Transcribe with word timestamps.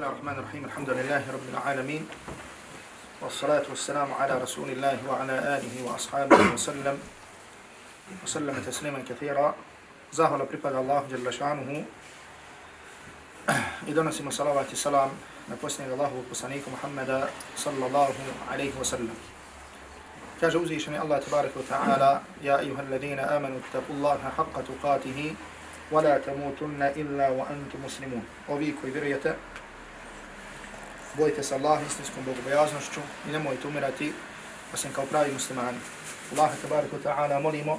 الله 0.00 0.12
الرحمن 0.16 0.38
الرحيم 0.40 0.64
الحمد 0.64 0.90
لله 0.96 1.22
رب 1.28 1.46
العالمين 1.52 2.08
والصلاة 3.20 3.68
والسلام 3.68 4.08
على 4.16 4.32
رسول 4.40 4.72
الله 4.72 4.96
وعلى 5.04 5.36
آله 5.60 5.74
وأصحابه 5.84 6.40
وسلم 6.56 6.96
وسلم 8.24 8.56
تسليما 8.64 9.04
كثيرا 9.04 9.54
زاه 10.16 10.32
الله 10.34 10.44
بريبا 10.48 10.72
الله 10.80 11.04
جل 11.12 11.28
شانه 11.28 11.84
إذا 13.92 14.02
نسيم 14.02 14.32
صلاة 14.32 14.72
السلام 14.72 15.10
نقصني 15.52 15.92
الله 15.92 16.10
وقصنيك 16.16 16.64
محمد 16.72 17.28
صلى 17.60 17.84
الله 17.86 18.10
عليه 18.56 18.72
وسلم 18.80 19.16
كجوزي 20.40 20.78
شني 20.80 20.96
الله 20.96 21.18
تبارك 21.28 21.52
وتعالى 21.60 22.12
يا 22.48 22.56
أيها 22.64 22.80
الذين 22.88 23.20
آمنوا 23.20 23.60
اتقوا 23.68 23.94
الله 24.00 24.18
حق 24.36 24.54
تقاته 24.64 25.20
ولا 25.92 26.18
تموتن 26.24 26.82
إلا 26.82 27.26
وأنتم 27.36 27.78
مسلمون 27.84 28.24
وبيكو 28.48 28.88
برية 28.96 29.36
bojite 31.16 31.42
se 31.42 31.54
Allah 31.54 31.80
istinskom 31.86 32.24
bogobojaznošću 32.24 33.00
i 33.28 33.32
nemojte 33.32 33.68
umirati 33.68 34.12
osim 34.74 34.92
kao 34.92 35.06
pravi 35.06 35.32
muslimani. 35.32 35.78
Allah 36.32 36.50
tabaraka 36.62 36.96
ta'ala 37.04 37.42
molimo 37.42 37.78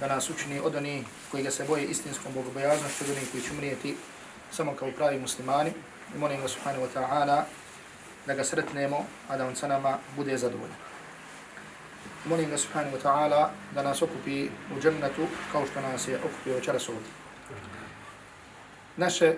da 0.00 0.06
nas 0.08 0.30
učini 0.30 0.60
od 0.60 0.74
onih 0.74 1.06
koji 1.30 1.42
ga 1.42 1.50
se 1.50 1.64
boje 1.64 1.84
istinskom 1.84 2.32
bogobojaznošću, 2.34 3.04
od 3.04 3.10
onih 3.10 3.30
koji 3.32 3.42
će 3.42 3.52
umrijeti 3.52 3.96
samo 4.52 4.74
kao 4.74 4.90
pravi 4.96 5.18
muslimani. 5.18 5.72
I 6.14 6.18
molim 6.18 6.40
ga 6.40 6.48
subhanahu 6.48 6.86
wa 6.86 6.88
ta'ala 6.94 7.42
da 8.26 8.34
ga 8.34 8.44
sretnemo, 8.44 9.04
a 9.28 9.36
da 9.36 9.46
on 9.46 9.56
sa 9.56 9.68
nama 9.68 9.98
bude 10.16 10.38
zadovoljan. 10.38 10.76
Molim 12.24 12.50
ga 12.50 12.58
subhanahu 12.58 12.96
wa 12.96 13.02
ta'ala 13.02 13.48
da 13.74 13.82
nas 13.82 14.02
okupi 14.02 14.48
u 14.76 14.80
džennetu 14.82 15.26
kao 15.52 15.66
što 15.66 15.80
nas 15.80 16.08
je 16.08 16.18
okupio 16.18 16.54
večeras 16.54 16.88
ovdje. 16.88 17.10
Naše 18.96 19.34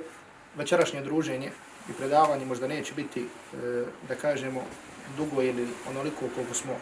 večerašnje 0.56 1.02
druženje 1.02 1.52
i 1.90 1.92
predavanje 1.92 2.44
možda 2.44 2.68
neće 2.68 2.94
biti, 2.94 3.20
e, 3.20 3.84
da 4.08 4.14
kažemo, 4.14 4.62
dugo 5.16 5.42
ili 5.42 5.68
onoliko 5.90 6.28
koliko 6.34 6.54
smo 6.54 6.72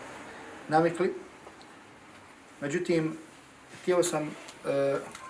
navikli. 0.69 1.15
Međutim, 2.61 3.17
htio 3.83 4.03
sam 4.03 4.23
e, 4.23 4.31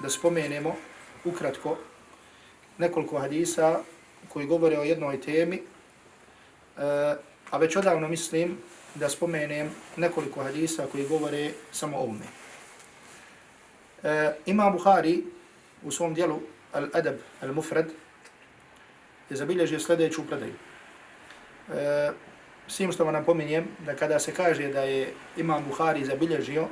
da 0.01 0.11
spomenemo 0.11 0.77
ukratko 1.25 1.77
nekoliko 2.79 3.19
hadisa 3.19 3.79
koji 4.29 4.47
govore 4.47 4.79
o 4.79 4.85
jednoj 4.85 5.21
temi, 5.21 5.57
e, 5.57 5.63
a 7.51 7.59
već 7.59 7.77
odavno 7.77 8.09
mislim 8.09 8.59
da 8.95 9.09
spomenem 9.09 9.71
nekoliko 9.97 10.43
hadisa 10.43 10.87
koji 10.93 11.09
govore 11.09 11.51
samo 11.73 11.97
o 11.97 12.01
ovome. 12.01 12.25
Imam 14.47 14.73
Buhari 14.73 15.25
u 15.83 15.91
svom 15.91 16.15
dijelu 16.15 16.41
Al-Adab 16.73 17.17
Al-Mufrad, 17.43 17.87
je 19.31 19.37
zabilježio 19.37 19.81
sljedeću 19.81 20.27
predaju. 20.27 20.53
E, 21.73 22.11
svim 22.69 22.93
što 22.93 23.05
vam 23.05 23.15
napominjem 23.15 23.69
da 23.87 23.97
kada 23.97 24.19
se 24.19 24.35
kaže 24.35 24.69
da 24.69 24.81
je 24.81 25.13
Imam 25.37 25.65
Buhari 25.69 26.05
zabilježio 26.05 26.67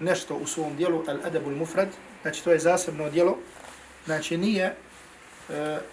nešto 0.00 0.34
u 0.34 0.46
svom 0.46 0.76
dijelu 0.76 1.04
Al-Adabul 1.06 1.56
Mufrad, 1.56 1.88
znači 2.22 2.44
to 2.44 2.52
je 2.52 2.58
zasebno 2.58 3.10
dijelo, 3.10 3.38
znači 4.04 4.36
nije 4.36 4.64
e, 4.64 4.74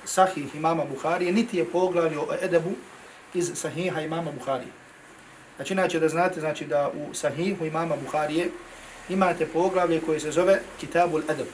sahih 0.06 0.56
imama 0.56 0.86
Buhari, 0.86 1.32
niti 1.32 1.58
je 1.58 1.66
poglavio 1.66 2.22
o 2.22 2.36
edebu 2.42 2.72
iz 3.34 3.52
sahiha 3.56 4.02
imama 4.02 4.32
Buhari. 4.32 4.68
Znači, 5.56 5.74
inače 5.74 6.00
da 6.00 6.10
znate 6.10 6.40
znači 6.40 6.66
da 6.66 6.92
u 6.94 7.14
sahihu 7.14 7.66
imama 7.66 7.96
Buharije 7.96 8.50
imate 9.10 9.46
poglavlje 9.46 10.02
koje 10.02 10.20
se 10.20 10.32
zove 10.32 10.60
Kitabul 10.80 11.22
Edeb. 11.30 11.48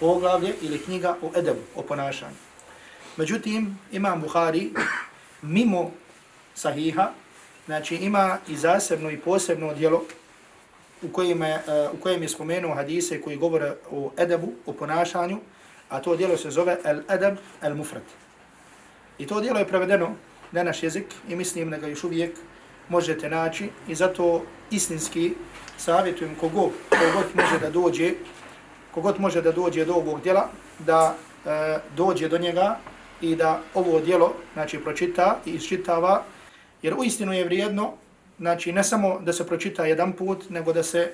Poglavlje 0.00 0.54
ili 0.60 0.78
knjiga 0.78 1.16
o 1.22 1.38
edebu, 1.38 1.60
o 1.74 1.82
ponašanju. 1.82 2.49
Međutim, 3.16 3.78
imam 3.92 4.20
Buhari, 4.20 4.70
mimo 5.42 5.90
sahiha, 6.54 7.10
znači 7.66 7.96
ima 7.96 8.38
i 8.48 8.56
zasebno 8.56 9.10
i 9.10 9.18
posebno 9.18 9.74
djelo 9.74 10.04
u 11.02 11.08
kojem 11.08 11.42
je, 11.42 11.54
e, 11.54 11.88
u 11.92 11.96
kojem 11.96 12.22
je 12.22 12.28
spomenuo 12.28 12.74
hadise 12.74 13.20
koji 13.20 13.36
govore 13.36 13.72
o 13.90 14.12
edebu, 14.18 14.52
o 14.66 14.72
ponašanju, 14.72 15.38
a 15.88 16.00
to 16.00 16.16
djelo 16.16 16.36
se 16.36 16.50
zove 16.50 16.78
El 16.84 17.00
Edeb 17.08 17.36
El 17.62 17.74
Mufrat. 17.74 18.02
I 19.18 19.26
to 19.26 19.40
djelo 19.40 19.58
je 19.58 19.68
prevedeno 19.68 20.14
na 20.52 20.62
naš 20.62 20.82
jezik 20.82 21.06
i 21.28 21.36
mislim 21.36 21.70
da 21.70 21.78
ga 21.78 21.86
još 21.86 22.04
uvijek 22.04 22.38
možete 22.88 23.30
naći 23.30 23.70
i 23.88 23.94
zato 23.94 24.42
istinski 24.70 25.34
savjetujem 25.76 26.34
kogod, 26.34 26.70
kogod 26.88 27.26
može 27.34 27.58
da 27.58 27.70
dođe 27.70 28.12
kogod 28.94 29.20
može 29.20 29.42
da 29.42 29.52
dođe 29.52 29.84
do 29.84 29.94
ovog 29.94 30.22
djela, 30.22 30.48
da 30.78 31.14
e, 31.46 31.78
dođe 31.96 32.28
do 32.28 32.38
njega 32.38 32.78
i 33.20 33.36
da 33.36 33.60
ovo 33.74 34.00
djelo 34.00 34.34
znači, 34.54 34.78
pročita 34.78 35.38
i 35.46 35.50
isčitava, 35.50 36.22
jer 36.82 36.94
uistinu 36.94 37.32
je 37.32 37.44
vrijedno, 37.44 37.92
znači 38.38 38.72
ne 38.72 38.84
samo 38.84 39.18
da 39.20 39.32
se 39.32 39.46
pročita 39.46 39.86
jedan 39.86 40.12
put, 40.12 40.50
nego 40.50 40.72
da 40.72 40.82
se, 40.82 41.12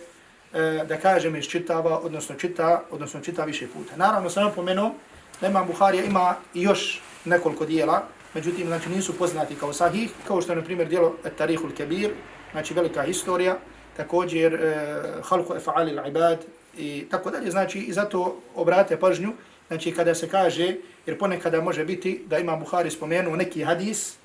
e, 0.55 0.85
da 0.89 0.97
kažem, 0.97 1.37
isčitava, 1.37 1.99
odnosno 1.99 2.35
čita, 2.35 2.83
odnosno 2.91 3.21
čita 3.21 3.45
više 3.45 3.67
puta. 3.69 3.97
Naravno, 3.97 4.31
sam 4.31 4.45
napomenuo 4.45 4.95
da 5.41 5.47
Imam 5.49 5.67
Buharija 5.67 6.05
ima 6.05 6.35
i 6.55 6.63
još 6.63 7.01
nekoliko 7.25 7.67
dijela, 7.67 8.03
međutim, 8.35 8.67
znači 8.67 8.89
nisu 8.89 9.19
poznati 9.19 9.55
kao 9.55 9.73
sahih, 9.73 10.11
kao 10.27 10.43
što 10.43 10.53
je, 10.53 10.57
na 10.57 10.63
primjer, 10.63 10.89
dijelo 10.89 11.17
Tarihul 11.39 11.71
Kebir, 11.77 12.11
znači 12.53 12.75
velika 12.75 13.03
historija, 13.03 13.57
također 13.97 14.55
e, 14.55 15.03
Halku 15.23 15.55
Efa'ali 15.55 15.95
l'ibad 15.95 16.37
i 16.79 17.07
tako 17.11 17.31
dalje, 17.31 17.51
znači 17.51 17.79
i 17.79 17.93
zato 17.93 18.41
obrate 18.55 19.01
pažnju, 19.01 19.33
znači 19.69 19.93
kada 19.93 20.15
se 20.15 20.29
kaže, 20.29 20.77
jer 21.07 21.19
ponekada 21.19 21.61
može 21.61 21.85
biti 21.85 22.23
da 22.27 22.39
ima 22.39 22.57
Buhari 22.57 22.91
spomenu 22.91 23.37
neki 23.37 23.65
hadis 23.65 24.17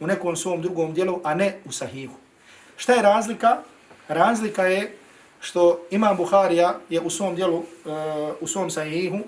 u 0.00 0.06
nekom 0.06 0.36
svom 0.36 0.62
drugom 0.62 0.94
dijelu, 0.94 1.20
a 1.24 1.34
ne 1.34 1.58
u 1.64 1.72
sahihu. 1.72 2.14
Šta 2.76 2.92
je 2.92 3.02
razlika? 3.02 3.58
Razlika 4.08 4.66
je 4.66 4.96
što 5.40 5.80
ima 5.90 6.14
Buharija 6.14 6.78
je 6.88 7.00
u 7.00 7.10
svom 7.10 7.34
dijelu, 7.34 7.56
uh, 7.56 7.64
u 8.40 8.46
svom 8.46 8.70
sahihu, 8.70 9.18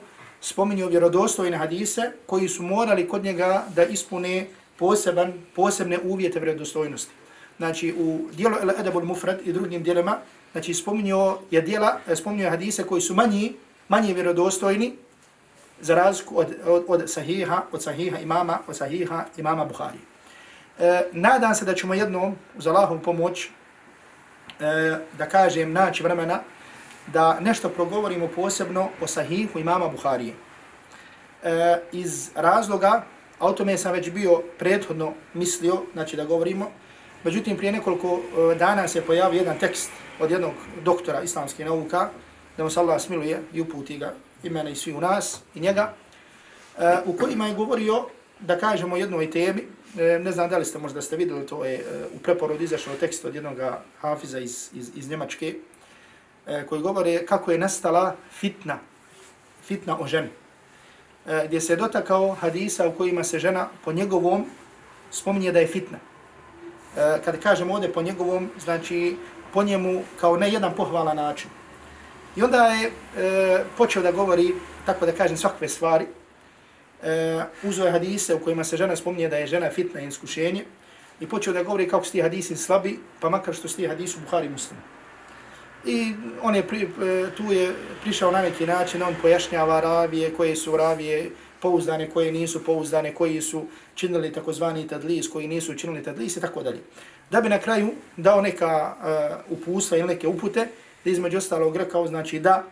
spominio 0.41 0.89
vjerodostojne 0.89 1.57
hadise 1.57 2.13
koji 2.27 2.49
su 2.49 2.63
morali 2.63 3.09
kod 3.09 3.25
njega 3.25 3.65
da 3.75 3.85
ispune 3.85 4.47
poseban, 4.79 5.33
posebne 5.55 5.99
uvjete 6.05 6.41
vjerodostojnosti. 6.41 7.13
Znači 7.57 7.95
u 7.99 8.29
dijelu 8.33 8.57
El 8.63 8.71
Edabul 8.71 9.05
Mufrad 9.05 9.41
i 9.45 9.53
drugim 9.53 9.83
dijelima, 9.83 10.19
znači 10.53 10.75
spominio 10.75 11.39
je 11.51 11.63
dijela, 11.63 12.01
eh, 12.09 12.17
spominio 12.17 12.51
hadise 12.51 12.87
koji 12.87 13.01
su 13.01 13.15
manji, 13.15 13.53
manje 13.89 14.15
vjerodostojni, 14.15 14.93
za 15.81 15.95
razliku 15.95 16.39
od, 16.39 16.47
od, 16.67 16.85
od 16.89 17.11
sahiha, 17.11 17.63
od 17.73 17.83
sahiha 17.83 18.19
imama, 18.19 18.59
od 18.67 18.77
sahiha 18.77 19.25
imama 19.37 19.65
Buhari. 19.65 19.99
E, 20.79 21.03
nadam 21.13 21.55
se 21.55 21.65
da 21.65 21.75
ćemo 21.75 21.95
jednom, 21.95 22.37
uz 22.57 22.67
Allahom 22.67 23.03
pomoć, 23.03 23.45
e, 23.45 23.51
da 25.19 25.29
kažem, 25.29 25.73
naći 25.73 26.03
vremena, 26.03 26.41
da 27.13 27.41
nešto 27.41 27.69
progovorimo 27.69 28.29
posebno 28.29 28.89
o 29.01 29.07
sahihu 29.07 29.59
imama 29.59 29.89
Buharije. 29.89 30.35
E, 31.43 31.79
iz 31.93 32.31
razloga, 32.35 33.03
a 33.39 33.47
o 33.47 33.53
tome 33.53 33.79
sam 33.79 33.93
već 33.93 34.11
bio 34.11 34.43
prethodno 34.59 35.13
mislio, 35.35 35.83
znači 35.93 36.17
da 36.17 36.25
govorimo, 36.25 36.71
međutim 37.25 37.57
prije 37.57 37.73
nekoliko 37.73 38.19
e, 38.19 38.55
dana 38.55 38.89
se 38.89 39.03
pojavio 39.03 39.39
jedan 39.39 39.59
tekst 39.59 39.91
od 40.21 40.31
jednog 40.31 40.53
doktora 40.83 41.23
islamske 41.23 41.65
nauka, 41.65 42.09
da 42.57 42.65
mu 42.65 42.71
se 42.71 42.81
Allah 42.81 43.01
smiluje 43.01 43.43
i 43.53 43.61
uputi 43.61 43.99
ga 43.99 44.15
i 44.43 44.51
mene 44.51 44.73
i 44.73 44.77
svi 44.77 44.93
u 44.93 45.01
nas 45.01 45.41
i 45.55 45.61
njega, 45.61 45.95
uh, 46.77 46.85
u 47.05 47.19
kojima 47.19 47.47
je 47.47 47.55
govorio, 47.55 48.05
da 48.41 48.59
kažemo 48.59 48.97
jednoj 48.97 49.31
temi, 49.31 49.63
e, 49.99 50.19
ne 50.19 50.33
znam 50.33 50.51
da 50.51 50.59
li 50.59 50.65
ste 50.65 50.79
možda 50.79 51.03
ste 51.03 51.17
vidjeli, 51.17 51.47
to 51.47 51.65
je 51.65 51.75
e, 51.75 51.83
u 52.15 52.19
preporodu 52.19 52.65
izašao 52.65 52.95
tekst 52.95 53.25
od 53.25 53.35
jednog 53.35 53.59
hafiza 54.01 54.39
iz, 54.39 54.71
iz, 54.75 54.91
iz 54.97 55.11
Njemačke, 55.11 55.55
koji 56.69 56.81
govore 56.81 57.27
kako 57.27 57.53
je 57.53 57.59
nastala 57.59 58.17
fitna, 58.31 58.79
fitna 59.67 59.99
o 60.01 60.07
ženi, 60.07 60.29
gdje 61.45 61.61
se 61.61 61.73
je 61.73 61.77
dotakao 61.77 62.31
hadisa 62.31 62.89
u 62.89 62.93
kojima 62.93 63.25
se 63.25 63.39
žena 63.39 63.69
po 63.85 63.93
njegovom 63.93 64.47
spominje 65.11 65.53
da 65.53 65.59
je 65.59 65.67
fitna. 65.67 65.99
Uh, 65.99 67.25
kada 67.25 67.39
kažemo 67.39 67.75
ovdje 67.75 67.93
po 67.93 68.03
njegovom, 68.03 68.51
znači 68.59 69.17
po 69.53 69.63
njemu 69.63 70.03
kao 70.21 70.37
ne 70.37 70.53
jedan 70.53 70.75
pohvala 70.75 71.15
način. 71.15 71.51
I 72.39 72.43
onda 72.43 72.67
je 72.67 72.87
e, 72.87 73.65
počeo 73.79 74.03
da 74.03 74.13
govori, 74.13 74.55
tako 74.87 75.07
da 75.07 75.13
kažem, 75.13 75.37
svakve 75.37 75.69
stvari. 75.69 76.05
E, 77.03 77.43
uzeo 77.63 77.87
je 77.87 77.93
hadise 77.93 78.35
u 78.35 78.39
kojima 78.39 78.65
se 78.65 78.77
žena 78.77 78.97
spominje 78.97 79.29
da 79.29 79.37
je 79.37 79.47
žena 79.47 79.71
fitna 79.71 80.01
i 80.01 80.07
iskušenje. 80.07 80.65
I 81.21 81.27
počeo 81.27 81.53
da 81.53 81.63
govori 81.63 81.89
kako 81.89 82.05
su 82.05 82.13
ti 82.13 82.23
hadisi 82.23 82.57
slabi, 82.57 82.99
pa 83.21 83.29
makar 83.29 83.55
što 83.55 83.69
su 83.69 83.77
ti 83.77 83.87
hadisi 83.87 84.17
u 84.19 84.21
Buhari 84.21 84.49
muslima. 84.49 84.81
I 85.85 86.15
on 86.43 86.55
je, 86.55 86.63
pri, 86.63 86.83
e, 86.83 86.87
tu 87.37 87.53
je 87.53 87.75
prišao 88.03 88.31
na 88.31 88.43
neki 88.43 88.67
način, 88.67 89.03
on 89.03 89.15
pojašnjava 89.23 89.81
ravije, 89.81 90.35
koje 90.35 90.57
su 90.57 90.77
ravije 90.77 91.31
pouzdane, 91.61 92.11
koje 92.11 92.33
nisu 92.33 92.65
pouzdane, 92.65 93.15
koji 93.15 93.41
su 93.43 93.67
činili 93.95 94.33
takozvani 94.33 94.89
tadlis, 94.89 95.29
koji 95.29 95.49
nisu 95.49 95.75
činili 95.75 96.03
tadlis 96.03 96.37
i 96.37 96.41
tako 96.41 96.63
dalje. 96.63 96.83
Da 97.31 97.41
bi 97.41 97.49
na 97.49 97.59
kraju 97.59 97.91
dao 98.17 98.41
neka 98.41 98.95
e, 98.95 99.51
uh, 99.51 99.59
upustva 99.59 99.99
ili 99.99 100.09
neke 100.09 100.29
upute, 100.29 100.69
da 101.05 101.11
između 101.11 101.39
ostalog 101.39 101.77
rekao 101.77 102.07
znači 102.07 102.41
da 102.41 102.65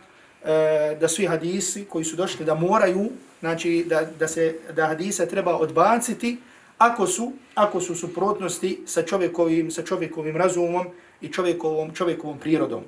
e, 0.44 0.96
da 1.00 1.08
svi 1.08 1.26
hadisi 1.26 1.84
koji 1.84 2.04
su 2.04 2.16
došli 2.16 2.44
da 2.44 2.54
moraju 2.54 3.10
znači 3.40 3.84
da, 3.88 4.02
da 4.18 4.28
se 4.28 4.58
da 4.76 4.86
hadise 4.86 5.28
treba 5.28 5.56
odbaciti 5.56 6.38
ako 6.78 7.06
su, 7.06 7.32
ako 7.54 7.80
su 7.80 7.94
suprotnosti 7.94 8.80
sa 8.86 9.02
čovjekovim, 9.02 9.70
sa 9.70 9.82
čovjekovim 9.82 10.36
razumom 10.36 10.86
i 11.20 11.28
čovjekovom, 11.28 11.94
čovjekovom 11.94 12.38
prirodom. 12.38 12.82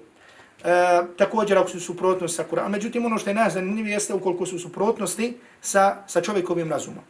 E, 0.65 1.01
također 1.17 1.59
ako 1.59 1.69
su 1.69 1.81
suprotnosti 1.81 2.37
sa 2.37 2.45
Kur'anom. 2.51 2.69
Međutim, 2.69 3.07
ono 3.07 3.19
što 3.19 3.31
je 3.31 3.35
najzanimljivije 3.35 3.93
jeste 3.93 4.15
ukoliko 4.15 4.47
su 4.47 4.59
suprotnosti 4.59 5.37
sa, 5.61 5.97
sa 6.07 6.21
čovjekovim 6.21 6.71
razumom. 6.71 7.05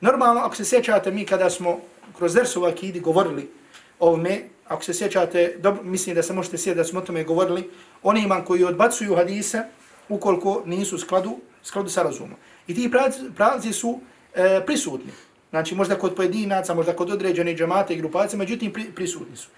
Normalno, 0.00 0.40
ako 0.40 0.56
se 0.56 0.64
sjećate 0.64 1.10
mi 1.10 1.26
kada 1.26 1.50
smo 1.50 1.80
kroz 2.18 2.34
Dersova 2.34 2.68
Akidi 2.68 3.00
govorili 3.00 3.50
o 3.98 4.08
ovome, 4.08 4.40
ako 4.68 4.84
se 4.84 4.94
sjećate, 4.94 5.56
dobro, 5.58 5.82
mislim 5.82 6.14
da 6.14 6.22
se 6.22 6.32
možete 6.32 6.58
sjetiti 6.58 6.76
da 6.78 6.84
smo 6.84 7.00
o 7.00 7.02
tome 7.02 7.24
govorili, 7.24 7.70
oni 8.02 8.22
iman 8.22 8.44
koji 8.44 8.64
odbacuju 8.64 9.16
hadise 9.16 9.62
ukoliko 10.08 10.62
nisu 10.66 10.98
skladu, 10.98 11.38
skladu 11.62 11.88
sa 11.88 12.02
razumom. 12.02 12.36
I 12.66 12.74
ti 12.74 12.90
pravci 13.36 13.72
su 13.72 14.00
e, 14.34 14.62
prisutni. 14.66 15.12
Znači, 15.50 15.74
možda 15.74 15.98
kod 15.98 16.14
pojedinaca, 16.14 16.74
možda 16.74 16.96
kod 16.96 17.10
određene 17.10 17.54
džamate 17.54 17.94
i 17.94 17.98
grupacije, 17.98 18.38
međutim, 18.38 18.72
pri, 18.72 18.84
prisutni 18.84 19.36
su. 19.36 19.48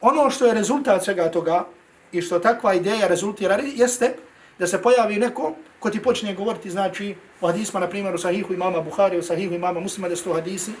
Ono 0.00 0.30
što 0.30 0.46
je 0.46 0.54
rezultat 0.54 1.04
svega 1.04 1.30
toga 1.30 1.64
i 2.12 2.22
što 2.22 2.38
takva 2.38 2.74
ideja 2.74 3.06
rezultira 3.08 3.58
jeste 3.76 4.14
da 4.58 4.66
se 4.66 4.82
pojavi 4.82 5.16
neko 5.16 5.54
ko 5.78 5.90
ti 5.90 6.02
počne 6.02 6.34
govoriti, 6.34 6.70
znači, 6.70 7.14
o 7.40 7.46
hadisma, 7.46 7.80
na 7.80 7.88
primjer, 7.88 8.14
u 8.14 8.18
sahihu 8.18 8.54
imama 8.54 8.80
Buhari, 8.80 9.18
u 9.18 9.22
sahihu 9.22 9.54
imama 9.54 9.80
muslima, 9.80 10.08
da 10.08 10.16
su 10.16 10.32
hadisi, 10.32 10.72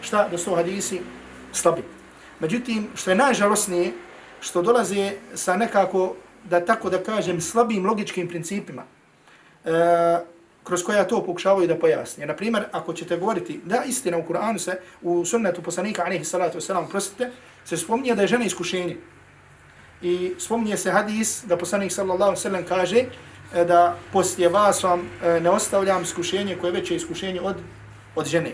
šta, 0.00 0.28
da 0.28 0.38
su 0.38 0.54
hadisi 0.54 1.00
slabi. 1.52 1.97
Međutim, 2.40 2.88
što 2.94 3.10
je 3.10 3.16
najžalosnije, 3.16 3.92
što 4.40 4.62
dolaze 4.62 5.12
sa 5.34 5.56
nekako, 5.56 6.14
da 6.44 6.64
tako 6.64 6.90
da 6.90 7.02
kažem, 7.02 7.40
slabim 7.40 7.86
logičkim 7.86 8.28
principima, 8.28 8.82
e, 9.64 9.70
kroz 10.64 10.82
koja 10.82 11.04
to 11.04 11.24
pokušavaju 11.24 11.68
da 11.68 11.78
pojasnije. 11.78 12.26
Na 12.26 12.36
primjer, 12.36 12.64
ako 12.72 12.92
ćete 12.92 13.16
govoriti, 13.16 13.60
da 13.64 13.82
istina 13.86 14.18
u 14.18 14.22
Kur'anu 14.22 14.58
se, 14.58 14.80
u 15.02 15.24
sunnetu 15.24 15.62
poslanika, 15.62 16.04
alaihi 16.04 16.24
salatu 16.24 16.58
wasalam, 16.58 16.88
prostite, 16.90 17.30
se 17.64 17.76
spominje 17.76 18.14
da 18.14 18.22
je 18.22 18.28
žena 18.28 18.44
iskušenje. 18.44 18.96
I 20.02 20.34
spominje 20.38 20.76
se 20.76 20.90
hadis 20.90 21.44
da 21.44 21.56
poslanik 21.56 21.92
sallallahu 21.92 22.36
sallam 22.36 22.64
kaže 22.64 22.98
e, 22.98 23.64
da 23.64 23.96
poslije 24.12 24.48
vas 24.48 24.82
vam 24.82 25.00
e, 25.00 25.40
ne 25.40 25.50
ostavljam 25.50 26.02
iskušenje 26.02 26.56
koje 26.60 26.68
je 26.68 26.80
veće 26.80 26.96
iskušenje 26.96 27.40
od, 27.40 27.56
od 28.14 28.26
žene. 28.26 28.52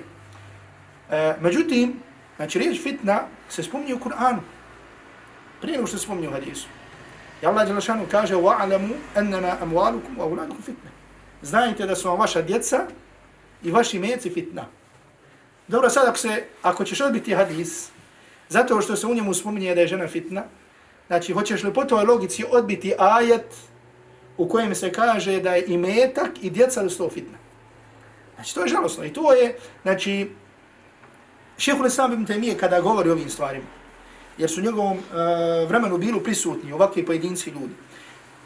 E, 1.11 1.35
međutim, 1.41 2.01
znači 2.37 2.59
riječ 2.59 2.83
fitna 2.83 3.23
se 3.54 3.64
spominje 3.64 3.96
u 3.96 4.00
Kur'anu. 4.00 4.40
Prije 5.62 5.78
nego 5.78 5.88
što 5.88 5.98
se 5.98 6.04
spominje 6.04 6.30
u 6.30 6.32
hadisu. 6.32 6.68
I 7.42 7.46
Allah 7.46 7.68
Đelešanu 7.68 8.06
kaže 8.12 8.36
وَعَلَمُوا 8.36 8.96
أَنَّمَا 9.16 9.64
أَمْوَالُكُمْ 9.64 10.18
وَأَوْلَادُكُمْ 10.18 10.62
fitne. 10.66 10.92
Znajte 11.42 11.86
da 11.86 11.96
su 11.96 12.08
vam 12.08 12.20
vaša 12.20 12.42
djeca 12.42 12.86
i 13.64 13.72
vaši 13.72 14.00
meci 14.00 14.30
fitna. 14.30 14.66
Dobro, 15.68 15.90
sad 15.90 16.08
ako, 16.08 16.18
se, 16.18 16.44
ako 16.62 16.84
ćeš 16.84 17.02
odbiti 17.02 17.34
hadis, 17.34 17.90
zato 18.50 18.82
što 18.82 18.96
se 18.96 19.08
u 19.08 19.16
njemu 19.16 19.34
spominje 19.34 19.76
da 19.76 19.82
je 19.82 19.88
žena 19.88 20.08
fitna, 20.08 20.44
znači 21.08 21.34
hoćeš 21.34 21.64
li 21.64 21.74
po 21.74 21.86
toj 21.86 22.04
logici 22.04 22.46
odbiti 22.52 22.94
ajet 23.00 23.56
u 24.38 24.50
kojem 24.50 24.76
se 24.76 24.92
kaže 24.92 25.40
da 25.40 25.56
je 25.56 25.66
i 25.68 25.78
metak 25.78 26.30
i 26.42 26.50
djeca 26.50 26.84
da 26.84 26.90
su 26.90 26.98
to 26.98 27.10
fitna. 27.10 27.38
Znači 28.36 28.56
to 28.56 28.62
je 28.62 28.68
žalosno 28.68 29.06
i 29.06 29.14
to 29.14 29.34
je, 29.34 29.58
znači, 29.82 30.32
šehhul 31.59 31.87
Islam 31.87 32.13
ibn 32.13 32.27
Taymiye 32.27 32.57
kada 32.57 32.81
govori 32.81 33.11
o 33.11 33.13
ovim 33.13 33.31
stvarima, 33.31 33.67
jer 34.39 34.51
su 34.51 34.61
u 34.61 34.65
njegovom 34.65 34.99
uh, 34.99 35.69
vremenu 35.69 35.99
bili 35.99 36.23
prisutni 36.23 36.73
ovakvi 36.73 37.07
pojedinci 37.07 37.51
ljudi. 37.51 37.75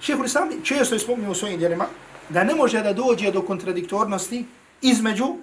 Šehhul 0.00 0.26
Islam 0.26 0.48
često 0.64 0.94
je 0.94 0.98
spomnio 0.98 1.30
u 1.30 1.34
svojim 1.34 1.58
djelima 1.58 1.86
da 2.28 2.44
ne 2.44 2.54
može 2.54 2.82
da 2.82 2.92
dođe 2.92 3.30
do 3.30 3.42
kontradiktornosti 3.42 4.44
između 4.82 5.36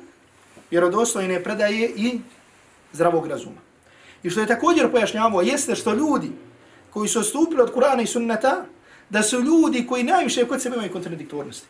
vjerodostojne 0.71 1.43
predaje 1.43 1.89
i 1.95 2.19
zdravog 2.93 3.27
razuma. 3.27 3.61
I 4.23 4.29
što 4.29 4.39
je 4.39 4.47
također 4.47 4.91
pojašnjavao 4.91 5.41
jeste 5.41 5.75
što 5.75 5.93
ljudi 5.93 6.31
koji 6.89 7.09
su 7.09 7.23
stupili 7.23 7.61
od 7.61 7.73
Kurana 7.73 8.01
i 8.01 8.07
Sunnata, 8.07 8.65
da 9.09 9.23
su 9.23 9.41
ljudi 9.41 9.85
koji 9.87 10.03
najviše 10.03 10.47
kod 10.47 10.61
sebe 10.61 10.75
imaju 10.75 10.91
kontradiktornosti. 10.91 11.67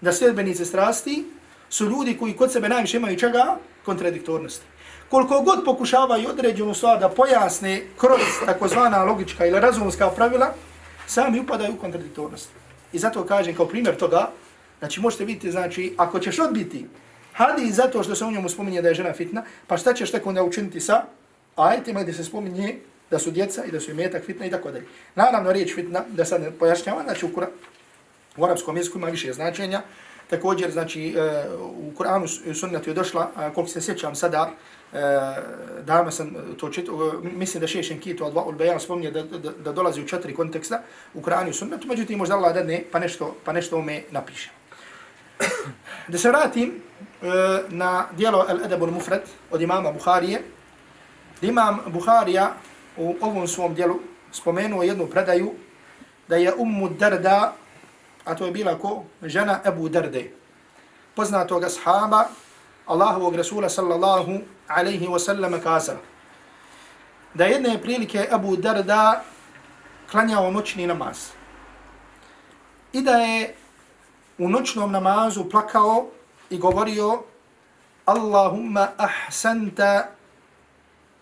Da 0.00 0.12
sljedbenice 0.12 0.64
strasti 0.64 1.24
su 1.70 1.86
ljudi 1.86 2.16
koji 2.18 2.36
kod 2.36 2.52
sebe 2.52 2.68
najviše 2.68 2.96
imaju 2.96 3.18
čega? 3.18 3.56
Kontradiktornosti. 3.84 4.64
Koliko 5.12 5.40
god 5.40 5.64
pokušavaju 5.64 6.28
određenu 6.28 6.74
stvar 6.74 7.00
da 7.00 7.08
pojasne 7.08 7.82
kroz 8.00 8.20
takozvana 8.46 9.04
logička 9.04 9.46
ili 9.46 9.60
razumska 9.60 10.10
pravila, 10.10 10.54
sami 11.06 11.40
upadaju 11.40 11.74
u 11.74 11.76
kontradiktornost. 11.76 12.48
I 12.92 12.98
zato 12.98 13.24
kažem 13.24 13.56
kao 13.56 13.66
primjer 13.68 13.96
toga, 13.96 14.30
znači 14.78 15.00
možete 15.00 15.24
vidjeti, 15.24 15.50
znači, 15.50 15.94
ako 15.96 16.18
ćeš 16.18 16.38
odbiti 16.38 16.86
hadi 17.32 17.72
zato 17.72 18.02
što 18.02 18.14
se 18.14 18.24
u 18.24 18.30
njemu 18.30 18.48
spominje 18.48 18.82
da 18.82 18.88
je 18.88 18.94
žena 18.94 19.12
fitna, 19.12 19.44
pa 19.66 19.76
šta 19.76 19.94
ćeš 19.94 20.10
tako 20.10 20.28
onda 20.28 20.42
učiniti 20.42 20.80
sa 20.80 21.04
ajetima 21.56 22.02
gdje 22.02 22.14
se 22.14 22.24
spominje 22.24 22.78
da 23.10 23.18
su 23.18 23.30
djeca 23.30 23.64
i 23.64 23.70
da 23.70 23.80
su 23.80 23.90
imetak 23.90 24.24
fitna 24.24 24.46
i 24.46 24.50
tako 24.50 24.70
dalje. 24.70 24.86
Naravno, 25.14 25.52
riječ 25.52 25.74
fitna, 25.74 26.04
da 26.08 26.24
sad 26.24 26.40
ne 26.40 26.50
pojašnjava, 26.50 27.02
znači 27.02 27.26
u, 27.26 27.30
u 28.36 28.44
arapskom 28.44 28.76
jeziku 28.76 28.98
ima 28.98 29.08
više 29.08 29.32
značenja, 29.32 29.82
također, 30.32 30.70
znači, 30.72 31.14
e, 31.16 31.44
u 31.60 31.92
Kur'anu 31.98 32.54
sunnetu 32.54 32.90
je 32.90 32.94
došla, 32.94 33.30
koliko 33.54 33.66
se 33.66 33.80
sjećam 33.80 34.14
sada, 34.14 34.50
e, 34.92 34.98
dama 35.84 36.10
sam 36.10 36.34
to 36.56 36.68
čitao, 36.68 37.20
e, 37.24 37.28
mislim 37.36 37.60
da 37.60 37.66
šešen 37.66 38.00
Kito 38.00 38.24
od 38.24 38.34
Va'ul 38.34 38.56
Bejan 38.56 38.80
spominje 38.80 39.10
da, 39.10 39.22
da, 39.22 39.50
da, 39.50 39.72
dolazi 39.72 40.02
u 40.02 40.08
četiri 40.08 40.34
konteksta 40.34 40.80
u 41.14 41.20
Kur'anu 41.20 41.52
sunnetu, 41.52 41.88
međutim, 41.88 42.18
možda 42.18 42.36
Allah 42.36 42.54
dadne, 42.54 42.84
pa 42.92 42.98
nešto, 42.98 43.36
pa 43.44 43.52
nešto 43.52 43.76
ome 43.76 44.02
napiše. 44.10 44.50
da 46.08 46.18
se 46.18 46.28
vratim 46.28 46.72
e, 46.72 47.26
na 47.68 48.06
dijelo 48.16 48.46
Al-Adabul 48.48 48.90
Mufrad 48.90 49.22
od 49.50 49.60
imama 49.60 49.92
Buharije, 49.92 50.42
imam 51.42 51.80
Buharija 51.86 52.54
u 52.96 53.16
ovom 53.20 53.48
svom 53.48 53.74
dijelu 53.74 54.00
spomenuo 54.32 54.82
jednu 54.82 55.06
predaju 55.06 55.52
da 56.28 56.36
je 56.36 56.54
Ummu 56.54 56.88
Darda, 56.88 57.56
a 58.24 58.34
to 58.34 58.46
je 58.46 58.52
bila 58.52 58.78
ko? 58.78 59.04
Žena 59.22 59.60
Ebu 59.64 59.88
Derde, 59.88 60.30
poznatog 61.14 61.64
ashaba 61.64 62.28
Allahovog 62.86 63.34
Rasula 63.34 63.68
sallallahu 63.68 64.40
alaihi 64.68 65.06
wasallam 65.06 65.60
kazala. 65.62 66.00
Da 67.34 67.44
jedne 67.44 67.78
prilike 67.82 68.28
Ebu 68.32 68.56
Darda 68.56 69.22
klanjao 70.10 70.50
noćni 70.50 70.86
namaz. 70.86 71.30
I 72.92 73.02
da 73.02 73.16
je 73.16 73.54
u 74.38 74.48
noćnom 74.48 74.92
namazu 74.92 75.44
plakao 75.50 76.06
i 76.50 76.58
govorio 76.58 77.22
Allahumma 78.04 78.88
ahsanta 78.96 80.08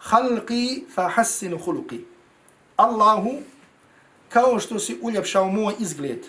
halqi 0.00 0.84
fa 0.94 1.08
hassin 1.08 1.58
khuluqi 1.58 2.00
Allahu, 2.76 3.30
kao 4.28 4.60
što 4.60 4.78
si 4.78 4.98
uljepšao 5.02 5.48
moj 5.48 5.74
izgled, 5.78 6.26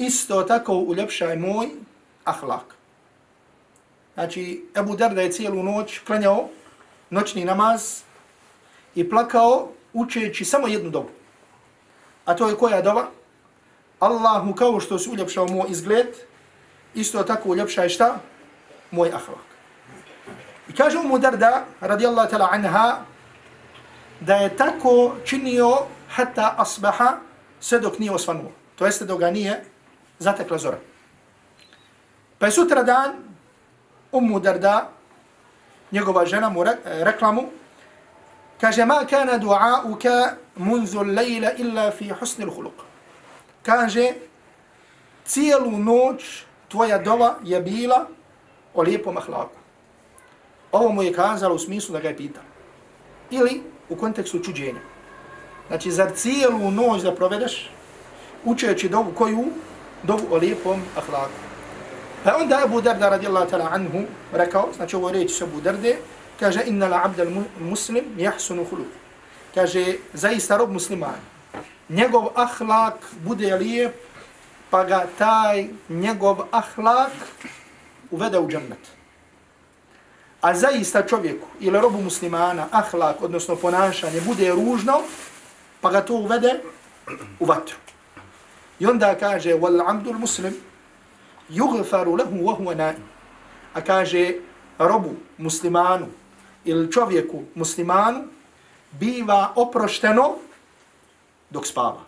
isto 0.00 0.42
tako 0.42 0.72
uljepšaj 0.72 1.36
moj 1.36 1.68
ahlak. 2.24 2.74
Znači, 4.14 4.64
Ebu 4.76 4.96
Darda 4.96 5.20
je 5.20 5.32
cijelu 5.32 5.62
noć 5.62 5.98
klanjao 5.98 6.48
noćni 7.10 7.44
namaz 7.44 8.00
i 8.94 9.10
plakao 9.10 9.68
učeći 9.92 10.44
samo 10.44 10.66
jednu 10.66 10.90
dobu. 10.90 11.08
A 12.24 12.36
to 12.36 12.48
je 12.48 12.56
koja 12.56 12.82
doba? 12.82 13.06
Allahu, 13.98 14.54
kao 14.54 14.80
što 14.80 14.98
si 14.98 15.10
uljepšao 15.10 15.48
moj 15.48 15.68
izgled, 15.68 16.08
isto 16.94 17.22
tako 17.22 17.48
uljepšaj 17.48 17.88
šta? 17.88 18.18
Moj 18.90 19.08
ahlak. 19.08 19.50
I 20.68 20.72
kaže 20.72 20.98
mu 20.98 21.18
Darda, 21.18 21.64
radijallahu 21.80 22.30
ta'la 22.30 22.48
anha, 22.50 23.04
da 24.20 24.34
je 24.34 24.56
tako 24.56 25.16
činio 25.24 25.76
hata 26.08 26.54
asbaha 26.58 27.16
sve 27.60 27.80
dok 27.80 27.98
nije 27.98 28.12
osvanuo. 28.12 28.50
To 28.76 28.86
jeste 28.86 29.04
dok 29.04 29.20
ga 29.20 29.30
nije 29.30 29.69
zatekla 30.20 30.58
zora. 30.58 30.78
Pa 32.38 32.46
je 32.46 32.52
sutra 32.52 32.82
dan 32.82 33.16
Ummu 34.12 34.40
Darda, 34.40 34.88
njegova 35.92 36.26
žena 36.26 36.48
mu 36.48 36.64
e, 36.64 36.76
rekla 36.84 37.32
mu, 37.32 37.42
kaže, 38.60 38.84
ma 38.84 39.04
kana 39.06 39.38
du'auka 39.38 40.36
munzu 40.56 41.02
lejla 41.02 41.52
illa 41.58 41.90
fi 41.90 42.10
husni 42.10 42.44
l'huluq. 42.44 42.84
Kaže, 43.62 44.12
cijelu 45.24 45.70
noć 45.78 46.44
tvoja 46.68 46.98
dova 46.98 47.34
je 47.44 47.60
bila 47.60 48.06
o 48.74 48.82
lijepom 48.82 49.16
ahlaku. 49.16 49.58
Ovo 50.72 50.92
mu 50.92 51.02
je 51.02 51.12
kazalo 51.12 51.54
u 51.54 51.58
smislu 51.58 51.92
da 51.92 52.00
ga 52.00 52.08
je 52.08 52.16
pitao. 52.16 52.42
Ili 53.30 53.62
u 53.88 53.96
kontekstu 53.96 54.38
čuđenja. 54.38 54.80
Znači, 55.68 55.90
zar 55.90 56.10
cijelu 56.14 56.70
noć 56.70 57.02
da 57.02 57.14
provedeš 57.14 57.70
učeći 58.44 58.88
dovu 58.88 59.12
koju? 59.14 59.44
Dovu 60.02 60.26
o 60.30 60.36
lijepom 60.36 60.82
ahlaku. 60.96 61.40
Pa 62.24 62.36
onda 62.36 62.60
Abu 62.64 62.80
Darda 62.80 63.08
radijallahu 63.08 63.50
ta'ala 63.50 63.68
anhu 63.72 64.04
rekao, 64.32 64.68
znači 64.76 64.96
ovo 64.96 65.12
reći 65.12 65.34
se 65.34 65.44
Abu 65.44 65.60
Darde, 65.60 65.96
kaže, 66.40 66.62
inna 66.66 66.88
la 66.88 67.00
abdal 67.04 67.28
muslim 67.60 68.04
jahsunu 68.16 68.64
hulu. 68.64 68.84
Kaže, 69.54 69.96
zaista 70.12 70.56
rob 70.56 70.70
musliman, 70.70 71.20
njegov 71.88 72.28
ahlak 72.34 72.94
bude 73.24 73.56
lijep, 73.56 73.94
pa 74.70 74.84
ga 74.84 75.06
taj 75.18 75.68
njegov 75.88 76.38
ahlak 76.50 77.12
uvede 78.10 78.38
u 78.38 78.48
džennet. 78.48 79.00
a 80.40 80.54
zaista 80.54 81.06
čovjeku 81.06 81.46
ili 81.60 81.80
robu 81.80 82.00
muslimana, 82.00 82.66
ahlak, 82.70 83.22
odnosno 83.22 83.56
ponašanje, 83.56 84.20
bude 84.20 84.50
ružno, 84.52 85.02
pa 85.80 85.90
ga 85.90 86.00
to 86.00 86.14
uvede 86.14 86.60
u 87.40 87.44
vatru. 87.44 87.76
I 88.80 88.86
onda 88.86 89.14
kaže, 89.14 89.54
wal 89.54 89.80
amdul 89.86 90.18
muslim, 90.18 90.54
yugfaru 91.50 92.16
lahu 92.16 92.44
wa 92.46 92.56
huwa 92.56 92.74
naim. 92.74 93.04
A 93.74 93.80
kaže, 93.80 94.34
robu 94.78 95.14
muslimanu 95.38 96.06
ili 96.64 96.92
čovjeku 96.92 97.42
muslimanu 97.54 98.24
biva 98.92 99.52
oprošteno 99.56 100.34
dok 101.50 101.66
spava. 101.66 102.00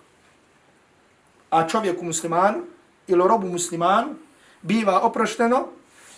A 1.50 1.68
čovjeku 1.68 2.04
muslimanu 2.04 2.64
ili 3.06 3.28
robu 3.28 3.48
muslimanu 3.48 4.14
biva 4.62 5.00
oprošteno 5.00 5.66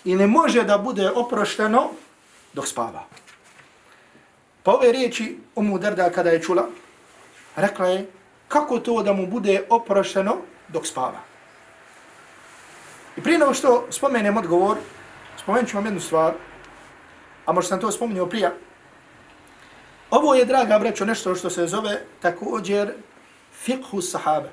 i 0.05 0.15
ne 0.15 0.27
može 0.27 0.63
da 0.63 0.77
bude 0.77 1.11
oprošteno 1.11 1.89
dok 2.53 2.67
spava. 2.67 3.03
Pa 4.63 4.71
ove 4.71 4.91
riječi 4.91 5.37
Umu 5.55 5.79
Derda 5.79 6.09
kada 6.09 6.29
je 6.29 6.41
čula, 6.41 6.67
rekla 7.55 7.87
je 7.87 8.09
kako 8.55 8.79
to 8.79 9.03
da 9.03 9.13
mu 9.13 9.27
bude 9.27 9.65
oprošteno 9.69 10.37
dok 10.67 10.87
spava. 10.87 11.19
I 13.17 13.21
prije 13.21 13.39
nego 13.39 13.53
što 13.53 13.87
spomenem 13.91 14.37
odgovor, 14.37 14.77
spomenut 15.37 15.69
ću 15.69 15.77
vam 15.77 15.85
jednu 15.85 15.99
stvar, 15.99 16.33
a 17.45 17.51
možda 17.51 17.69
sam 17.69 17.79
to 17.79 17.91
spomenuo 17.91 18.25
prije. 18.25 18.51
Ovo 20.11 20.35
je, 20.35 20.45
draga 20.45 20.79
brećo, 20.79 21.05
nešto 21.05 21.35
što 21.35 21.49
se 21.49 21.67
zove 21.67 22.01
također 22.21 22.93
fikhu 23.51 24.01
sahaba. 24.01 24.49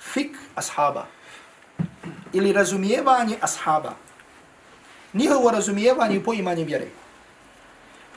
Fik 0.00 0.36
ashaba. 0.54 1.06
Ili 2.32 2.52
razumijevanje 2.52 3.36
ashaba 3.40 3.94
njihovo 5.14 5.50
razumijevanje 5.50 6.16
i 6.16 6.24
poimanje 6.24 6.64
vjere. 6.64 6.86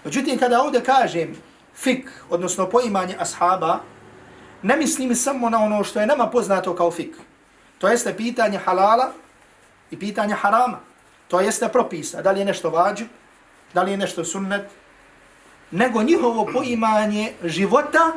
Međutim, 0.03 0.37
kada 0.39 0.61
ovdje 0.61 0.83
kažem 0.83 1.35
fik, 1.75 2.09
odnosno 2.29 2.69
poimanje 2.69 3.15
ashaba, 3.19 3.79
ne 4.63 4.77
mislim 4.77 5.15
samo 5.15 5.49
na 5.49 5.63
ono 5.63 5.83
što 5.83 5.99
je 5.99 6.07
nama 6.07 6.27
poznato 6.27 6.75
kao 6.75 6.91
fik. 6.91 7.15
To 7.77 7.87
jeste 7.87 8.17
pitanje 8.17 8.57
halala 8.57 9.11
i 9.91 9.99
pitanje 9.99 10.33
harama. 10.33 10.79
To 11.27 11.39
jeste 11.39 11.67
propisa. 11.67 12.21
Da 12.21 12.31
li 12.31 12.39
je 12.39 12.45
nešto 12.45 12.69
vađu, 12.69 13.05
da 13.73 13.83
li 13.83 13.91
je 13.91 13.97
nešto 13.97 14.25
sunnet, 14.25 14.69
nego 15.71 16.03
njihovo 16.03 16.45
poimanje 16.53 17.33
života, 17.43 18.13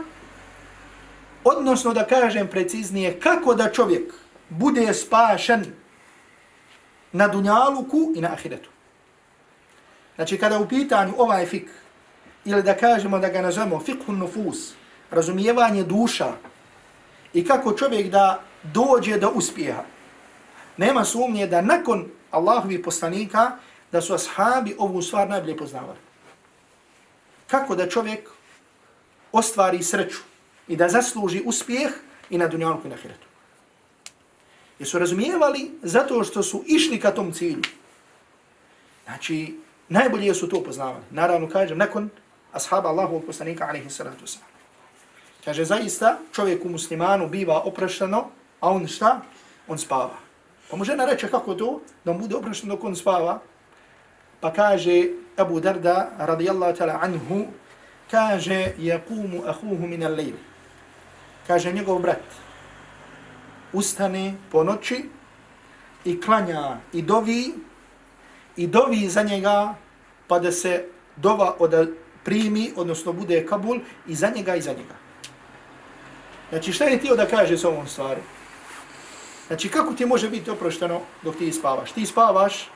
odnosno 1.45 1.93
da 1.93 2.07
kažem 2.07 2.49
preciznije, 2.49 3.21
kako 3.21 3.55
da 3.55 3.73
čovjek 3.73 4.15
bude 4.49 4.95
spašen 4.95 5.65
na 7.13 7.29
dunjaluku 7.29 8.13
i 8.17 8.21
na 8.21 8.33
ahiretu. 8.33 8.71
Znači, 10.17 10.39
kada 10.39 10.59
u 10.59 10.69
pitanju 10.69 11.15
ovaj 11.19 11.47
fik, 11.47 11.71
ili 12.45 12.63
da 12.63 12.77
kažemo 12.77 13.19
da 13.19 13.29
ga 13.29 13.43
nazovemo 13.43 13.81
fikhun 13.81 14.19
nufus, 14.19 14.75
razumijevanje 15.11 15.83
duša, 15.85 16.33
i 17.37 17.45
kako 17.45 17.73
čovjek 17.73 18.11
da 18.11 18.41
dođe 18.63 19.19
do 19.19 19.31
uspjeha, 19.35 19.85
nema 20.77 21.05
sumnje 21.05 21.47
da 21.47 21.61
nakon 21.61 22.07
Allahovi 22.31 22.83
poslanika, 22.83 23.51
da 23.93 24.01
su 24.01 24.15
ashabi 24.15 24.75
ovu 24.79 25.03
stvar 25.03 25.29
najbolje 25.29 25.57
poznavali. 25.57 25.99
Kako 27.47 27.77
da 27.77 27.89
čovjek 27.89 28.29
ostvari 29.33 29.83
sreću 29.83 30.19
i 30.69 30.77
da 30.77 30.89
zasluži 30.89 31.43
uspjeh 31.45 31.93
i 32.31 32.39
na 32.39 32.49
dunjalku 32.49 32.87
i 32.87 32.91
na 32.91 32.97
ahiretu. 32.97 33.27
Jesu 34.79 34.99
razumijevali 34.99 35.71
zato 35.83 36.25
što 36.25 36.43
su 36.43 36.65
išli 36.67 37.01
ka 37.01 37.11
tom 37.11 37.33
cilju. 37.33 37.63
Znači, 39.05 39.59
najbolje 39.89 40.35
su 40.35 40.49
to 40.49 40.63
poznavali. 40.63 41.05
Naravno, 41.11 41.49
kažem, 41.49 41.79
nakon 41.79 42.11
ashaba 42.53 42.89
Allahovog 42.89 43.25
poslanika, 43.27 43.67
alaihi 43.69 43.91
salatu 43.91 44.25
wasalam. 44.25 44.56
Kaže, 45.47 45.63
zaista 45.65 46.19
čovjeku 46.35 46.69
muslimanu 46.69 47.29
biva 47.31 47.61
oprašteno, 47.63 48.25
a 48.61 48.71
on 48.71 48.87
šta? 48.87 49.21
On 49.69 49.79
spava. 49.79 50.19
Pa 50.71 50.77
mu 50.77 50.85
žena 50.85 51.07
reče 51.07 51.31
kako 51.31 51.55
to? 51.55 51.81
Da 52.05 52.11
on 52.11 52.19
bude 52.19 52.35
oprašteno 52.35 52.75
dok 52.75 52.85
on 52.85 52.97
spava. 52.97 53.39
Pa 54.41 54.51
kaže 54.53 55.15
Abu 55.37 55.61
Darda, 55.61 56.11
radijallahu 56.19 56.75
ta'ala 56.75 56.99
anhu, 56.99 57.47
kaže, 58.11 58.75
jakumu 58.79 59.47
ahuhu 59.47 59.87
min 59.87 60.03
al-lejl. 60.03 60.35
Kaže, 61.47 61.73
njegov 61.73 62.03
brat, 62.03 62.27
ustane 63.73 64.35
po 64.51 64.65
noći 64.65 65.05
i 66.05 66.21
klanja 66.21 66.77
i 66.93 67.03
dovi 67.03 67.55
i 68.57 68.67
dovi 68.67 69.09
za 69.09 69.23
njega 69.23 69.75
pa 70.27 70.39
da 70.39 70.53
se 70.53 70.85
dova 71.17 71.55
od 71.59 71.95
primi, 72.25 72.73
odnosno 72.77 73.13
bude 73.13 73.47
kabul 73.47 73.79
i 74.07 74.15
za 74.15 74.33
njega 74.35 74.57
i 74.57 74.63
za 74.63 74.73
njega. 74.73 75.06
Znači 76.51 76.73
šta 76.73 76.85
je 76.85 77.01
tio 77.01 77.17
da 77.17 77.27
kaže 77.27 77.59
s 77.59 77.65
ovom 77.65 77.87
stvari? 77.87 78.21
Znači 79.47 79.69
kako 79.69 79.93
ti 79.93 80.07
može 80.07 80.31
biti 80.31 80.51
oprošteno 80.51 81.01
dok 81.23 81.37
ti 81.37 81.53
spavaš? 81.53 81.93
Ti 81.93 82.07
spavaš, 82.07 82.71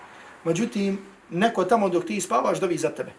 međutim 0.45 0.99
neko 1.31 1.65
tamo 1.65 1.89
dok 1.89 2.05
ti 2.05 2.21
spavaš 2.21 2.61
dovi 2.61 2.79
za 2.79 2.91
tebe. 2.91 3.13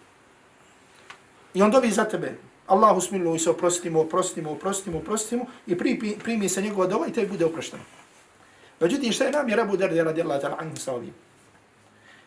I 1.54 1.62
on 1.62 1.72
dovi 1.72 1.92
za 1.92 2.06
tebe. 2.06 2.38
Allahu 2.68 3.02
smilu 3.02 3.36
i 3.36 3.40
se 3.40 3.50
oprostimo, 3.50 4.02
oprostimo, 4.02 4.52
oprostimo, 4.52 4.98
oprostimo 4.98 5.46
i 5.68 5.78
primi, 5.78 6.16
primi 6.24 6.50
se 6.50 6.62
njegova 6.62 6.88
dova 6.88 7.08
i 7.08 7.14
te 7.14 7.26
bude 7.28 7.46
oprošteno. 7.46 7.84
Međutim, 8.80 9.12
šta 9.12 9.24
je 9.24 9.32
nam 9.32 9.50
je 9.50 9.56
Rabu 9.56 9.78
Dardi 9.78 10.04
radijallahu 10.04 10.42
ta'ala 10.42 10.56
anhu 10.60 10.76
sa 10.76 10.94
ovim? 10.94 11.14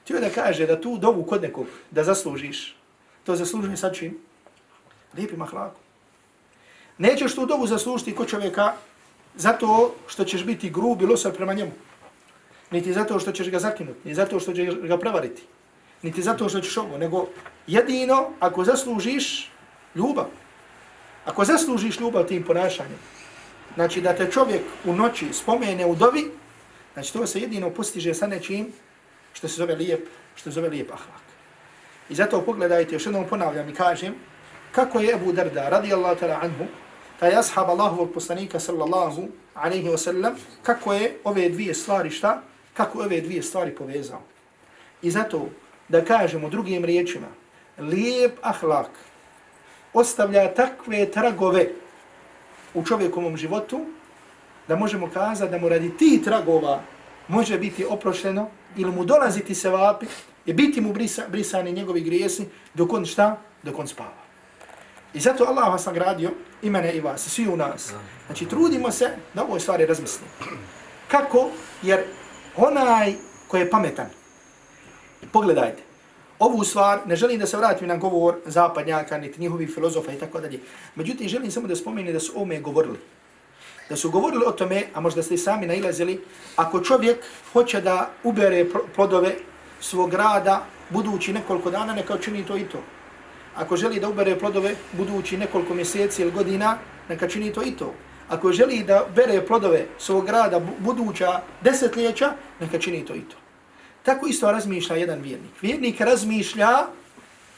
Ti 0.05 0.13
da 0.21 0.31
kaže 0.31 0.67
da 0.67 0.81
tu 0.81 0.99
dovu 0.99 1.25
kod 1.25 1.43
nekog 1.43 1.67
da 1.91 2.05
zaslužiš, 2.05 2.77
to 3.25 3.37
zaslužuje 3.37 3.77
sa 3.77 3.93
čim? 3.93 4.19
Lijepim 5.17 5.43
ahlakom. 5.43 5.84
Nećeš 6.99 7.35
tu 7.35 7.47
dovu 7.47 7.67
zaslužiti 7.67 8.15
kod 8.15 8.29
čovjeka 8.29 8.73
zato 9.37 9.95
što 10.07 10.25
ćeš 10.25 10.45
biti 10.45 10.71
grub 10.71 11.03
i 11.03 11.07
losar 11.07 11.33
prema 11.33 11.55
njemu. 11.55 11.73
Niti 12.71 12.93
zato 12.93 13.19
što 13.19 13.33
ćeš 13.33 13.51
ga 13.51 13.59
zakinuti, 13.59 13.99
niti 14.05 14.15
zato 14.15 14.41
što 14.41 14.53
ćeš 14.53 14.75
ga 14.75 14.99
prevariti, 14.99 15.43
niti 16.03 16.23
zato 16.23 16.49
što 16.49 16.61
ćeš 16.61 16.77
ovo, 16.77 16.99
nego 16.99 17.27
jedino 17.67 18.31
ako 18.41 18.65
zaslužiš 18.65 19.51
ljubav. 19.95 20.27
Ako 21.25 21.45
zaslužiš 21.45 22.01
ljubav 22.01 22.27
tim 22.27 22.45
ponašanjem, 22.45 22.99
znači 23.75 24.01
da 24.01 24.15
te 24.15 24.31
čovjek 24.31 24.63
u 24.85 24.93
noći 24.93 25.33
spomene 25.33 25.87
u 25.87 25.95
dovi, 25.95 26.31
znači 26.95 27.13
to 27.13 27.27
se 27.27 27.41
jedino 27.41 27.71
postiže 27.71 28.15
sa 28.15 28.27
nečim 28.27 28.73
što 29.33 29.49
se 29.49 29.55
zove 29.55 29.75
lijep, 29.75 30.09
što 30.35 30.51
se 30.51 30.55
zove 30.55 30.69
lijep 30.69 30.91
ahlak. 30.93 31.25
I 32.09 32.15
zato 32.15 32.41
pogledajte, 32.41 32.95
još 32.95 33.07
jednom 33.07 33.27
ponavljam 33.29 33.69
i 33.69 33.75
kažem, 33.75 34.15
kako 34.73 35.01
je 35.01 35.15
Abu 35.15 35.33
Darda, 35.33 35.69
radijallahu 35.69 36.21
ta'ala 36.21 36.39
anhu, 36.43 36.65
taj 37.21 37.37
ashab 37.37 37.71
Allahovog 37.71 38.13
poslanika, 38.15 38.61
sallallahu 38.61 39.29
alaihi 39.55 39.89
wa 39.89 39.99
sallam, 39.99 40.35
kako 40.63 40.93
je 40.93 41.17
ove 41.25 41.49
dvije 41.49 41.75
stvari 41.75 42.11
šta? 42.11 42.43
Kako 42.75 42.99
ove 42.99 43.21
dvije 43.21 43.43
stvari 43.43 43.75
povezao. 43.75 44.21
I 45.03 45.11
zato, 45.11 45.49
da 45.89 46.05
kažemo 46.05 46.49
drugim 46.49 46.85
riječima, 46.85 47.27
lijep 47.79 48.39
ahlak 48.43 48.91
ostavlja 49.93 50.55
takve 50.55 51.11
tragove 51.11 51.69
u 52.75 52.85
čovjekovom 52.85 53.37
životu, 53.37 53.81
da 54.69 54.77
možemo 54.77 55.11
kazati 55.11 55.51
da 55.51 55.59
mu 55.59 55.69
radi 55.69 55.97
ti 55.97 56.23
tragova 56.25 56.81
može 57.29 57.59
biti 57.59 57.85
oprošteno 57.85 58.49
ili 58.77 58.93
mu 58.93 59.05
dolaziti 59.05 59.55
se 59.55 59.71
vapi 59.71 60.07
i 60.47 60.53
biti 60.53 60.81
mu 60.81 60.93
brisa, 60.93 61.23
brisani 61.29 61.73
njegovi 61.73 62.01
grijesi 62.01 62.47
dok 62.75 62.93
on 62.93 63.07
šta? 63.07 63.37
Dok 63.63 63.79
on 63.79 63.89
spava. 63.89 64.24
I 65.15 65.21
zato 65.21 65.45
Allah 65.45 65.73
vas 65.73 65.87
nagradio 65.87 66.31
i 66.63 66.71
mene 66.71 66.93
i 66.93 67.01
vas, 67.01 67.29
svi 67.29 67.49
u 67.49 67.57
nas. 67.57 67.93
Znači 68.27 68.47
trudimo 68.47 68.91
se 68.91 69.11
da 69.35 69.43
ovoj 69.43 69.61
stvari 69.61 69.87
razmislimo. 69.87 70.31
Kako? 71.09 71.51
Jer 71.83 72.05
onaj 72.57 73.15
koji 73.49 73.61
je 73.61 73.71
pametan, 73.71 74.07
pogledajte, 75.33 75.83
ovu 76.39 76.65
stvar, 76.65 77.01
ne 77.07 77.17
želim 77.17 77.41
da 77.41 77.47
se 77.47 77.57
vratim 77.57 77.89
na 77.89 77.97
govor 77.97 78.37
zapadnjaka, 78.47 79.19
niti 79.19 79.41
njihovih 79.41 79.71
filozofa 79.75 80.13
i 80.13 80.19
tako 80.19 80.41
dalje. 80.41 80.61
Međutim, 80.95 81.29
želim 81.29 81.51
samo 81.51 81.67
da 81.67 81.77
spomenu 81.77 82.13
da 82.13 82.21
su 82.21 82.33
ome 82.37 82.61
govorili 82.61 82.99
da 83.89 83.97
su 83.97 84.11
govorili 84.11 84.45
o 84.47 84.53
tome, 84.53 84.83
a 84.95 85.01
možda 85.01 85.23
ste 85.23 85.35
i 85.35 85.39
sami 85.39 85.67
nailazili, 85.67 86.21
ako 86.57 86.81
čovjek 86.81 87.25
hoće 87.53 87.81
da 87.81 88.11
ubere 88.25 88.67
plodove 88.95 89.35
svog 89.81 90.15
rada 90.15 90.67
budući 90.91 91.33
nekoliko 91.33 91.71
dana, 91.71 91.95
neka 91.95 92.19
čini 92.19 92.47
to 92.47 92.57
i 92.57 92.65
to. 92.65 92.79
Ako 93.57 93.77
želi 93.77 94.01
da 94.01 94.09
ubere 94.09 94.39
plodove 94.39 94.75
budući 94.93 95.37
nekoliko 95.37 95.75
mjeseci 95.75 96.23
ili 96.23 96.31
godina, 96.31 96.79
neka 97.09 97.29
čini 97.29 97.53
to 97.53 97.63
i 97.63 97.71
to. 97.71 97.95
Ako 98.29 98.53
želi 98.53 98.85
da 98.85 99.07
bere 99.17 99.47
plodove 99.47 99.87
svog 99.99 100.29
rada 100.29 100.61
buduća 100.79 101.41
desetljeća, 101.61 102.33
neka 102.61 102.79
čini 102.79 103.05
to 103.05 103.15
i 103.15 103.21
to. 103.21 103.37
Tako 104.03 104.27
isto 104.27 104.53
razmišlja 104.53 104.97
jedan 104.97 105.21
vjernik. 105.21 105.63
Vjernik 105.63 106.01
razmišlja 106.01 106.87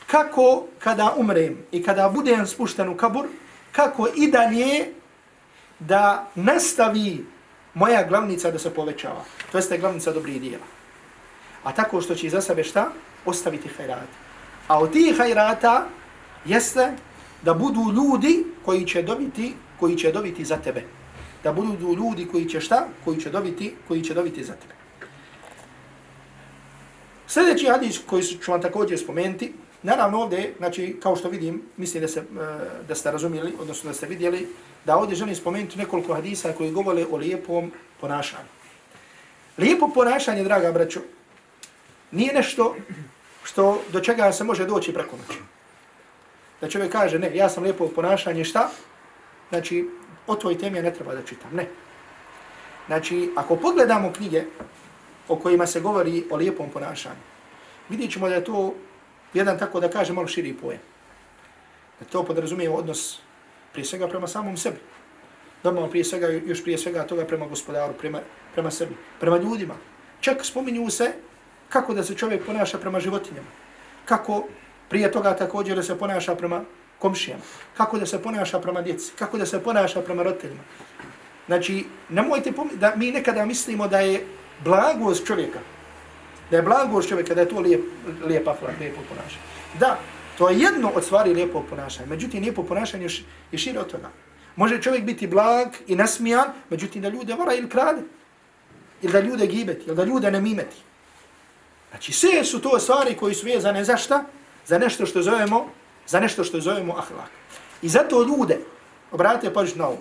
kako 0.06 0.66
kada 0.78 1.14
umrem 1.16 1.58
i 1.72 1.82
kada 1.82 2.08
budem 2.08 2.46
spušten 2.46 2.88
u 2.88 2.96
kabur, 2.96 3.26
kako 3.72 4.08
i 4.16 4.30
dalje 4.30 4.92
da 5.78 6.30
nastavi 6.34 7.24
moja 7.74 8.04
glavnica 8.08 8.50
da 8.50 8.58
se 8.58 8.74
povećava. 8.74 9.24
To 9.52 9.58
jeste 9.58 9.78
glavnica 9.78 10.12
dobrih 10.12 10.40
dijela. 10.40 10.64
A 11.64 11.72
tako 11.72 12.00
što 12.00 12.14
će 12.14 12.28
za 12.28 12.40
sebe 12.40 12.64
šta? 12.64 12.88
Ostaviti 13.24 13.68
hajrati 13.68 14.25
A 14.68 14.78
od 14.78 14.92
tih 14.92 15.16
hajrata 15.18 15.86
jeste 16.44 16.92
da 17.42 17.54
budu 17.54 17.92
ljudi 17.92 18.44
koji 18.64 18.86
će 18.86 19.02
dobiti, 19.02 19.54
koji 19.80 19.96
će 19.96 20.12
dobiti 20.12 20.44
za 20.44 20.56
tebe. 20.56 20.82
Da 21.44 21.52
budu 21.52 21.94
ljudi 21.94 22.26
koji 22.26 22.48
će 22.48 22.60
šta? 22.60 22.86
Koji 23.04 23.20
će 23.20 23.30
dobiti, 23.30 23.74
koji 23.88 24.02
će 24.02 24.14
dobiti 24.14 24.44
za 24.44 24.52
tebe. 24.52 24.74
Sljedeći 27.26 27.66
hadis 27.66 28.00
koji 28.06 28.22
ću 28.22 28.50
vam 28.50 28.62
također 28.62 28.98
spomenuti, 28.98 29.52
naravno 29.82 30.18
ovdje, 30.18 30.54
znači, 30.58 30.96
kao 31.02 31.16
što 31.16 31.28
vidim, 31.28 31.62
mislim 31.76 32.00
da, 32.00 32.08
se, 32.08 32.20
e, 32.20 32.24
da 32.88 32.94
ste 32.94 33.10
razumijeli, 33.10 33.52
odnosno 33.60 33.90
da 33.90 33.94
ste 33.94 34.06
vidjeli, 34.06 34.48
da 34.84 34.96
ovdje 34.96 35.16
želim 35.16 35.34
spomenuti 35.34 35.78
nekoliko 35.78 36.14
hadisa 36.14 36.52
koji 36.52 36.70
govore 36.70 37.06
o 37.10 37.16
lijepom 37.16 37.72
ponašanju. 38.00 38.48
Lijepo 39.58 39.88
ponašanje, 39.94 40.44
draga 40.44 40.72
braćo, 40.72 41.00
nije 42.10 42.34
nešto 42.34 42.76
što 43.46 43.82
do 43.92 44.00
čega 44.00 44.32
se 44.32 44.44
može 44.44 44.66
doći 44.66 44.92
preko 44.94 45.16
noći. 45.16 45.38
Da 46.60 46.68
čovjek 46.68 46.92
kaže, 46.92 47.18
ne, 47.18 47.30
ja 47.36 47.48
sam 47.48 47.62
lijepo 47.62 47.88
ponašanje, 47.88 48.44
šta? 48.44 48.70
Znači, 49.48 49.88
o 50.26 50.34
tvoj 50.34 50.58
temi 50.58 50.76
ja 50.76 50.82
ne 50.82 50.94
treba 50.94 51.14
da 51.14 51.22
čitam, 51.22 51.54
ne. 51.54 51.68
Znači, 52.86 53.30
ako 53.36 53.56
pogledamo 53.56 54.12
knjige 54.12 54.42
o 55.28 55.36
kojima 55.36 55.66
se 55.66 55.80
govori 55.80 56.24
o 56.30 56.36
lijepom 56.36 56.70
ponašanju, 56.70 57.22
vidjet 57.88 58.12
ćemo 58.12 58.28
da 58.28 58.34
je 58.34 58.44
to 58.44 58.74
jedan 59.34 59.58
tako 59.58 59.80
da 59.80 59.90
kaže 59.90 60.12
malo 60.12 60.26
širi 60.26 60.54
pojem. 60.54 60.80
Da 62.00 62.06
to 62.06 62.24
podrazumije 62.24 62.70
odnos 62.70 63.18
prije 63.72 63.84
svega 63.84 64.08
prema 64.08 64.26
samom 64.26 64.56
sebi. 64.56 64.80
Normalno 65.62 65.90
prije 65.90 66.04
svega, 66.04 66.28
još 66.28 66.62
prije 66.62 66.78
svega 66.78 67.06
toga 67.06 67.24
prema 67.24 67.46
gospodaru, 67.46 67.94
prema, 67.94 68.20
prema 68.54 68.70
sebi, 68.70 68.96
prema 69.20 69.36
ljudima. 69.38 69.74
Čak 70.20 70.44
spominju 70.44 70.90
se 70.90 71.12
kako 71.68 71.94
da 71.94 72.04
se 72.04 72.14
čovjek 72.14 72.46
ponaša 72.46 72.78
prema 72.78 73.00
životinjama. 73.00 73.48
Kako 74.04 74.44
prije 74.88 75.12
toga 75.12 75.36
također 75.36 75.76
da 75.76 75.82
se 75.82 75.98
ponaša 75.98 76.34
prema 76.34 76.64
komšijama. 76.98 77.42
Kako 77.76 77.98
da 77.98 78.06
se 78.06 78.22
ponaša 78.22 78.60
prema 78.60 78.82
djeci. 78.82 79.12
Kako 79.18 79.38
da 79.38 79.46
se 79.46 79.62
ponaša 79.62 80.00
prema 80.00 80.22
roditeljima. 80.22 80.62
Znači, 81.46 81.84
nemojte 82.08 82.52
pomijeti 82.52 82.78
da 82.78 82.92
mi 82.96 83.10
nekada 83.10 83.46
mislimo 83.46 83.88
da 83.88 84.00
je 84.00 84.26
blagost 84.64 85.26
čovjeka, 85.26 85.58
da 86.50 86.56
je 86.56 86.62
blagost 86.62 87.08
čovjeka, 87.08 87.34
da 87.34 87.40
je 87.40 87.48
to 87.48 87.60
lijep, 87.60 87.80
lijep 88.24 88.48
afla, 88.48 88.68
lijepo 88.80 89.00
ponašanje. 89.08 89.42
Da, 89.78 89.98
to 90.38 90.50
je 90.50 90.58
jedno 90.58 90.90
od 90.94 91.04
stvari 91.04 91.34
lijepo 91.34 91.62
ponašanja. 91.70 92.08
Međutim, 92.08 92.42
lijepo 92.42 92.62
ponašanje 92.62 93.08
je 93.52 93.58
šire 93.58 93.80
od 93.80 93.90
toga. 93.90 94.10
Može 94.56 94.82
čovjek 94.82 95.04
biti 95.04 95.26
blag 95.26 95.68
i 95.86 95.96
nasmijan, 95.96 96.48
međutim 96.70 97.02
da 97.02 97.08
ljude 97.08 97.34
vara 97.34 97.54
ili 97.54 97.68
krade. 97.68 98.02
Ili 99.02 99.12
da 99.12 99.20
ljude 99.20 99.46
gibeti, 99.46 99.86
ili 99.86 99.96
da 99.96 100.04
ljude 100.04 100.30
ne 100.30 100.40
mimeti. 100.40 100.76
Znači, 101.96 102.12
sve 102.12 102.44
su 102.44 102.60
to 102.60 102.78
stvari 102.78 103.16
koji 103.16 103.34
su 103.34 103.46
vezane 103.46 103.84
za 103.84 103.96
šta? 103.96 104.24
Za 104.66 104.78
nešto 104.78 105.06
što 105.06 105.22
zovemo, 105.22 105.68
za 106.06 106.20
nešto 106.20 106.44
što 106.44 106.60
zovemo 106.60 106.92
ahlak. 106.92 107.30
I 107.82 107.88
zato 107.88 108.22
ljude, 108.22 108.58
obratite 109.12 109.52
pažnju 109.52 109.78
na 109.78 109.88
ovo, 109.88 109.98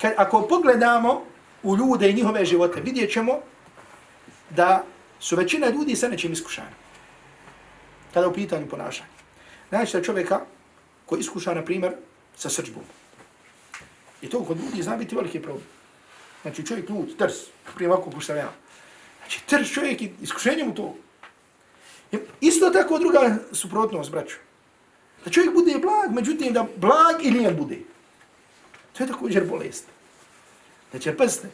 kad, 0.00 0.12
ako 0.16 0.42
pogledamo 0.42 1.24
u 1.62 1.76
ljude 1.76 2.10
i 2.10 2.14
njihove 2.14 2.44
živote, 2.44 2.80
vidjet 2.80 3.12
ćemo 3.12 3.40
da 4.50 4.84
su 5.20 5.36
većina 5.36 5.68
ljudi 5.68 5.96
sa 5.96 6.08
nečim 6.08 6.32
iskušani. 6.32 6.76
Kada 8.14 8.28
u 8.28 8.32
pitanju 8.32 8.68
ponašanja. 8.68 9.10
Znači 9.68 9.96
da 9.96 10.02
čovjeka 10.02 10.40
koji 11.06 11.20
iskuša, 11.20 11.54
na 11.54 11.64
primjer, 11.64 11.92
sa 12.36 12.48
srđbom. 12.48 12.82
I 14.22 14.30
to 14.30 14.44
kod 14.44 14.58
ljudi 14.60 14.82
zna 14.82 14.96
biti 14.96 15.16
veliki 15.16 15.42
problem. 15.42 15.66
Znači 16.42 16.66
čovjek 16.66 16.90
ljud, 16.90 17.16
trs, 17.18 17.34
prije 17.74 17.90
ovako 17.92 18.10
postavljamo. 18.10 18.67
Znači 19.28 19.46
trs 19.46 19.72
čovjek 19.72 20.02
i 20.02 20.10
iskušenje 20.22 20.64
mu 20.64 20.74
to. 20.74 20.94
Isto 22.40 22.70
tako 22.70 22.98
druga 22.98 23.36
suprotnost, 23.52 24.10
braću. 24.10 24.36
Da 25.24 25.30
čovjek 25.30 25.54
bude 25.54 25.78
blag, 25.78 26.14
međutim 26.14 26.52
da 26.52 26.66
blag 26.76 27.22
i 27.22 27.30
lijen 27.30 27.56
bude. 27.56 27.78
To 28.92 29.02
je 29.02 29.08
također 29.08 29.44
bolest. 29.44 29.84
Znači, 30.90 31.12
pazite, 31.12 31.48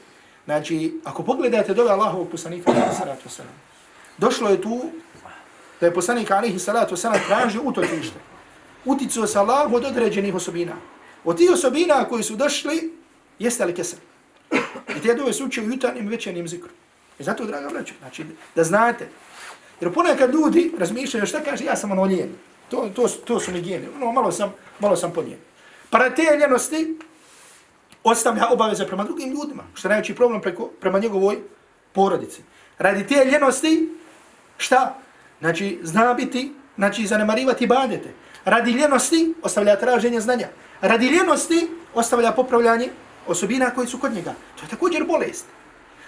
znači, 0.45 1.01
ako 1.05 1.23
pogledate 1.23 1.75
dove 1.75 1.91
Allahovog 1.91 2.31
poslanika, 2.31 2.73
salatu 2.99 3.29
wasalam, 3.29 3.59
došlo 4.19 4.49
je 4.49 4.63
tu 4.63 4.81
da 5.81 5.87
je 5.87 5.95
poslanik 5.95 6.31
alihi 6.31 6.59
salatu 6.59 6.95
wasalam 6.95 7.27
tražio 7.27 7.63
utočište. 7.65 8.19
Uticao 8.85 9.27
se 9.27 9.39
Allah 9.39 9.73
od 9.73 9.85
određenih 9.85 10.35
osobina. 10.35 10.77
Od 11.25 11.37
tih 11.37 11.51
osobina 11.51 12.05
koji 12.09 12.23
su 12.23 12.37
došli, 12.37 12.93
jeste 13.39 13.65
li 13.65 13.75
kesel. 13.75 13.99
I 14.97 15.01
te 15.03 15.15
dove 15.15 15.33
su 15.33 15.47
učio 15.47 15.65
jutarnjim 15.65 16.09
večernim 16.09 16.49
zikrom. 16.49 16.84
I 17.19 17.23
zato, 17.23 17.45
draga 17.45 17.69
braću, 17.69 17.95
znači, 18.01 18.25
da 18.55 18.65
znate. 18.65 19.09
Jer 19.81 19.93
ponekad 19.93 20.35
ljudi 20.35 20.73
razmišljaju 20.79 21.27
šta 21.27 21.41
kaže, 21.41 21.65
ja 21.65 21.77
sam 21.77 21.91
ono 21.91 22.05
lijen. 22.05 22.33
To, 22.71 22.91
to, 22.95 23.09
to 23.09 23.41
su 23.41 23.53
mi 23.53 23.61
gijeni. 23.61 23.87
No, 23.99 24.13
malo 24.13 24.33
sam, 24.33 24.55
malo 24.79 24.97
sam 24.97 25.13
ponijen. 25.13 25.39
Para 25.91 26.15
te 26.15 26.37
ljenosti 26.41 26.99
ostavlja 28.05 28.49
obaveze 28.51 28.87
prema 28.87 29.05
drugim 29.05 29.31
ljudima. 29.31 29.63
Što 29.75 29.89
je 29.89 29.91
najveći 29.91 30.15
problem 30.15 30.41
preko, 30.41 30.71
prema 30.81 30.99
njegovoj 30.99 31.39
porodici. 31.93 32.43
Radi 32.79 33.07
te 33.07 33.25
ljenosti, 33.25 33.93
šta? 34.57 34.95
Znači, 35.41 35.79
zna 35.83 36.15
biti, 36.15 36.53
znači, 36.77 37.07
zanemarivati 37.07 37.67
badete. 37.67 38.11
Radi 38.45 38.73
ljenosti, 38.73 39.35
ostavlja 39.43 39.77
traženje 39.77 40.21
znanja. 40.21 40.49
Radi 40.81 41.07
ljenosti, 41.09 41.69
ostavlja 41.95 42.33
popravljanje 42.33 42.89
osobina 43.27 43.71
koji 43.71 43.87
su 43.87 43.99
kod 43.99 44.13
njega. 44.13 44.35
To 44.57 44.65
je 44.65 44.71
također 44.71 45.05
bolest. 45.05 45.45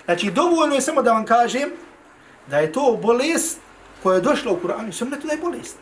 Znači, 0.07 0.31
dovoljno 0.31 0.75
je 0.75 0.81
samo 0.81 1.03
da 1.03 1.13
vam 1.13 1.25
kažem 1.25 1.71
da 2.47 2.59
je 2.59 2.73
to 2.73 2.99
bolest 3.03 3.59
koja 4.03 4.15
je 4.15 4.23
došla 4.23 4.53
u 4.53 4.61
Kur'anu. 4.61 4.93
Sam 4.93 5.11
da 5.11 5.17
to 5.17 5.31
je 5.31 5.39
bolest. 5.39 5.77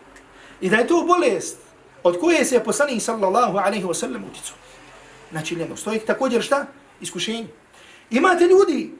I 0.60 0.70
da 0.70 0.76
je 0.76 0.86
to 0.86 1.04
bolest 1.04 1.58
od 2.02 2.20
koje 2.20 2.44
se 2.44 2.54
je 2.54 2.64
poslanik 2.64 3.02
sallallahu 3.02 3.58
alaihi 3.58 3.84
wa 3.84 3.94
sallam 3.94 4.24
uticao. 4.24 4.56
Znači, 5.30 5.54
ljenost. 5.54 5.84
To 5.84 5.92
je 5.92 5.98
također 5.98 6.42
šta? 6.42 6.66
Iskušenje. 7.00 7.46
Imate 8.10 8.44
ljudi 8.44 8.92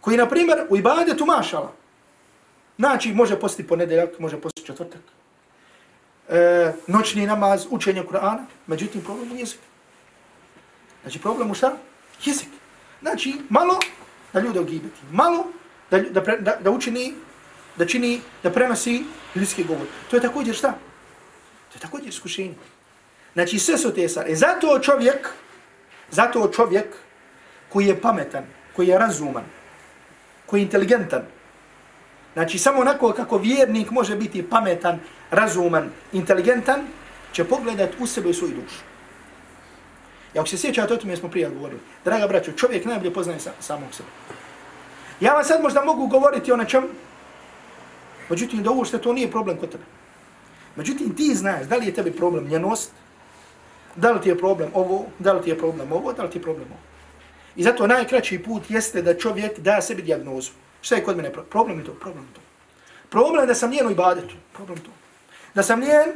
koji, 0.00 0.16
na 0.16 0.28
primjer, 0.28 0.66
u 0.70 0.76
ibadetu 0.76 1.26
mašala. 1.26 1.72
Znači, 2.78 3.14
može 3.14 3.40
postiti 3.40 3.68
ponedeljak, 3.68 4.18
može 4.18 4.40
postiti 4.40 4.66
četvrtak. 4.66 5.00
E, 6.28 6.72
noćni 6.86 7.26
namaz, 7.26 7.66
učenje 7.70 8.02
Kur'ana. 8.10 8.44
Međutim, 8.66 9.00
problem 9.00 9.32
u 9.32 9.36
jezik. 9.36 9.60
Znači, 11.02 11.18
problem 11.18 11.50
u 11.50 11.54
šta? 11.54 11.72
Jezik. 12.24 12.48
Znači, 13.02 13.34
malo 13.48 13.78
da 14.32 14.40
ljude 14.40 14.60
ogibeti, 14.60 15.00
Malo 15.12 15.46
da, 15.90 15.98
da, 15.98 16.20
da, 16.20 16.56
da 16.56 16.70
učini, 16.70 17.14
da 17.76 17.86
čini, 17.86 18.20
da 18.42 18.50
prenosi 18.50 19.04
ljudski 19.34 19.64
govor. 19.64 19.86
To 20.10 20.16
je 20.16 20.22
također 20.22 20.54
šta? 20.54 20.68
To 21.72 21.76
je 21.76 21.80
također 21.80 22.08
iskušenje. 22.08 22.54
Znači, 23.34 23.58
sve 23.58 23.78
su 23.78 23.94
te 23.94 24.08
stvari. 24.08 24.32
E 24.32 24.36
zato 24.36 24.78
čovjek, 24.78 25.28
zato 26.10 26.48
čovjek 26.48 26.86
koji 27.68 27.86
je 27.86 28.00
pametan, 28.00 28.44
koji 28.76 28.88
je 28.88 28.98
razuman, 28.98 29.44
koji 30.46 30.60
je 30.60 30.64
inteligentan, 30.64 31.22
znači 32.32 32.58
samo 32.58 32.80
onako 32.80 33.12
kako 33.12 33.38
vjernik 33.38 33.90
može 33.90 34.16
biti 34.16 34.42
pametan, 34.42 35.00
razuman, 35.30 35.90
inteligentan, 36.12 36.86
će 37.32 37.44
pogledat 37.44 37.90
u 37.98 38.06
sebe 38.06 38.30
i 38.30 38.34
svoju 38.34 38.54
dušu. 38.54 38.91
I 40.34 40.38
ako 40.38 40.48
se 40.48 40.58
sjećate 40.58 40.94
o 40.94 40.96
tome, 40.96 41.16
smo 41.16 41.28
prije 41.28 41.50
govorili. 41.50 41.80
Draga 42.04 42.26
braćo, 42.28 42.52
čovjek 42.52 42.84
najbolje 42.84 43.14
poznaje 43.14 43.40
sa, 43.40 43.52
samog 43.60 43.94
sebe. 43.94 44.08
Ja 45.20 45.34
vam 45.34 45.44
sad 45.44 45.62
možda 45.62 45.84
mogu 45.84 46.06
govoriti 46.06 46.52
o 46.52 46.56
nečem, 46.56 46.84
međutim, 48.28 48.62
da 48.62 48.70
ovo 48.70 48.84
što 48.84 48.98
to 48.98 49.12
nije 49.12 49.30
problem 49.30 49.56
kod 49.56 49.70
tebe. 49.70 49.84
Međutim, 50.76 51.14
ti 51.16 51.34
znaš 51.34 51.66
da 51.66 51.76
li 51.76 51.86
je 51.86 51.94
tebi 51.94 52.12
problem 52.12 52.48
njenost, 52.48 52.90
Da 53.96 54.12
li 54.12 54.20
ti 54.20 54.28
je 54.28 54.38
problem 54.38 54.70
ovo, 54.74 55.06
da 55.18 55.32
li 55.32 55.42
ti 55.42 55.50
je 55.50 55.58
problem 55.58 55.92
ovo, 55.92 56.12
da 56.12 56.22
li 56.22 56.30
ti 56.30 56.38
je 56.38 56.42
problem 56.42 56.66
ovo. 56.70 56.80
I 57.56 57.62
zato 57.62 57.86
najkraći 57.86 58.38
put 58.38 58.70
jeste 58.70 59.02
da 59.02 59.18
čovjek 59.18 59.58
da 59.58 59.82
sebi 59.82 60.02
diagnozu. 60.02 60.50
Šta 60.80 60.94
je 60.94 61.04
kod 61.04 61.16
mene 61.16 61.32
problem? 61.32 61.78
je 61.78 61.84
to, 61.84 61.94
problem 61.94 62.26
to. 62.34 62.40
Problem 63.08 63.42
je 63.42 63.46
da 63.46 63.54
sam 63.54 63.70
njen 63.70 63.86
u 63.86 63.90
ibadetu, 63.90 64.34
problem 64.52 64.78
to. 64.78 64.90
Da 65.54 65.62
sam 65.62 65.80
njen 65.80 66.12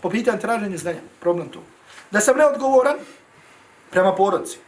po 0.00 0.10
pitanju 0.10 0.40
traženja 0.40 0.76
znanja, 0.76 1.00
problem 1.20 1.48
to. 1.48 1.62
Da 2.10 2.20
sam 2.20 2.36
neodgovoran 2.36 2.96
prema 3.92 4.14
porodci. 4.14 4.58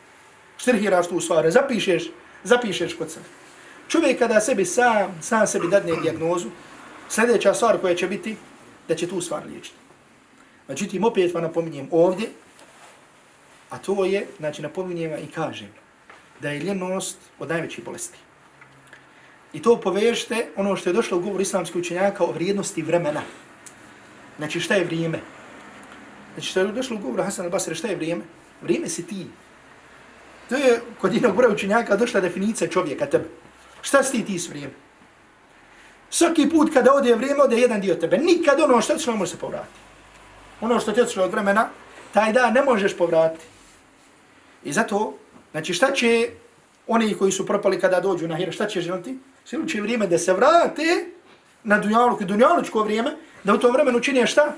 Štrihiraš 0.59 1.09
tu 1.09 1.21
stvari, 1.21 1.51
zapišeš, 1.51 2.11
zapišeš 2.45 2.95
kod 2.95 3.11
sebe. 3.11 3.27
Čovjek 3.89 4.19
kada 4.19 4.41
sebi 4.41 4.65
sam, 4.65 5.19
sam 5.21 5.47
sebi 5.47 5.69
dadne 5.69 5.97
diagnozu, 6.03 6.49
sljedeća 7.09 7.55
stvar 7.55 7.81
koja 7.81 7.95
će 7.95 8.07
biti, 8.07 8.37
da 8.89 8.95
će 8.95 9.09
tu 9.09 9.21
stvar 9.21 9.47
liječiti. 9.47 9.77
Međutim, 10.69 11.05
opet 11.05 11.35
vam 11.35 11.43
napominjem 11.43 11.89
ovdje, 11.91 12.29
A 13.75 13.79
to 13.79 14.05
je, 14.05 14.27
znači, 14.39 14.63
napominjem 14.63 15.13
i 15.25 15.33
kažem 15.33 15.69
da 16.41 16.51
je 16.51 16.61
ljenost 16.61 17.19
od 17.39 17.49
najvećih 17.49 17.85
bolesti. 17.85 18.19
I 19.53 19.63
to 19.63 19.81
povežete 19.81 20.47
ono 20.57 20.77
što 20.77 20.91
je 20.91 20.95
došlo 20.95 21.19
u 21.19 21.21
govor 21.21 21.41
islamskih 21.41 21.77
učenjaka 21.77 22.25
o 22.25 22.33
vrijednosti 22.33 22.83
vremena. 22.83 23.23
Znači, 24.39 24.61
šta 24.61 24.75
je 24.75 24.85
vrijeme? 24.85 25.21
Znači, 26.35 26.49
što 26.49 26.61
je 26.61 26.67
došlo 26.67 26.97
u 26.97 27.01
govor 27.01 27.25
Hasan 27.25 27.47
al-Basri, 27.47 27.75
šta 27.75 27.89
je 27.89 27.97
vrijeme? 27.97 28.23
Vrijeme 28.65 28.89
si 28.89 29.07
ti. 29.07 29.27
To 30.49 30.57
je 30.57 30.81
kod 31.01 31.15
jednog 31.15 31.37
broja 31.37 31.53
učenjaka 31.53 31.97
došla 31.97 32.21
definicija 32.21 32.71
čovjeka 32.71 33.07
tebe. 33.07 33.25
Šta 33.83 34.03
si 34.03 34.13
ti 34.13 34.25
ti 34.25 34.39
s 34.39 34.49
vrijeme? 34.49 34.73
Svaki 36.11 36.49
put 36.51 36.73
kada 36.73 36.95
ode 36.95 37.15
vrijeme, 37.15 37.43
ode 37.43 37.57
jedan 37.57 37.81
dio 37.81 37.95
tebe. 37.95 38.19
Nikad 38.19 38.61
ono 38.61 38.81
što 38.81 38.97
ti 38.97 39.11
ne 39.11 39.17
može 39.17 39.33
se 39.33 39.39
povratiti. 39.39 39.79
Ono 40.61 40.81
što 40.81 40.93
ti 40.93 41.01
je 41.01 41.23
od 41.23 41.31
vremena, 41.31 41.69
taj 42.13 42.33
dan 42.33 42.53
ne 42.53 42.63
možeš 42.63 42.97
povratiti. 42.97 43.45
I 44.65 44.73
zato, 44.73 45.19
znači 45.51 45.75
šta 45.75 45.93
će 45.93 46.31
oni 46.87 47.15
koji 47.15 47.33
su 47.33 47.47
propali 47.47 47.81
kada 47.81 48.01
dođu 48.01 48.29
na 48.29 48.37
hira, 48.37 48.53
šta 48.53 48.67
će 48.67 48.81
želiti? 48.81 49.19
Silu 49.45 49.67
će 49.67 49.81
vrijeme 49.81 50.07
da 50.07 50.19
se 50.19 50.33
vrate 50.33 51.07
na 51.65 51.79
dunjaluk 51.79 52.21
i 52.21 52.25
dunjalučko 52.25 52.83
vrijeme, 52.83 53.17
da 53.45 53.55
u 53.55 53.59
tom 53.59 53.73
vremenu 53.73 54.01
čine 54.01 54.27
šta? 54.27 54.55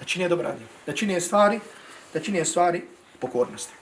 Da 0.00 0.04
čini 0.04 0.28
dobra 0.28 0.54
Da 0.86 0.92
čini 0.92 1.20
stvari, 1.20 1.60
da 2.14 2.20
čini 2.20 2.44
stvari 2.44 2.82
pokornosti. 3.22 3.74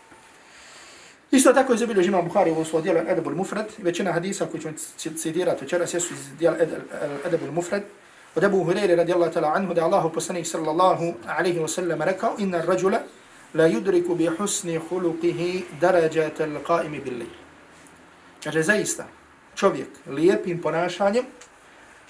Isto 1.31 1.53
tako 1.53 1.72
je 1.72 1.79
zabilježi 1.79 2.09
imam 2.09 2.24
Bukhari 2.24 2.50
u 2.50 2.64
svoj 2.64 2.83
dijelu 2.83 3.00
Edebul 3.09 3.35
Mufrad. 3.35 3.66
Većina 3.79 4.12
hadisa 4.12 4.46
koji 4.46 4.61
ćemo 4.61 4.74
citirati 5.16 5.64
večeras 5.64 5.94
jesu 5.94 6.14
iz 6.14 6.37
dijela 6.38 6.57
Edebul 7.26 7.53
Mufrad. 7.53 7.83
Od 8.35 8.44
Ebu 8.44 8.64
Hureyre 8.64 8.96
radijallahu 8.96 9.33
ta'la 9.33 9.53
anhu 9.55 9.74
da 9.74 9.85
Allahu 9.85 10.12
poslanik 10.12 10.46
sallallahu 10.46 11.14
alaihi 11.26 11.59
wa 11.59 11.68
sallam 11.68 12.03
rekao 12.03 12.35
inna 12.38 12.62
rajula 12.62 12.98
la 13.55 13.68
yudriku 13.68 14.16
bi 14.16 14.26
husni 14.26 14.79
huluqihi 14.90 15.62
darajata 15.81 16.44
al-qaimi 16.44 17.03
bil 17.05 17.18
lejl. 17.18 17.35
Kaže 18.44 18.62
zaista 18.62 19.07
čovjek 19.57 19.88
lijepim 20.07 20.62
ponašanjem 20.62 21.24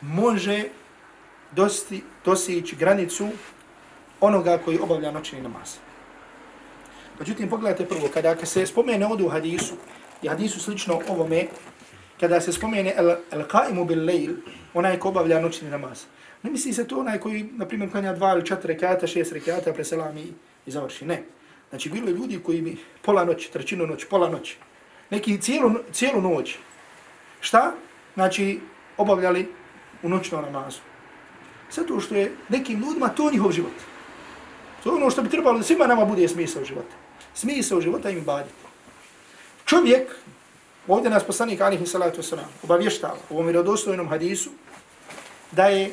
može 0.03 0.65
dosti, 1.53 2.03
dosići 2.25 2.77
granicu 2.77 3.29
onoga 4.21 4.59
koji 4.65 4.79
obavlja 4.79 5.11
noćni 5.11 5.41
namaz. 5.41 5.77
Međutim, 7.21 7.49
pogledajte 7.49 7.85
prvo, 7.85 8.09
kada 8.15 8.47
se 8.47 8.67
spomene 8.67 9.07
ovdje 9.07 9.27
u 9.27 9.29
hadisu, 9.29 9.75
i 10.23 10.29
hadisu 10.29 10.61
slično 10.61 11.01
ovome, 11.09 11.47
kada 12.21 12.41
se 12.41 12.53
spomene 12.53 12.95
el-qaimu 13.33 13.85
bil 13.87 14.05
lejl, 14.05 14.33
onaj 14.75 14.99
ko 14.99 15.09
obavlja 15.09 15.41
noćni 15.41 15.71
namaz. 15.71 16.05
Ne 16.43 16.51
misli 16.51 16.73
se 16.73 16.89
to 16.89 17.01
onaj 17.01 17.19
koji, 17.21 17.49
na 17.53 17.67
primjer, 17.67 17.91
klanja 17.91 18.13
dva 18.13 18.33
ili 18.33 18.47
četiri 18.47 18.73
rekata, 18.73 19.07
šest 19.07 19.33
rekata, 19.33 19.73
preselam 19.73 20.19
i, 20.19 20.33
i 20.67 20.71
završi. 20.71 21.05
Ne. 21.05 21.23
Znači, 21.71 21.91
bilo 21.91 22.09
je 22.09 22.15
ljudi 22.15 22.41
koji 22.45 22.63
bi 22.63 22.77
pola 23.03 23.25
noć, 23.25 23.49
trećinu 23.49 23.87
noć, 23.87 24.05
pola 24.05 24.31
noć, 24.31 24.57
neki 25.11 25.41
cijelu, 25.41 25.71
cijelu 25.93 26.21
noć, 26.21 26.57
šta? 27.41 27.73
Znači, 28.15 28.61
obavljali 28.97 29.49
u 30.03 30.09
noćnom 30.09 30.45
namazu. 30.45 30.81
Zato 31.71 32.01
što 32.01 32.15
je 32.15 32.33
nekim 32.49 32.81
ljudima 32.81 33.09
to 33.09 33.31
njihov 33.31 33.53
život. 33.53 33.77
To 34.83 34.91
je 34.91 34.97
ono 34.97 35.11
što 35.11 35.23
bi 35.23 35.29
trebalo 35.29 35.59
da 35.59 35.65
svima 35.65 35.87
nama 35.87 36.05
bude 36.05 36.29
smisao 36.29 36.65
života 36.65 37.00
smisao 37.35 37.81
života 37.81 38.11
im 38.11 38.25
baditi. 38.25 38.55
Čovjek, 39.65 40.17
ovdje 40.89 41.11
nas 41.11 41.25
poslanik 41.25 41.61
alihi 41.61 41.87
salatu 41.87 42.23
wasalam, 42.23 42.51
obavještava 42.63 43.17
u 43.31 43.35
ovom 43.35 43.47
vjerodostojnom 43.47 44.09
hadisu, 44.09 44.51
da 45.53 45.67
je 45.67 45.93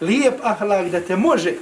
lijep 0.00 0.34
ahlak 0.42 0.90
da 0.90 1.00
te 1.00 1.16
može, 1.16 1.54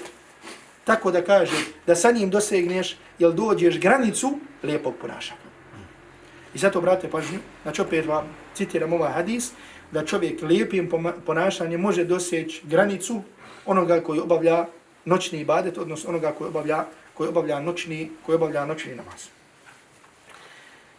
tako 0.84 1.10
da 1.10 1.24
kaže, 1.24 1.56
da 1.86 1.96
sa 1.96 2.10
njim 2.10 2.30
dosegneš, 2.30 2.96
jel 3.18 3.32
dođeš 3.32 3.78
granicu 3.78 4.38
lijepog 4.62 4.94
ponašanja. 5.00 5.40
I 6.54 6.58
zato, 6.58 6.80
brate, 6.80 7.10
pažnju, 7.10 7.38
znači 7.62 7.82
opet 7.82 8.06
vam 8.06 8.26
citiram 8.54 8.92
ovaj 8.92 9.12
hadis, 9.12 9.50
da 9.90 10.04
čovjek 10.04 10.42
lijepim 10.42 10.90
ponašanjem 11.26 11.80
može 11.80 12.04
doseći 12.04 12.62
granicu 12.64 13.22
onoga 13.66 14.00
koji 14.00 14.20
obavlja 14.20 14.66
noćni 15.04 15.40
ibadet, 15.40 15.78
odnosno 15.78 16.10
onoga 16.10 16.32
koji 16.32 16.48
obavlja 16.48 16.84
koji 17.14 17.28
obavlja 17.28 17.60
noćni, 17.60 18.10
koji 18.26 18.36
obavlja 18.36 18.66
noćni 18.66 18.94
namaz. 18.94 19.28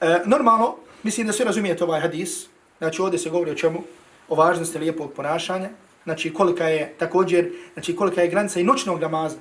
E, 0.02 0.22
normalno, 0.26 0.76
mislim 1.04 1.28
da 1.28 1.34
se 1.34 1.44
razumijete 1.44 1.84
ovaj 1.84 2.02
hadis, 2.02 2.48
znači 2.78 3.02
ovdje 3.02 3.20
se 3.20 3.30
govori 3.30 3.52
o 3.52 3.56
čemu, 3.56 3.84
o 4.30 4.36
važnosti 4.36 4.80
lijepog 4.80 5.14
ponašanja, 5.14 5.70
znači 6.04 6.34
kolika 6.34 6.68
je 6.68 6.94
također, 7.00 7.52
znači 7.74 7.96
kolika 7.96 8.22
je 8.22 8.28
granica 8.28 8.60
i 8.60 8.64
noćnog 8.64 9.02
namaza, 9.02 9.38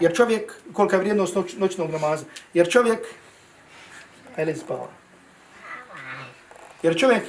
jer 0.00 0.16
čovjek, 0.16 0.52
kolika 0.72 0.96
je 0.96 1.00
vrijednost 1.00 1.34
noć, 1.34 1.56
noćnog 1.56 1.90
namaza, 1.90 2.24
jer 2.54 2.70
čovjek, 2.70 2.98
ajde 4.36 4.56
spava, 4.56 4.88
jer 6.82 6.98
čovjek, 6.98 7.22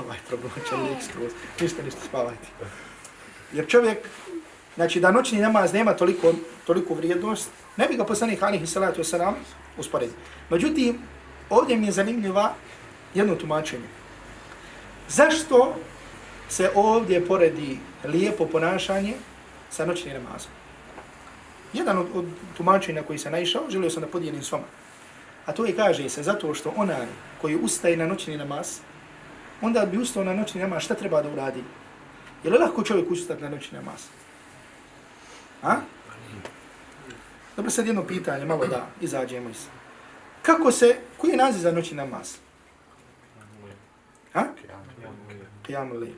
ovaj 0.00 0.18
problem 0.28 0.52
će 0.68 0.76
lijek 0.76 1.02
skroz, 1.02 1.32
ništa, 1.60 1.82
ništa, 1.82 2.00
spavajte. 2.08 2.46
Jer 3.52 3.66
čovjek 3.66 3.98
znači 4.74 5.00
da 5.00 5.10
noćni 5.10 5.40
namaz 5.40 5.72
nema 5.72 5.94
toliko, 5.94 6.32
toliko 6.66 6.94
vrijednost, 6.94 7.50
ne 7.76 7.86
bi 7.88 7.96
ga 7.96 8.04
poslanih 8.04 8.42
alihi 8.42 8.66
salatu 8.66 9.02
wasalam 9.02 9.34
usporedio. 9.78 10.16
Međutim, 10.50 10.98
ovdje 11.50 11.76
mi 11.76 11.86
je 11.86 11.92
zanimljiva 11.92 12.54
jedno 13.14 13.34
tumačenje. 13.34 13.88
Zašto 15.08 15.74
se 16.48 16.70
ovdje 16.74 17.26
poredi 17.26 17.78
lijepo 18.04 18.46
ponašanje 18.46 19.14
sa 19.70 19.86
noćnim 19.86 20.14
namazom? 20.14 20.50
Jedan 21.72 21.98
od, 21.98 22.06
od 22.14 22.24
tumačenja 22.56 23.02
koji 23.02 23.18
se 23.18 23.30
naišao, 23.30 23.70
želio 23.70 23.90
sam 23.90 24.02
da 24.02 24.08
podijelim 24.08 24.42
s 24.42 24.52
vama. 24.52 24.64
A 25.46 25.52
to 25.52 25.64
je 25.64 25.76
kaže 25.76 26.08
se 26.08 26.22
zato 26.22 26.54
što 26.54 26.72
onaj 26.76 27.06
koji 27.40 27.56
ustaje 27.56 27.96
na 27.96 28.06
noćni 28.06 28.36
namaz, 28.36 28.78
onda 29.62 29.86
bi 29.86 29.98
ustao 29.98 30.24
na 30.24 30.34
noćni 30.34 30.60
namaz, 30.60 30.82
šta 30.82 30.94
treba 30.94 31.22
da 31.22 31.28
uradi? 31.28 31.64
Je 32.44 32.50
li 32.50 32.58
lahko 32.58 32.82
čovjek 32.82 33.10
ustati 33.10 33.42
na 33.42 33.48
noćni 33.48 33.78
namaz? 33.78 34.06
Ha? 35.64 35.80
Dobro, 37.56 37.70
sad 37.70 37.86
jedno 37.86 38.06
pitanje, 38.06 38.44
malo 38.44 38.66
da 38.66 38.86
izađemo 39.00 39.50
iz. 39.50 39.66
Kako 40.42 40.72
se, 40.72 40.96
koji 41.18 41.30
je 41.30 41.36
naziv 41.36 41.60
za 41.60 41.72
noći 41.72 41.94
namaz? 41.94 42.36
Ha? 44.32 44.44
Qiyamu 45.66 46.00
li. 46.00 46.14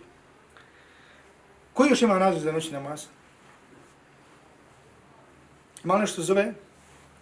Koji 1.73 1.91
još 1.91 2.03
ima 2.03 2.19
naziv 2.19 2.41
za 2.41 2.53
noći 2.53 2.73
namaz? 2.73 3.05
Ima 5.85 5.95
li 5.95 6.01
nešto 6.01 6.23
zove? 6.23 6.53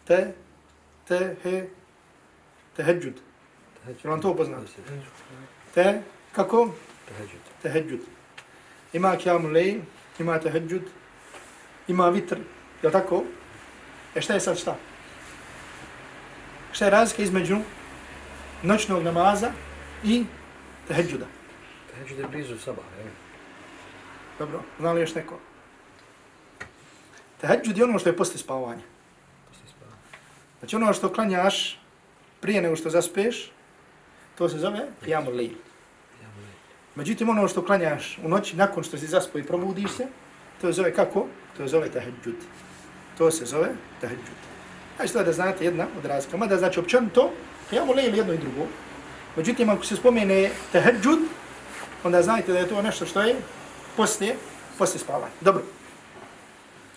Te, 0.04 0.34
te, 1.08 1.36
he, 1.42 1.66
teheđud. 2.76 3.14
Jel 3.86 4.12
vam 4.12 4.20
to 4.20 4.30
upoznati? 4.30 4.72
Te, 5.74 6.02
kako? 6.32 6.70
Teheđud. 7.08 7.40
Teheđud. 7.62 8.00
Ima 8.92 9.16
qiyamu 9.16 9.52
li, 9.52 9.82
ima 10.18 10.40
teheđud, 10.40 10.82
ima 11.88 12.08
vitr, 12.08 12.38
je 12.82 12.90
tako? 12.90 13.24
E 14.14 14.20
šta 14.20 14.34
je 14.34 14.40
sad 14.40 14.58
šta? 14.58 14.76
Šta 16.72 16.84
je 16.84 16.90
razlika 16.90 17.22
između 17.22 17.58
noćnog 18.62 19.02
namaza 19.02 19.50
i 20.04 20.24
teheđuda? 20.88 21.26
Teheđud 21.90 22.18
je 22.18 22.28
blizu 22.28 22.58
sabah, 22.58 22.84
je 22.98 23.10
Dobro, 24.38 24.62
zna 24.78 24.92
li 24.92 25.00
još 25.00 25.14
neko? 25.14 25.38
Teheđud 27.40 27.78
je 27.78 27.84
ono 27.84 27.98
što 27.98 28.08
je 28.08 28.16
posle 28.16 28.38
spavanja. 28.38 28.82
Posle 29.48 29.68
spavanja. 29.68 30.02
Znači 30.58 30.76
ono 30.76 30.92
što 30.92 31.12
klanjaš 31.12 31.80
prije 32.40 32.62
nego 32.62 32.76
što 32.76 32.90
zaspeš, 32.90 33.52
to 34.38 34.48
se 34.48 34.58
zove 34.58 34.88
jamu 35.06 35.30
li. 35.30 35.56
Međutim, 36.94 37.28
ono 37.28 37.48
što 37.48 37.64
klanjaš 37.64 38.18
u 38.24 38.28
noći, 38.28 38.56
nakon 38.56 38.84
što 38.84 38.98
si 38.98 39.06
zaspo 39.06 39.38
i 39.38 39.42
probudiš 39.42 39.90
se, 39.90 40.06
to 40.60 40.66
se 40.66 40.72
zove 40.72 40.94
kako? 40.94 41.26
To 41.56 41.62
se 41.62 41.68
zove 41.68 41.88
tahajjud. 41.88 42.36
To 43.18 43.30
se 43.30 43.44
zove 43.44 43.68
tahajjud. 44.00 44.24
Znači 44.96 45.12
to 45.12 45.22
da 45.22 45.32
znate 45.32 45.64
jedna 45.64 45.86
od 45.98 46.04
razlika. 46.04 46.36
Mada 46.36 46.56
znači 46.56 46.80
općan 46.80 47.08
to, 47.08 47.32
ja 47.72 47.84
mu 47.84 47.92
lejim 47.92 48.14
jedno 48.14 48.32
i 48.32 48.38
drugo. 48.38 48.66
Međutim, 49.36 49.70
ako 49.70 49.84
se 49.84 49.96
spomene 49.96 50.50
tahajjud, 50.72 51.18
onda 52.04 52.22
znajte 52.22 52.52
da 52.52 52.58
je 52.58 52.68
to 52.68 52.82
nešto 52.82 53.06
što 53.06 53.22
je 53.22 53.36
poslije, 53.96 54.36
poslije 54.78 55.00
spavanja. 55.00 55.32
Dobro. 55.40 55.62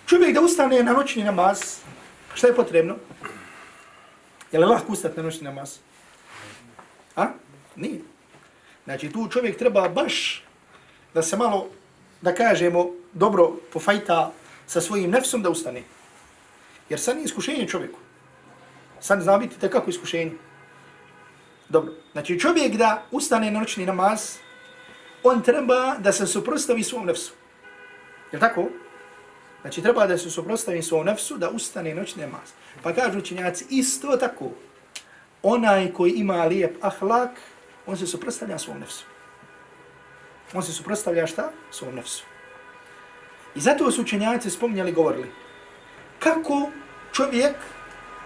Čovjek 0.05 0.33
da 0.33 0.41
ustane 0.41 0.83
na 0.83 0.93
noćni 0.93 1.23
namaz, 1.23 1.59
šta 2.33 2.47
je 2.47 2.55
potrebno? 2.55 2.95
Je 4.51 4.59
li 4.59 4.65
lahko 4.65 4.93
ustati 4.93 5.17
na 5.17 5.23
noćni 5.23 5.43
namaz? 5.43 5.77
A? 7.15 7.27
Nije. 7.75 8.01
Znači 8.85 9.09
tu 9.11 9.27
čovjek 9.27 9.57
treba 9.57 9.89
baš 9.89 10.43
da 11.13 11.21
se 11.21 11.37
malo, 11.37 11.67
da 12.21 12.35
kažemo, 12.35 12.85
dobro 13.13 13.51
pofajta 13.73 14.31
sa 14.67 14.81
svojim 14.81 15.11
nefsom 15.11 15.41
da 15.41 15.49
ustane. 15.49 15.83
Jer 16.89 16.99
san 16.99 17.17
je 17.17 17.23
iskušenje 17.23 17.67
čovjeku. 17.67 17.99
San 18.99 19.21
zna 19.21 19.37
biti 19.37 19.59
tekako 19.59 19.89
iskušenje. 19.89 20.31
Dobro. 21.69 21.93
Znači 22.11 22.39
čovjek 22.39 22.75
da 22.75 23.03
ustane 23.11 23.51
na 23.51 23.59
noćni 23.59 23.85
namaz, 23.85 24.37
on 25.23 25.41
treba 25.41 25.95
da 25.99 26.11
se 26.11 26.27
suprostavi 26.27 26.83
svom 26.83 27.05
nefsu. 27.05 27.33
Je 28.31 28.39
tako? 28.39 28.69
Znači 29.61 29.81
treba 29.81 30.07
da 30.07 30.17
se 30.17 30.29
suprostavi 30.31 30.83
svom 30.83 31.05
nefsu 31.05 31.37
da 31.37 31.49
ustane 31.49 31.95
noćni 31.95 32.21
namaz. 32.21 32.49
Pa 32.83 32.93
kažu 32.93 33.19
učinjaci 33.19 33.65
isto 33.69 34.17
tako. 34.17 34.51
Onaj 35.43 35.93
koji 35.93 36.11
ima 36.11 36.45
lijep 36.45 36.77
ahlak, 36.81 37.31
on 37.85 37.97
se 37.97 38.07
suprostavlja 38.07 38.59
svom 38.59 38.79
nefsu. 38.79 39.05
On 40.53 40.63
se 40.63 40.73
suprostavlja 40.73 41.27
šta? 41.27 41.51
Svom 41.71 41.95
nefsu. 41.95 42.23
I 43.57 43.61
zato 43.61 43.91
su 43.91 44.01
učenjaci 44.01 44.49
spominjali, 44.49 44.91
govorili, 44.91 45.31
kako 46.19 46.69
čovjek 47.13 47.55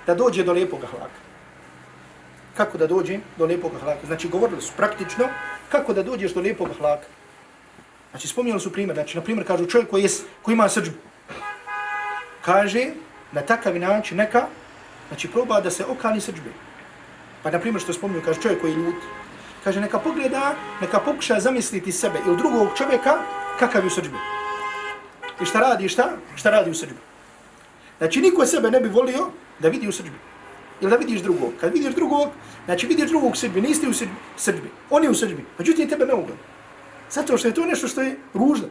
da 0.07 0.15
dođe 0.15 0.43
do 0.43 0.51
lijepog 0.51 0.83
ahlaka. 0.83 1.21
Kako 2.57 2.77
da 2.77 2.87
dođe 2.87 3.19
do 3.37 3.45
lijepog 3.45 3.71
ahlaka. 3.75 4.07
Znači, 4.07 4.27
govorili 4.27 4.61
su 4.61 4.73
praktično, 4.77 5.29
kako 5.69 5.93
da 5.93 6.03
dođeš 6.03 6.33
do 6.33 6.41
lijepog 6.41 6.69
ahlaka. 6.69 7.07
Znači, 8.11 8.27
spominjali 8.27 8.61
su 8.61 8.71
primjer. 8.71 8.95
Znači, 8.95 9.17
na 9.17 9.23
primjer, 9.23 9.47
kažu 9.47 9.65
čovjek 9.65 9.89
koji, 9.89 10.03
je, 10.03 10.09
koji 10.41 10.53
ima 10.53 10.69
srđbu. 10.69 10.97
Kaže, 12.41 12.89
na 13.31 13.41
takav 13.41 13.79
način 13.79 14.17
neka, 14.17 14.47
znači, 15.07 15.31
proba 15.31 15.61
da 15.61 15.71
se 15.71 15.85
okani 15.85 16.21
srđbe. 16.21 16.51
Pa, 17.43 17.51
na 17.51 17.59
primjer, 17.59 17.81
što 17.81 17.93
spominju, 17.93 18.21
kaže 18.25 18.41
čovjek 18.41 18.61
koji 18.61 18.71
je 18.71 18.77
ljud. 18.77 18.99
Kaže, 19.63 19.81
neka 19.81 19.99
pogleda, 19.99 20.55
neka 20.81 20.99
pokuša 20.99 21.39
zamisliti 21.39 21.91
sebe 21.91 22.19
ili 22.27 22.37
drugog 22.37 22.67
čovjeka 22.77 23.17
kakav 23.59 23.83
je 23.83 23.87
u 23.87 23.89
srđbi. 23.89 24.40
I 25.41 25.45
šta 25.45 25.59
radi, 25.59 25.89
šta? 25.89 26.09
Šta 26.35 26.49
radi 26.49 26.71
u 26.71 26.73
srđbi. 26.73 26.99
Znači, 27.97 28.21
niko 28.21 28.45
sebe 28.45 28.71
ne 28.71 28.79
bi 28.79 28.89
volio 28.89 29.27
da 29.59 29.69
vidi 29.69 29.87
u 29.87 29.91
srđbi. 29.91 30.17
Ili 30.81 30.91
da 30.91 30.97
vidiš 30.97 31.21
drugog. 31.21 31.53
Kad 31.61 31.73
vidiš 31.73 31.95
drugog, 31.95 32.29
znači 32.65 32.87
vidiš 32.87 33.09
drugog 33.09 33.31
u 33.31 33.35
srđbi, 33.35 33.61
niste 33.61 33.87
u 33.87 33.93
srđbi. 34.37 34.69
On 34.89 35.03
je 35.03 35.09
u 35.09 35.15
srđbi. 35.15 35.45
Međutim, 35.57 35.89
tebe 35.89 36.05
ne 36.05 36.13
ugleda. 36.13 36.41
Zato 37.11 37.37
što 37.37 37.47
je 37.47 37.53
to 37.53 37.65
nešto 37.65 37.87
što 37.87 38.01
je 38.01 38.17
ružno. 38.33 38.67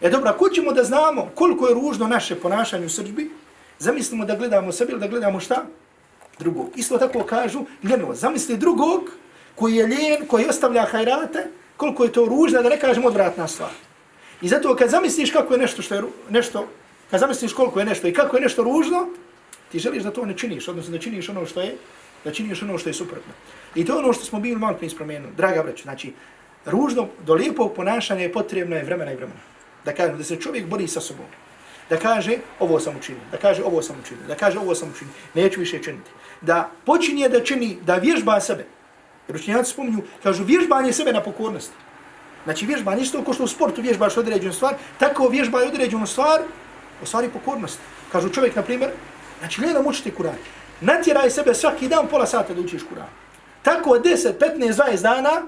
E 0.00 0.10
dobro, 0.10 0.32
ko 0.38 0.48
ćemo 0.48 0.72
da 0.72 0.84
znamo 0.84 1.30
koliko 1.34 1.68
je 1.68 1.74
ružno 1.74 2.06
naše 2.06 2.34
ponašanje 2.34 2.86
u 2.86 2.88
srđbi, 2.88 3.30
zamislimo 3.78 4.24
da 4.24 4.36
gledamo 4.36 4.72
sebe 4.72 4.92
ili 4.92 5.00
da 5.00 5.08
gledamo 5.08 5.40
šta? 5.40 5.64
Drugog. 6.38 6.70
Isto 6.76 6.98
tako 6.98 7.22
kažu, 7.22 7.64
ljeno, 7.82 8.14
zamisli 8.14 8.56
drugog 8.56 9.10
koji 9.54 9.74
je 9.74 9.86
ljen, 9.86 10.26
koji 10.26 10.48
ostavlja 10.48 10.86
hajrate, 10.86 11.46
koliko 11.76 12.04
je 12.04 12.12
to 12.12 12.24
ružno, 12.24 12.62
da 12.62 12.68
ne 12.68 12.80
kažemo 12.80 13.08
odvratna 13.08 13.48
stvar. 13.48 13.87
I 14.42 14.48
zato 14.48 14.76
kad 14.76 14.90
zamisliš 14.90 15.30
kako 15.30 15.54
je 15.54 15.60
nešto 15.60 15.82
što 15.82 15.94
je 15.94 16.02
nešto, 16.30 16.68
kad 17.10 17.20
zamisliš 17.20 17.52
koliko 17.52 17.78
je 17.78 17.86
nešto 17.86 18.08
i 18.08 18.12
kako 18.12 18.36
je 18.36 18.42
nešto 18.42 18.62
ružno, 18.62 19.08
ti 19.72 19.78
želiš 19.78 20.02
da 20.02 20.10
to 20.10 20.26
ne 20.26 20.36
činiš, 20.36 20.68
odnosno 20.68 20.92
da 20.92 20.98
činiš 20.98 21.28
ono 21.28 21.46
što 21.46 21.60
je, 21.60 21.76
da 22.24 22.32
činiš 22.32 22.62
ono 22.62 22.78
što 22.78 22.88
je 22.88 22.94
suprotno. 22.94 23.32
I 23.74 23.84
to 23.84 23.92
je 23.92 23.98
ono 23.98 24.12
što 24.12 24.24
smo 24.24 24.40
bili 24.40 24.56
malo 24.56 24.76
prije 24.76 24.90
spomenuli. 24.90 25.32
Draga 25.36 25.62
braću, 25.62 25.82
znači, 25.82 26.12
ružno, 26.66 27.08
do 27.26 27.34
lijepog 27.34 27.74
ponašanja 27.74 28.22
je 28.22 28.32
potrebno 28.32 28.76
je 28.76 28.84
vremena 28.84 29.12
i 29.12 29.16
vremena. 29.16 29.40
Da 29.84 29.94
kaže, 29.94 30.12
da 30.12 30.24
se 30.24 30.36
čovjek 30.36 30.66
bori 30.66 30.88
sa 30.88 31.00
sobom. 31.00 31.26
Da 31.90 31.96
kaže, 31.96 32.38
ovo 32.60 32.80
sam 32.80 32.96
učinio. 32.96 33.22
Da 33.30 33.36
kaže, 33.36 33.62
ovo 33.64 33.82
sam 33.82 33.96
učinio. 34.00 34.26
Da 34.28 34.34
kaže, 34.34 34.58
ovo 34.58 34.74
sam 34.74 34.90
učinio. 34.90 35.14
Neću 35.34 35.60
više 35.60 35.82
činiti. 35.82 36.10
Da 36.40 36.70
počinje 36.84 37.28
da 37.28 37.44
čini, 37.44 37.78
da 37.86 37.96
vježba 37.96 38.40
sebe. 38.40 38.66
Jer 39.28 39.36
učinjaci 39.36 39.70
spominju, 39.70 40.02
kažu, 40.22 40.44
vježbanje 40.44 40.92
sebe 40.92 41.12
na 41.12 41.22
pokornosti. 41.22 41.72
Znači, 42.44 42.66
vježba 42.66 42.94
isto 42.94 43.24
ko 43.24 43.32
što 43.32 43.44
u 43.44 43.46
sportu 43.48 43.80
vježbaš 43.80 44.16
određenu 44.16 44.52
stvar, 44.52 44.74
tako 44.98 45.28
vježba 45.28 45.60
je 45.60 45.68
određenu 45.68 46.06
stvar, 46.06 46.40
u 47.02 47.06
stvari 47.06 47.28
pokornost. 47.28 47.78
Kažu 48.12 48.28
čovjek, 48.28 48.56
na 48.56 48.62
primjer, 48.62 48.90
znači, 49.38 49.60
gledam 49.60 49.86
učiti 49.86 50.12
Kur'an. 50.18 50.38
Natjeraj 50.80 51.30
sebe 51.30 51.54
svaki 51.54 51.88
dan 51.88 52.06
pola 52.06 52.26
sata 52.26 52.54
da 52.54 52.60
učiš 52.60 52.82
Kur'an. 52.82 53.10
Tako 53.62 53.90
10, 53.90 54.32
15, 54.38 54.72
20 54.72 55.02
dana, 55.02 55.42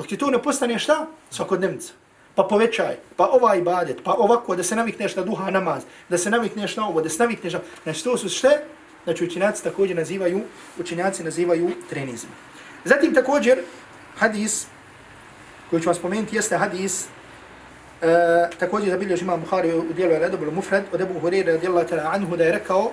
Dok 0.00 0.06
ti 0.06 0.16
to 0.16 0.30
ne 0.30 0.42
postane 0.42 0.78
šta? 0.78 1.06
Svakodnevnica. 1.30 1.92
Pa 2.34 2.42
povećaj, 2.42 2.96
pa 3.16 3.26
ovaj 3.26 3.58
ibadet, 3.58 3.98
pa 4.04 4.14
ovako 4.18 4.56
da 4.56 4.62
se 4.62 4.76
navikneš 4.76 5.16
na 5.16 5.22
duha 5.22 5.50
namaz, 5.50 5.82
da 6.08 6.18
se 6.18 6.30
navikneš 6.30 6.76
na 6.76 6.86
ovo, 6.88 7.02
da 7.02 7.08
se 7.08 7.18
navikneš 7.22 7.52
na... 7.52 7.60
Znači 7.82 8.04
to 8.04 8.16
su 8.16 8.28
šte, 8.28 8.64
znači 9.04 9.24
učinjaci 9.24 9.64
također 9.64 9.96
nazivaju, 9.96 10.40
učinjaci 10.78 11.24
nazivaju 11.24 11.70
trenizm. 11.90 12.26
Zatim 12.84 13.14
također 13.14 13.58
hadis, 14.16 14.66
koji 15.70 15.82
ću 15.82 15.88
vam 15.88 15.94
spomenuti, 15.94 16.36
jeste 16.36 16.56
hadis, 16.56 17.04
uh, 17.04 18.08
također 18.58 18.90
zabilježi 18.90 19.24
imam 19.24 19.40
Buhari 19.40 19.74
u 19.74 19.92
dijelu 19.92 20.14
Al-Adab 20.14 20.50
mufrad 20.50 20.84
od 20.92 21.00
Ebu 21.00 21.20
Hurire 21.20 21.52
radijallahu 21.52 21.88
ta'ala 21.88 22.14
anhu 22.14 22.36
da 22.36 22.44
je 22.44 22.52
rekao 22.52 22.90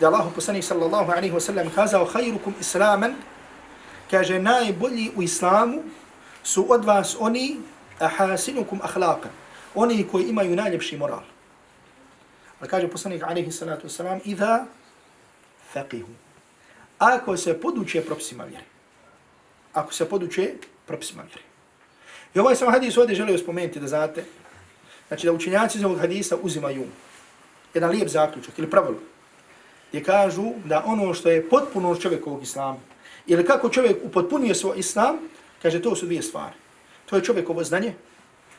da 0.00 0.06
Allahu 0.06 0.30
poslanih 0.34 0.64
sallallahu 0.64 1.12
alaihi 1.12 1.34
wa 1.34 1.40
sallam 1.40 1.70
kazao 1.70 2.06
khairukum 2.06 2.54
islaman, 2.60 3.14
kaže 4.10 4.38
najbolji 4.38 5.10
u 5.16 5.22
islamu 5.22 5.82
su 6.42 6.66
od 6.68 6.84
vas 6.84 7.16
oni 7.18 7.60
ahasinukum 7.98 8.80
akhlaqa, 8.80 9.28
oni 9.74 10.06
koji 10.12 10.24
imaju 10.24 10.56
najljepši 10.56 10.96
moral. 10.96 11.22
Ali 12.60 12.70
kaže 12.70 12.88
poslanik 12.88 13.22
alaihi 13.22 13.52
salatu 13.52 13.88
wasalam, 13.88 14.20
idha 14.24 14.64
faqihu. 15.74 16.14
Ako 16.98 17.36
se 17.36 17.60
poduče 17.60 18.04
propisima 18.04 18.44
vjeri. 18.44 18.64
Ako 19.72 19.92
se 19.92 20.08
poduče 20.08 20.54
propisima 20.86 21.22
vjeri. 21.22 21.53
I 22.34 22.38
ovaj 22.38 22.56
sam 22.56 22.72
hadis 22.72 22.96
ovdje 22.96 23.16
želio 23.16 23.38
spomenuti 23.38 23.80
da 23.80 23.86
znate, 23.86 24.24
znači 25.08 25.26
da 25.26 25.32
učenjaci 25.32 25.78
iz 25.78 25.84
ovog 25.84 25.98
hadisa 25.98 26.36
uzimaju 26.42 26.84
jedan 27.74 27.90
lijep 27.90 28.08
zaključak 28.08 28.58
ili 28.58 28.70
pravilo, 28.70 28.98
gdje 29.88 30.04
kažu 30.04 30.52
da 30.64 30.82
ono 30.86 31.14
što 31.14 31.30
je 31.30 31.48
potpuno 31.48 31.96
čovjekovog 31.96 32.42
islama, 32.42 32.78
ili 33.26 33.44
kako 33.44 33.68
čovjek 33.68 33.96
upotpunio 34.04 34.54
svoj 34.54 34.78
islam, 34.78 35.18
Kaže, 35.64 35.80
to 35.80 35.96
su 35.96 36.06
dvije 36.06 36.22
stvari. 36.22 36.52
To 37.08 37.16
je 37.16 37.24
čovjekovo 37.24 37.64
znanje 37.64 37.94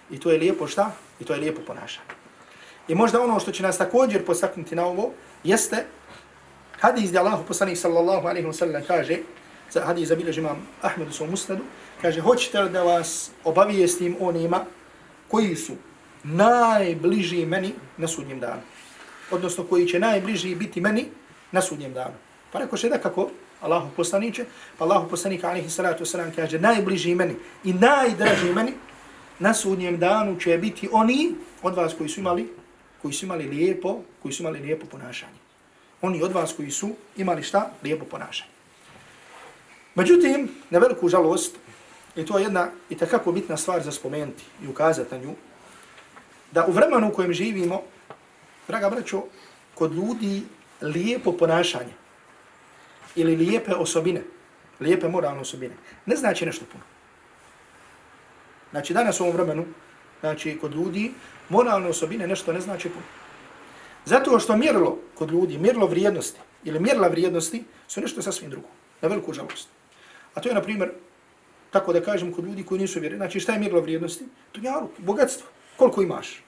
i 0.09 0.19
to 0.19 0.31
je 0.31 0.39
lijepo 0.39 0.67
šta? 0.67 0.91
I 1.19 1.23
to 1.23 1.33
je 1.33 1.39
lijepo 1.39 1.61
ponašanje. 1.61 2.09
I 2.87 2.95
možda 2.95 3.21
ono 3.21 3.39
što 3.39 3.51
će 3.51 3.63
nas 3.63 3.77
također 3.77 4.25
postaknuti 4.25 4.75
na 4.75 4.85
ovo 4.85 5.11
jeste 5.43 5.85
hadis 6.81 7.09
gdje 7.09 7.19
Allah 7.19 7.39
poslanih 7.47 7.79
sallallahu 7.79 8.27
alaihi 8.27 8.47
wa 8.47 8.53
sallam 8.53 8.83
kaže, 8.87 9.17
za 9.71 9.85
hadis 9.85 10.09
zabilježi 10.09 10.41
imam 10.41 10.67
Ahmedu 10.81 11.11
svom 11.11 11.29
musnadu, 11.29 11.63
kaže, 12.01 12.21
hoćete 12.21 12.61
li 12.61 12.69
da 12.69 12.83
vas 12.83 13.31
obavijestim 13.43 14.15
onima 14.19 14.65
koji 15.27 15.55
su 15.55 15.73
najbliži 16.23 17.45
meni 17.45 17.73
na 17.97 18.07
sudnjem 18.07 18.39
danu? 18.39 18.61
Odnosno, 19.31 19.63
koji 19.63 19.87
će 19.87 19.99
najbliži 19.99 20.55
biti 20.55 20.81
meni 20.81 21.05
na 21.51 21.61
sudnjem 21.61 21.93
danu. 21.93 22.15
Pa 22.51 22.59
rekao 22.59 22.77
še 22.77 22.89
da 22.89 22.97
kako 22.97 23.29
Allahu 23.61 23.89
poslaniće, 23.95 24.45
pa 24.77 24.85
Allahu 24.85 25.09
poslanik 25.09 25.43
alaihi 25.43 25.69
salatu 25.69 26.03
wasalam 26.03 26.35
kaže 26.35 26.59
najbliži 26.59 27.15
meni 27.15 27.35
i 27.63 27.73
najdraži 27.73 28.53
meni 28.53 28.73
na 29.39 29.53
sudnjem 29.53 29.97
danu 29.99 30.39
će 30.39 30.57
biti 30.57 30.89
oni 30.91 31.35
od 31.63 31.75
vas 31.75 31.93
koji 31.97 32.09
su 32.09 32.19
imali 32.19 32.47
koji 33.05 33.13
su 33.13 33.25
imali 33.25 33.47
lijepo, 33.47 33.99
koji 34.21 34.33
su 34.33 34.43
imali 34.43 34.59
lijepo 34.59 34.85
ponašanje. 34.85 35.37
Oni 36.01 36.23
od 36.23 36.31
vas 36.31 36.53
koji 36.53 36.71
su 36.71 36.89
imali 37.17 37.43
šta? 37.43 37.71
Lijepo 37.83 38.05
ponašanje. 38.05 38.49
Međutim, 39.95 40.49
na 40.69 40.79
veliku 40.79 41.09
žalost, 41.09 41.55
i 42.15 42.25
to 42.25 42.37
je 42.37 42.43
jedna 42.43 42.67
i 42.89 42.97
takako 42.97 43.31
bitna 43.31 43.57
stvar 43.57 43.83
za 43.83 43.91
spomenuti 43.91 44.43
i 44.63 44.67
ukazati 44.67 45.15
na 45.15 45.21
nju, 45.21 45.35
da 46.51 46.65
u 46.65 46.71
vremenu 46.71 47.09
u 47.09 47.13
kojem 47.13 47.33
živimo, 47.33 47.81
draga 48.67 48.89
braćo, 48.89 49.23
kod 49.75 49.93
ljudi 49.93 50.43
lijepo 50.81 51.31
ponašanje, 51.31 51.93
ili 53.15 53.35
lijepe 53.35 53.75
osobine, 53.75 54.21
lijepe 54.79 55.07
moralne 55.07 55.41
osobine, 55.41 55.75
ne 56.05 56.15
znači 56.15 56.45
nešto 56.45 56.65
puno. 56.71 56.83
Znači 58.71 58.93
danas 58.93 59.19
u 59.19 59.23
ovom 59.23 59.35
vremenu, 59.35 59.65
znači 60.19 60.57
kod 60.61 60.75
ljudi, 60.75 61.11
moralne 61.49 61.89
osobine 61.89 62.27
nešto 62.27 62.53
ne 62.53 62.61
znači 62.61 62.89
puno. 62.89 63.05
Zato 64.05 64.39
što 64.39 64.57
mjerilo 64.57 64.97
kod 65.15 65.31
ljudi, 65.31 65.57
mjerilo 65.57 65.87
vrijednosti 65.87 66.39
ili 66.63 66.79
mjerila 66.79 67.07
vrijednosti 67.07 67.63
su 67.87 68.01
nešto 68.01 68.21
sasvim 68.21 68.49
drugo, 68.49 68.67
na 69.01 69.07
veliku 69.07 69.33
žalost. 69.33 69.69
A 70.33 70.41
to 70.41 70.49
je, 70.49 70.55
na 70.55 70.61
primjer, 70.61 70.91
tako 71.75 71.93
da 71.93 71.99
kažem, 72.01 72.31
kod 72.31 72.45
ljudi 72.45 72.63
koji 72.63 72.81
nisu 72.81 72.99
vjerni. 72.99 73.17
Znači, 73.17 73.39
šta 73.39 73.53
je 73.53 73.59
mjerilo 73.59 73.81
vrijednosti? 73.81 74.25
To 74.51 74.89
bogatstvo. 74.97 75.47
Koliko 75.75 76.01
imaš? 76.01 76.43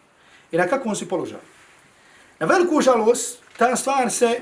I 0.51 0.57
na 0.57 0.67
kakvom 0.67 0.95
si 0.95 1.07
položaj? 1.07 1.43
Na 2.39 2.47
veliku 2.47 2.81
žalost, 2.81 3.43
ta 3.57 3.75
stvar 3.75 4.11
se 4.11 4.39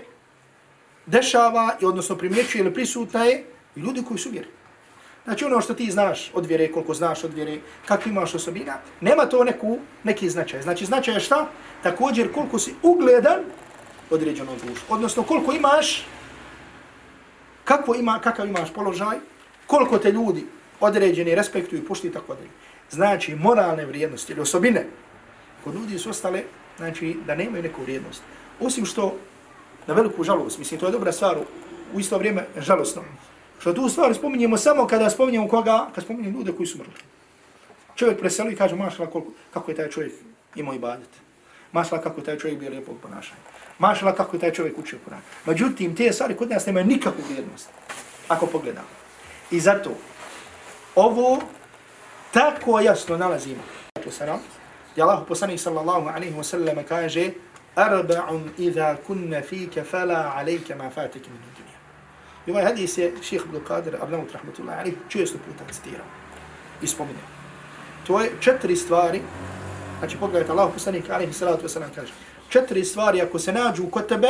dešava, 1.06 1.78
i 1.82 1.86
odnosno 1.86 2.18
primjećuje 2.18 2.62
ili 2.62 2.74
prisutna 2.74 3.24
je 3.24 3.44
i 3.76 3.80
ljudi 3.80 4.04
koji 4.08 4.20
su 4.20 4.30
vjeri. 4.30 4.48
Znači 5.24 5.46
ono 5.46 5.62
što 5.62 5.74
ti 5.74 5.92
znaš 5.92 6.32
od 6.34 6.46
vjere, 6.46 6.72
koliko 6.72 6.94
znaš 6.94 7.24
od 7.24 7.34
vjere, 7.34 7.58
kakvi 7.86 8.12
imaš 8.12 8.36
osobina, 8.36 8.78
nema 9.02 9.26
to 9.26 9.44
neku, 9.44 9.80
neki 10.04 10.30
značaj. 10.30 10.62
Znači 10.62 10.86
značaj 10.86 11.14
je 11.14 11.20
šta? 11.20 11.48
Također 11.84 12.34
koliko 12.34 12.60
si 12.60 12.76
ugledan 12.84 13.40
određenom 14.10 14.58
društvu. 14.66 14.94
Odnosno 14.96 15.24
koliko 15.24 15.54
imaš, 15.54 16.06
kako 17.64 17.96
ima, 17.96 18.20
kakav 18.20 18.48
imaš 18.48 18.74
položaj, 18.74 19.18
koliko 19.68 19.98
te 19.98 20.12
ljudi 20.12 20.46
određeni 20.80 21.36
respektuju 21.36 21.82
i 22.04 22.12
tako 22.12 22.36
dalje. 22.36 22.50
Znači 22.92 23.36
moralne 23.36 23.86
vrijednosti 23.86 24.34
ili 24.34 24.42
osobine 24.42 24.86
kod 25.64 25.76
ljudi 25.76 26.00
su 26.00 26.10
ostale, 26.10 26.44
znači 26.78 27.18
da 27.26 27.36
nemaju 27.36 27.64
neku 27.64 27.82
vrijednost. 27.82 28.22
Osim 28.60 28.86
što 28.86 29.16
na 29.88 29.94
veliku 29.94 30.24
žalost. 30.24 30.58
Mislim, 30.60 30.80
to 30.80 30.86
je 30.86 30.92
dobra 30.92 31.12
stvar 31.12 31.38
u 31.94 32.00
isto 32.00 32.18
vrijeme 32.18 32.46
žalostno. 32.58 33.04
Što 33.60 33.74
tu 33.74 33.90
stvar 33.90 34.16
spominjemo 34.16 34.58
samo 34.58 34.88
kada 34.88 35.10
spominjemo 35.10 35.48
koga, 35.48 35.88
kad 35.96 36.04
spominjemo 36.04 36.38
ljude 36.38 36.52
koji 36.52 36.68
su 36.68 36.78
mrli. 36.78 36.94
Čovjek 37.96 38.20
preseli 38.20 38.54
i 38.54 38.56
kaže, 38.56 38.76
mašala, 38.76 39.10
koliko, 39.10 39.32
kako 39.54 39.72
je 39.72 39.76
taj 39.76 39.90
čovjek 39.90 40.14
imao 40.56 40.74
i 40.74 40.80
badet. 40.80 41.10
Mašala, 41.72 42.02
kako 42.02 42.20
je 42.20 42.26
taj 42.26 42.38
čovjek 42.38 42.60
bio 42.60 42.70
lijepog 42.70 42.96
ponašanja. 43.02 43.42
Mašala, 43.80 44.16
kako 44.16 44.36
je 44.36 44.40
taj 44.40 44.52
čovjek 44.52 44.78
učio 44.78 45.00
Kur'an. 45.08 45.20
Međutim, 45.46 45.96
te 45.96 46.14
stvari 46.14 46.36
kod 46.36 46.50
nas 46.50 46.66
nemaju 46.66 46.86
nikakvu 46.86 47.24
vrijednost. 47.30 47.70
Ako 48.28 48.48
pogledamo. 48.48 48.88
I 49.52 49.60
zato, 49.60 49.92
ovo 50.96 51.42
tako 52.34 52.80
jasno 52.80 53.18
nalazimo. 53.18 53.64
I 54.96 55.02
Allah 55.02 55.24
poslanih 55.28 55.62
sallallahu 55.62 56.08
alaihi 56.08 56.36
wa 56.36 56.44
sallam 56.44 56.84
kaže, 56.90 57.32
arba'un 57.76 58.50
idha 58.58 58.96
kunna 59.08 59.42
fika 59.42 59.84
fala 59.84 60.34
alayka 60.38 60.76
ma 60.76 60.90
fatik 60.90 61.28
min 61.28 61.40
dunja. 61.58 61.76
I 62.48 62.52
ovaj 62.52 62.64
hadis 62.64 62.98
je 62.98 63.14
ših 63.22 63.42
Abdul 63.42 63.62
Qadir 63.62 64.02
Abnamut 64.02 64.32
rahmatullahi 64.32 64.80
alaihi 64.80 64.98
često 65.10 65.38
puta 65.38 65.74
citirao. 65.74 66.06
i 66.82 66.88
spomine. 66.88 67.20
To 68.08 68.22
je 68.22 68.32
četiri 68.40 68.76
stvari, 68.76 69.22
znači 70.00 70.18
pogledajte, 70.18 70.52
Allah 70.52 70.74
poslanih 70.74 71.12
alaihi 71.12 71.34
salatu 71.34 71.68
wasalam, 71.68 71.96
kaže, 71.96 72.14
četiri 72.50 72.86
stvari 72.86 73.22
ako 73.22 73.40
se 73.40 73.54
nađu 73.54 73.88
kod 73.92 74.08
tebe, 74.08 74.28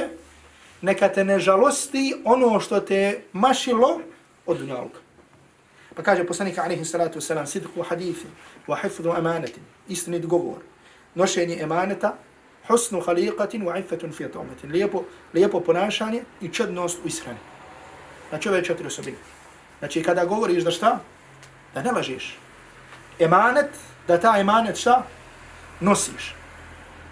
neka 0.81 1.09
te 1.09 1.23
ne 1.23 1.39
žalosti 1.39 2.15
ono 2.25 2.59
što 2.59 2.79
te 2.79 3.21
mašilo 3.33 3.99
od 4.45 4.57
dunjaluka. 4.57 4.99
Pa 5.95 6.03
kaže 6.03 6.23
poslanik, 6.27 6.57
alaihi 6.57 6.85
salatu 6.85 7.19
wasalam, 7.19 7.45
sidku 7.45 7.81
hadithi, 7.81 8.27
wa 8.67 8.75
hifdu 8.81 9.11
amanetin, 9.11 9.63
istinit 9.87 10.25
govor, 10.25 10.59
nošenje 11.15 11.57
emaneta, 11.61 12.15
husnu 12.67 13.01
khaliqatin 13.01 13.63
wa 13.63 13.79
iffetun 13.79 14.11
fi 14.11 14.25
atometin, 14.25 14.71
lijepo, 14.71 15.03
lijepo 15.33 15.59
ponašanje 15.59 16.23
i 16.41 16.49
čednost 16.49 16.99
u 17.03 17.07
ishrani. 17.07 17.39
Znači 18.29 18.49
ove 18.49 18.63
četiri 18.63 18.87
osobine. 18.87 19.17
Znači 19.79 20.03
kada 20.03 20.25
govoriš 20.25 20.63
da 20.63 20.71
šta? 20.71 20.99
Da 21.73 21.81
ne 21.81 21.91
lažeš. 21.91 22.37
Emanet, 23.19 23.69
da 24.07 24.19
ta 24.19 24.35
emanet 24.39 24.77
šta? 24.77 25.03
Nosiš. 25.79 26.35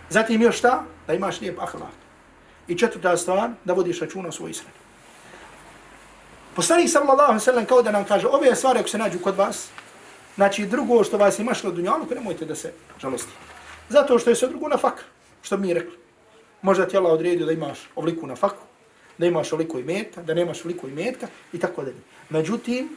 Zatim 0.10 0.42
još 0.42 0.58
šta? 0.58 0.84
Da 1.08 1.14
imaš 1.14 1.42
lijep 1.42 1.60
ahlak. 1.60 1.96
I 2.68 2.78
četvrta 2.78 3.18
stvar, 3.18 3.50
da 3.66 3.74
vodiš 3.74 4.00
računa 4.00 4.30
o 4.30 4.32
svoj 4.32 4.52
ishrani. 4.52 4.83
Poslanik 6.56 6.90
sallallahu 6.90 7.40
sallam 7.40 7.66
kao 7.66 7.82
da 7.82 7.92
nam 7.92 8.06
kaže, 8.06 8.28
ove 8.28 8.56
stvari 8.56 8.80
ako 8.80 8.90
se 8.90 8.98
nađu 8.98 9.20
kod 9.20 9.36
vas, 9.36 9.68
znači 10.36 10.66
drugo 10.66 11.04
što 11.04 11.18
vas 11.18 11.40
ima 11.40 11.54
što 11.54 11.72
dunjalu, 11.72 12.06
nemojte 12.16 12.46
da 12.46 12.56
se 12.56 12.74
žalosti. 13.02 13.32
Zato 13.90 14.20
što 14.20 14.30
je 14.30 14.36
sve 14.36 14.48
drugo 14.48 14.68
na 14.68 14.78
fak, 14.78 15.06
što 15.42 15.58
mi 15.58 15.74
rekli. 15.74 15.98
Možda 16.62 16.88
ti 16.88 16.98
Allah 16.98 17.12
odredio 17.14 17.46
da 17.46 17.52
imaš 17.52 17.90
ovliku 17.96 18.28
na 18.28 18.36
faku, 18.36 18.64
da 19.18 19.26
imaš 19.26 19.54
oliko 19.54 19.80
imetka, 19.80 20.22
da 20.22 20.34
nemaš 20.34 20.66
oliko 20.66 20.88
imetka 20.88 21.28
i 21.54 21.60
tako 21.60 21.84
dalje. 21.84 22.02
Međutim, 22.30 22.90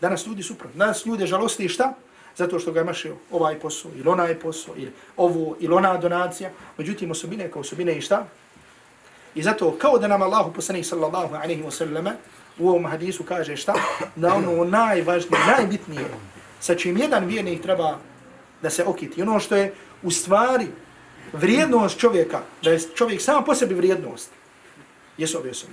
danas 0.00 0.26
ljudi 0.26 0.42
suprotno. 0.42 0.78
Danas 0.78 1.06
ljude 1.06 1.26
žalosti 1.26 1.68
šta? 1.68 1.94
Zato 2.36 2.58
što 2.58 2.72
ga 2.72 2.80
imaš 2.80 3.04
ovaj 3.30 3.58
posao 3.60 3.90
ili 3.96 4.08
onaj 4.08 4.38
posao 4.38 4.74
ili 4.76 4.92
ovo 5.16 5.56
ili 5.60 5.74
ona 5.74 5.96
donacija. 5.96 6.50
Međutim, 6.78 7.10
osobine 7.10 7.50
kao 7.50 7.60
osobine 7.60 7.98
i 7.98 8.00
šta? 8.00 8.26
I 9.34 9.42
zato 9.42 9.76
kao 9.78 9.98
da 9.98 10.08
nam 10.08 10.22
Allahu 10.22 10.52
poslanih 10.52 10.86
sallallahu 10.86 11.34
alaihi 11.34 11.62
wa 11.62 11.70
sallam 11.70 12.06
u 12.58 12.68
ovom 12.68 12.86
hadisu 12.86 13.24
kaže 13.24 13.56
šta? 13.56 13.74
Da 14.16 14.34
ono 14.34 14.64
najvažnije, 14.64 15.40
najbitnije 15.56 16.08
sa 16.60 16.74
čim 16.74 16.96
jedan 16.96 17.24
vjernik 17.24 17.62
treba 17.62 17.98
da 18.62 18.70
se 18.70 18.84
okiti. 18.84 19.22
Ono 19.22 19.40
što 19.40 19.56
je 19.56 19.74
u 20.02 20.10
stvari 20.10 20.66
vrijednost 21.32 21.98
čovjeka, 21.98 22.40
da 22.62 22.70
je 22.70 22.80
čovjek 22.94 23.22
sam 23.22 23.44
po 23.44 23.54
sebi 23.54 23.74
vrijednost, 23.74 24.30
jesu 25.18 25.38
ove 25.38 25.50
osobe. 25.50 25.72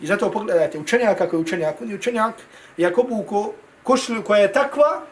I 0.00 0.06
zato 0.06 0.30
pogledajte, 0.30 0.78
učenjak 0.78 1.18
kako 1.18 1.36
je 1.36 1.40
učenjak, 1.40 1.80
on 1.80 1.90
je 1.90 1.94
učenjak, 1.94 2.34
i 2.76 2.86
ako 2.86 3.02
buko 3.02 3.52
košlju 3.82 4.22
koja 4.22 4.40
je 4.40 4.52
takva, 4.52 5.02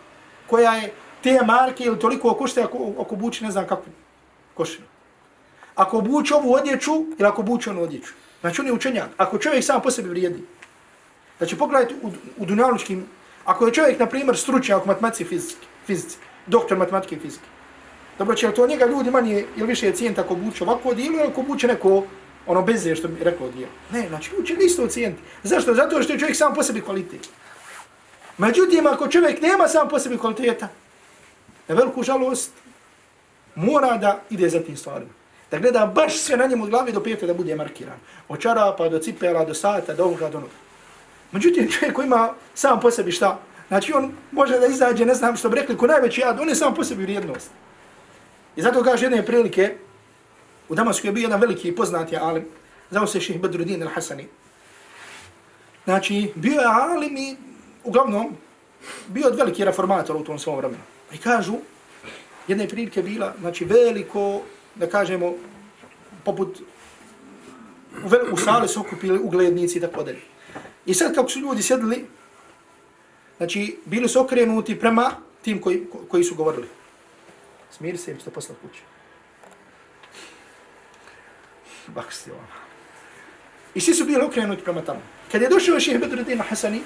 koja 0.47 0.75
je 0.75 0.93
te 1.23 1.39
marke 1.47 1.85
ili 1.85 1.99
toliko 1.99 2.35
košta 2.35 2.65
ako, 2.65 2.93
ako 3.01 3.17
buči 3.17 3.45
ne 3.45 3.51
znam 3.51 3.67
kako 3.67 3.83
košlju. 4.55 4.85
Ako 5.75 6.01
buči 6.01 6.35
ovu 6.35 6.53
odjeću 6.53 6.93
ili 7.19 7.29
ako 7.29 7.43
buči 7.43 7.71
onu 7.71 7.83
odjeću. 7.83 8.13
Znači 8.41 8.61
on 8.61 8.67
je 8.67 8.73
učenjak. 8.73 9.09
Ako 9.17 9.39
čovjek 9.39 9.65
sam 9.65 9.83
po 9.83 9.91
sebi 9.91 10.09
vrijedi. 10.09 10.45
Znači 11.39 11.57
pogledajte 11.57 11.95
u, 12.03 12.11
u 12.37 12.47
dunjalučkim, 12.47 13.07
ako 13.45 13.67
je 13.67 13.73
čovjek, 13.73 13.99
na 13.99 14.07
primjer, 14.07 14.37
stručnjak 14.37 14.85
u 14.85 14.89
matematici 14.89 15.25
fizici, 15.25 15.57
fizici, 15.87 16.17
doktor 16.47 16.79
matematike 16.79 17.15
i 17.15 17.19
fizike. 17.19 17.47
Dobro, 18.19 18.35
će 18.35 18.49
li 18.49 18.55
to 18.55 18.67
njega 18.67 18.87
ljudi 18.87 19.11
manje 19.11 19.45
ili 19.57 19.67
više 19.67 19.93
cijenta 19.93 20.21
ako 20.21 20.35
buče 20.35 20.65
ovako 20.65 20.89
odijelu 20.89 21.17
ili 21.17 21.29
ako 21.29 21.43
buče 21.43 21.67
neko 21.67 22.05
ono 22.47 22.63
beze 22.63 22.95
što 22.95 23.09
bi 23.09 23.25
rekao 23.25 23.49
dio. 23.49 23.67
Ne, 23.93 24.09
znači 24.09 24.31
uče 24.39 24.55
isto 24.61 24.85
ocijeniti. 24.85 25.23
Zašto? 25.43 25.75
Zato 25.75 26.03
što 26.03 26.13
je 26.13 26.19
čovjek 26.19 26.37
sam 26.37 26.55
po 26.55 26.63
sebi 26.63 26.81
kvalitet. 26.81 27.29
Međutim, 28.39 28.87
ako 28.87 29.09
čovjek 29.09 29.43
nema 29.43 29.69
sam 29.69 29.89
po 29.89 29.99
sebi 29.99 30.19
kvaliteta, 30.19 30.69
na 31.69 31.75
veliku 31.75 32.03
žalost, 32.03 32.53
mora 33.55 33.97
da 33.97 34.21
ide 34.31 34.49
za 34.49 34.61
tim 34.61 34.77
stvarima. 34.77 35.11
Da 35.51 35.59
gleda 35.59 35.87
baš 35.87 36.19
sve 36.19 36.37
na 36.37 36.47
njemu 36.47 36.65
od 36.65 36.71
glavi 36.71 36.93
do 36.93 37.03
pete 37.03 37.27
da 37.27 37.35
bude 37.35 37.57
markiran. 37.57 37.99
Od 38.29 38.41
čarapa 38.41 38.89
do 38.89 38.99
cipela, 38.99 39.45
do 39.45 39.55
sata, 39.55 39.95
do 39.95 40.05
ovoga, 40.05 40.29
do 40.29 40.39
onoga. 40.39 40.64
Međutim, 41.35 41.71
čovjek 41.71 41.97
koji 41.97 42.07
ima 42.07 42.35
sam 42.55 42.81
po 42.81 42.91
sebi 42.91 43.13
šta? 43.13 43.39
Znači 43.69 43.93
on 43.93 44.13
može 44.33 44.59
da 44.59 44.67
izađe, 44.67 45.07
ne 45.07 45.15
znam 45.15 45.37
što 45.37 45.49
bi 45.49 45.57
rekli, 45.57 45.77
ko 45.77 45.87
najveći 45.87 46.21
jad, 46.21 46.41
on 46.41 46.49
je 46.49 46.55
sam 46.55 46.75
po 46.75 46.85
sebi 46.85 47.03
vrijednost. 47.03 47.51
I 48.57 48.63
zato 48.63 48.83
kaže 48.83 49.05
jedne 49.05 49.27
prilike, 49.27 49.75
U 50.69 50.75
Damasku 50.75 51.07
je 51.07 51.13
bio 51.13 51.23
jedan 51.23 51.41
veliki 51.41 51.73
poznati 51.73 52.17
alim, 52.17 52.45
zao 52.91 53.07
se 53.07 53.21
ših 53.21 53.41
Badrudin 53.41 53.83
al-Hasani. 53.83 54.25
Znači, 55.85 56.33
bio 56.35 56.61
je 56.61 56.67
alim 56.67 57.17
i 57.17 57.37
uglavnom 57.85 58.37
bio 59.09 59.29
od 59.29 59.37
veliki 59.37 59.65
reformator 59.65 60.17
u 60.17 60.25
tom 60.25 60.39
svom 60.39 60.57
vremenu. 60.57 60.83
I 61.13 61.19
kažu, 61.19 61.55
jedne 62.49 62.69
prilike 62.69 63.03
bila, 63.03 63.35
znači 63.41 63.65
veliko, 63.65 64.41
da 64.75 64.87
kažemo, 64.87 65.35
poput, 66.25 66.61
u, 68.05 68.33
u 68.33 68.37
sali 68.37 68.69
su 68.69 68.81
okupili 68.81 69.19
uglednici 69.19 69.79
i 69.79 69.81
tako 69.81 70.03
dalje. 70.03 70.21
I 70.87 70.95
sad 70.95 71.15
kako 71.15 71.29
su 71.29 71.41
ljudi 71.41 71.63
sjedili, 71.63 72.07
znači 73.37 73.79
bili 73.85 74.09
su 74.09 74.21
okrenuti 74.21 74.81
prema 74.81 75.11
tim 75.43 75.61
koji, 75.61 75.87
koji 76.09 76.25
su 76.25 76.35
govorili. 76.35 76.69
Smiri 77.71 77.99
se 77.99 78.11
im 78.11 78.19
što 78.19 78.31
poslati 78.31 78.61
kuće. 78.61 78.81
baksi 81.87 82.31
ono. 82.31 82.65
I 83.75 83.81
svi 83.81 83.95
su 83.95 84.05
bili 84.05 84.23
okrenuti 84.23 84.63
prema 84.63 84.83
tamo. 84.83 85.01
Kad 85.33 85.43
je 85.43 85.49
došao 85.49 85.81
šehe 85.81 85.99
Bedruddin 85.99 86.39
Hasani, 86.39 86.81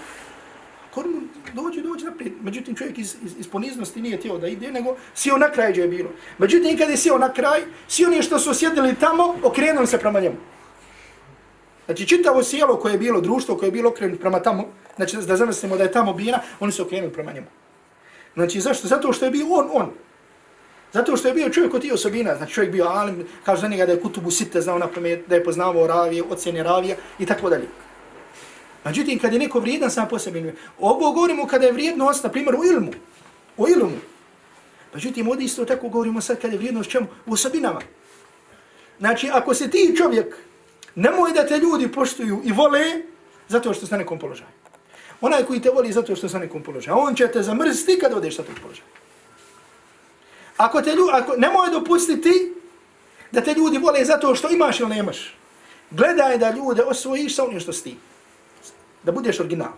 kod 0.94 1.06
mu 1.06 1.20
dođe, 1.54 1.82
dođe 1.82 2.04
naprijed. 2.04 2.32
Međutim, 2.42 2.76
čovjek 2.76 2.98
iz, 2.98 3.16
iz, 3.24 3.32
iz 3.38 3.48
poniznosti 3.48 4.02
nije 4.02 4.20
tijelo 4.20 4.38
da 4.38 4.48
ide, 4.48 4.72
nego 4.72 4.96
sio 5.14 5.36
na 5.38 5.50
kraj 5.52 5.70
gdje 5.70 5.82
je 5.82 5.88
bilo. 5.88 6.10
Međutim, 6.38 6.78
kad 6.78 6.90
je 6.90 6.96
sio 6.96 7.18
na 7.18 7.32
kraj, 7.32 7.62
svi 7.88 8.04
oni 8.04 8.22
što 8.22 8.38
su 8.38 8.54
sjedili 8.54 8.94
tamo, 8.94 9.36
okrenuli 9.42 9.86
se 9.86 9.98
prema 9.98 10.20
njemu. 10.20 10.36
Znači, 11.88 12.06
čitavo 12.06 12.42
sjelo 12.42 12.76
koje 12.76 12.92
je 12.92 12.98
bilo, 12.98 13.20
društvo 13.20 13.56
koje 13.56 13.66
je 13.66 13.72
bilo 13.72 13.90
okrenuto 13.90 14.20
prema 14.20 14.40
tamo, 14.40 14.64
znači 14.96 15.16
da 15.16 15.36
zamislimo 15.36 15.76
da 15.76 15.82
je 15.82 15.92
tamo 15.92 16.12
bina, 16.12 16.40
oni 16.60 16.72
su 16.72 16.82
okrenuli 16.82 17.12
prema 17.12 17.32
njemu. 17.32 17.46
Znači, 18.34 18.60
zašto? 18.60 18.88
Zato 18.88 19.12
što 19.12 19.24
je 19.24 19.30
bio 19.30 19.46
on, 19.50 19.68
on. 19.72 19.90
Zato 20.92 21.16
što 21.16 21.28
je 21.28 21.34
bio 21.34 21.50
čovjek 21.50 21.74
od 21.74 21.80
tih 21.80 21.92
osobina, 21.92 22.36
znači 22.36 22.52
čovjek 22.52 22.72
bio 22.72 22.84
alim, 22.84 23.24
kaže 23.44 23.60
za 23.60 23.68
njega 23.68 23.86
da 23.86 23.92
je 23.92 24.00
kutubu 24.00 24.30
site 24.30 24.60
znao 24.60 24.78
napamet, 24.78 25.24
da 25.28 25.34
je 25.34 25.44
poznavao 25.44 25.86
ravije, 25.86 26.22
ocjene 26.22 26.62
ravije 26.62 26.96
i 27.18 27.26
tako 27.26 27.50
dalje. 27.50 27.68
Međutim, 28.84 29.18
kad 29.18 29.32
je 29.32 29.38
neko 29.38 29.60
vrijedan 29.60 29.90
sam 29.90 30.08
po 30.08 30.18
sebi, 30.18 30.54
ovo 30.78 31.12
govorimo 31.12 31.46
kada 31.46 31.66
je 31.66 31.72
vrijednost, 31.72 32.24
na 32.24 32.30
primjer, 32.30 32.54
u 32.54 32.64
ilmu. 32.64 32.92
U 33.56 33.68
ilmu. 33.68 33.96
Međutim, 34.94 35.28
ovdje 35.28 35.44
isto 35.44 35.64
tako 35.64 35.88
govorimo 35.88 36.20
sad 36.20 36.40
kada 36.40 36.52
je 36.52 36.58
vrijednost 36.58 36.90
čemu? 36.90 37.06
U 37.26 37.32
osobinama. 37.32 37.80
Znači, 38.98 39.30
ako 39.32 39.54
se 39.54 39.70
ti 39.70 39.94
čovjek, 39.98 40.36
nemoj 40.98 41.32
da 41.32 41.46
te 41.46 41.58
ljudi 41.58 41.92
poštuju 41.92 42.40
i 42.44 42.52
vole, 42.52 43.02
zato 43.48 43.72
što 43.74 43.86
ste 43.86 43.94
na 43.94 43.98
nekom 43.98 44.18
položaju. 44.18 44.50
Onaj 45.20 45.44
koji 45.44 45.60
te 45.62 45.70
voli 45.70 45.92
zato 45.92 46.16
što 46.16 46.28
ste 46.28 46.38
na 46.38 46.44
nekom 46.44 46.62
položaju. 46.62 46.98
On 46.98 47.14
će 47.14 47.28
te 47.32 47.42
zamrziti 47.42 47.98
kad 47.98 48.12
odeš 48.12 48.36
sa 48.36 48.42
tog 48.42 48.54
položaja. 48.62 48.86
Ako 50.56 50.82
te 50.82 50.94
ljudi, 50.94 51.10
ako 51.12 51.36
nemoj 51.36 51.70
dopustiti 51.70 52.54
da 53.30 53.40
te 53.40 53.54
ljudi 53.54 53.78
vole 53.78 54.04
zato 54.04 54.34
što 54.34 54.50
imaš 54.50 54.80
ili 54.80 54.90
nemaš. 54.90 55.34
Gledaj 55.90 56.38
da 56.38 56.50
ljude 56.50 56.82
osvojiš 56.82 57.36
sa 57.36 57.44
onim 57.44 57.60
što 57.60 57.72
si 57.72 57.84
ti. 57.84 57.96
Da 59.02 59.12
budeš 59.12 59.40
original. 59.40 59.72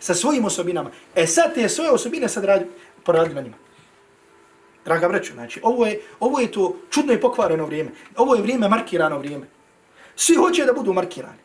Sa 0.00 0.14
svojim 0.14 0.44
osobinama. 0.44 0.90
E 1.14 1.26
sad 1.26 1.54
te 1.54 1.68
svoje 1.68 1.90
osobine 1.90 2.28
sad 2.28 2.44
radi, 2.44 2.66
poradi 3.04 3.34
na 3.34 3.40
njima. 3.40 3.56
Draga 4.84 5.08
breću, 5.08 5.32
znači, 5.32 5.60
ovo 5.62 5.86
je, 5.86 6.00
ovo 6.20 6.40
je 6.40 6.52
to 6.52 6.76
čudno 6.90 7.12
i 7.12 7.20
pokvareno 7.20 7.66
vrijeme. 7.66 7.90
Ovo 8.16 8.34
je 8.34 8.42
vrijeme 8.42 8.68
markirano 8.68 9.18
vrijeme. 9.18 9.46
Svi 10.20 10.34
hoće 10.36 10.64
da 10.64 10.72
budu 10.72 10.92
markirani. 10.92 11.38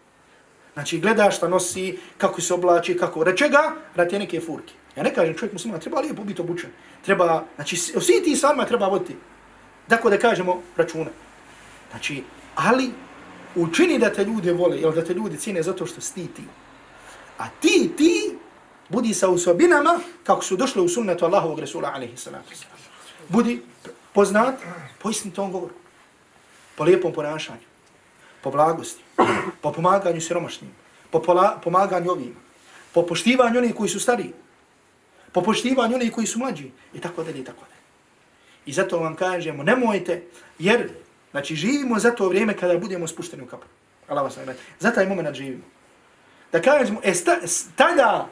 Znači, 0.73 0.99
gledaš 0.99 1.37
šta 1.37 1.47
nosi, 1.47 1.97
kako 2.17 2.41
se 2.41 2.53
oblači, 2.53 2.97
kako 2.97 3.23
reče 3.23 3.47
ga, 3.49 3.61
te 4.09 4.19
neke 4.19 4.41
furke. 4.41 4.73
Ja 4.95 5.03
ne 5.03 5.13
kažem 5.13 5.37
čovjek 5.37 5.53
muslima, 5.53 5.79
treba 5.79 5.99
lijepo 5.99 6.23
biti 6.23 6.41
obučen. 6.41 6.69
Treba, 7.05 7.43
znači, 7.55 7.77
svi 7.77 8.23
ti 8.23 8.35
stvarima 8.35 8.65
treba 8.65 8.87
voditi. 8.87 9.15
Dakle, 9.87 10.11
da 10.11 10.17
kažemo 10.19 10.61
računa. 10.75 11.11
Znači, 11.91 12.23
ali 12.55 12.89
učini 13.55 13.99
da 13.99 14.09
te 14.09 14.25
ljude 14.25 14.53
vole, 14.53 14.77
jel 14.79 14.91
da 14.91 15.03
te 15.03 15.13
ljudi 15.13 15.37
cijene 15.37 15.63
zato 15.63 15.85
što 15.85 16.01
si 16.01 16.27
ti. 16.27 16.43
A 17.37 17.47
ti, 17.61 17.91
ti, 17.97 18.37
budi 18.89 19.13
sa 19.13 19.29
osobinama 19.29 19.99
kako 20.23 20.43
su 20.43 20.55
došle 20.55 20.81
u 20.81 20.89
sunnetu 20.89 21.25
Allahovog 21.25 21.59
Resula, 21.59 21.91
alaihi 21.95 22.17
salatu. 22.17 22.51
Budi 23.29 23.61
poznat 24.13 24.55
po 24.99 25.11
tom 25.35 25.51
govoru. 25.51 25.73
Po 26.75 26.83
lijepom 26.83 27.13
ponašanju. 27.13 27.74
Po 28.45 28.53
blagosti. 28.53 29.01
Po 29.61 29.71
pomaganju 29.73 30.21
siromašnim. 30.21 30.69
Po 31.09 31.21
pomaganju 31.63 32.11
ovima. 32.11 32.41
Po 32.93 33.01
poštivanju 33.01 33.57
onih 33.57 33.73
koji 33.75 33.89
su 33.89 33.99
stariji 33.99 34.33
po 35.35 35.41
poštivanju 35.41 35.95
onih 35.95 36.11
koji 36.11 36.27
su 36.27 36.39
mlađi 36.39 36.71
i 36.93 36.99
tako 36.99 37.23
dalje 37.23 37.39
i 37.39 37.43
tako 37.43 37.59
dalje. 37.59 37.81
I 38.65 38.73
zato 38.73 38.99
vam 38.99 39.15
kažemo, 39.15 39.63
nemojte, 39.63 40.23
jer 40.59 40.89
znači, 41.31 41.55
živimo 41.55 41.99
za 41.99 42.11
to 42.11 42.29
vrijeme 42.29 42.57
kada 42.57 42.77
budemo 42.77 43.07
spušteni 43.07 43.43
u 43.43 43.45
kapru. 43.45 43.67
Allah 44.07 44.23
vas 44.23 44.35
najbolje. 44.35 44.57
Za 44.79 44.91
taj 44.91 45.07
moment 45.07 45.35
živimo. 45.35 45.63
Da 46.51 46.61
kažemo, 46.61 47.01
e, 47.03 47.13
sta, 47.13 47.35
tada, 47.75 48.29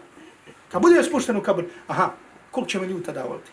kad 0.72 0.82
budemo 0.82 1.04
spušteni 1.04 1.40
u 1.40 1.44
kapru, 1.44 1.66
aha, 1.88 2.10
koliko 2.52 2.70
ćemo 2.70 2.84
me 2.84 2.90
ljudi 2.90 3.04
tada 3.04 3.24
voliti? 3.24 3.52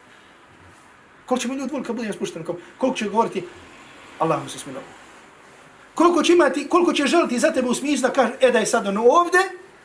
Koliko 1.27 1.43
ćemo 1.43 1.55
me 1.55 1.61
ljudi 1.61 1.73
voliti 1.73 1.87
kad 1.87 1.97
budem 1.97 2.13
spušten? 2.13 2.45
Koliko 2.79 2.99
će 2.99 3.09
govoriti, 3.09 3.45
Allah 4.19 4.43
mu 4.43 4.49
se 4.49 4.59
smilovati. 4.59 5.00
Koliko 6.01 6.23
će 6.23 6.33
imati, 6.33 6.69
koliko 6.69 6.93
će 6.93 7.07
želiti 7.07 7.39
za 7.39 7.53
tebe 7.53 7.69
u 7.69 7.75
smislu 7.75 8.09
da 8.09 8.13
kaže, 8.13 8.33
e 8.41 8.51
da 8.51 8.59
je 8.59 8.67
sad 8.67 8.87
ono 8.87 9.03
ovde, 9.03 9.39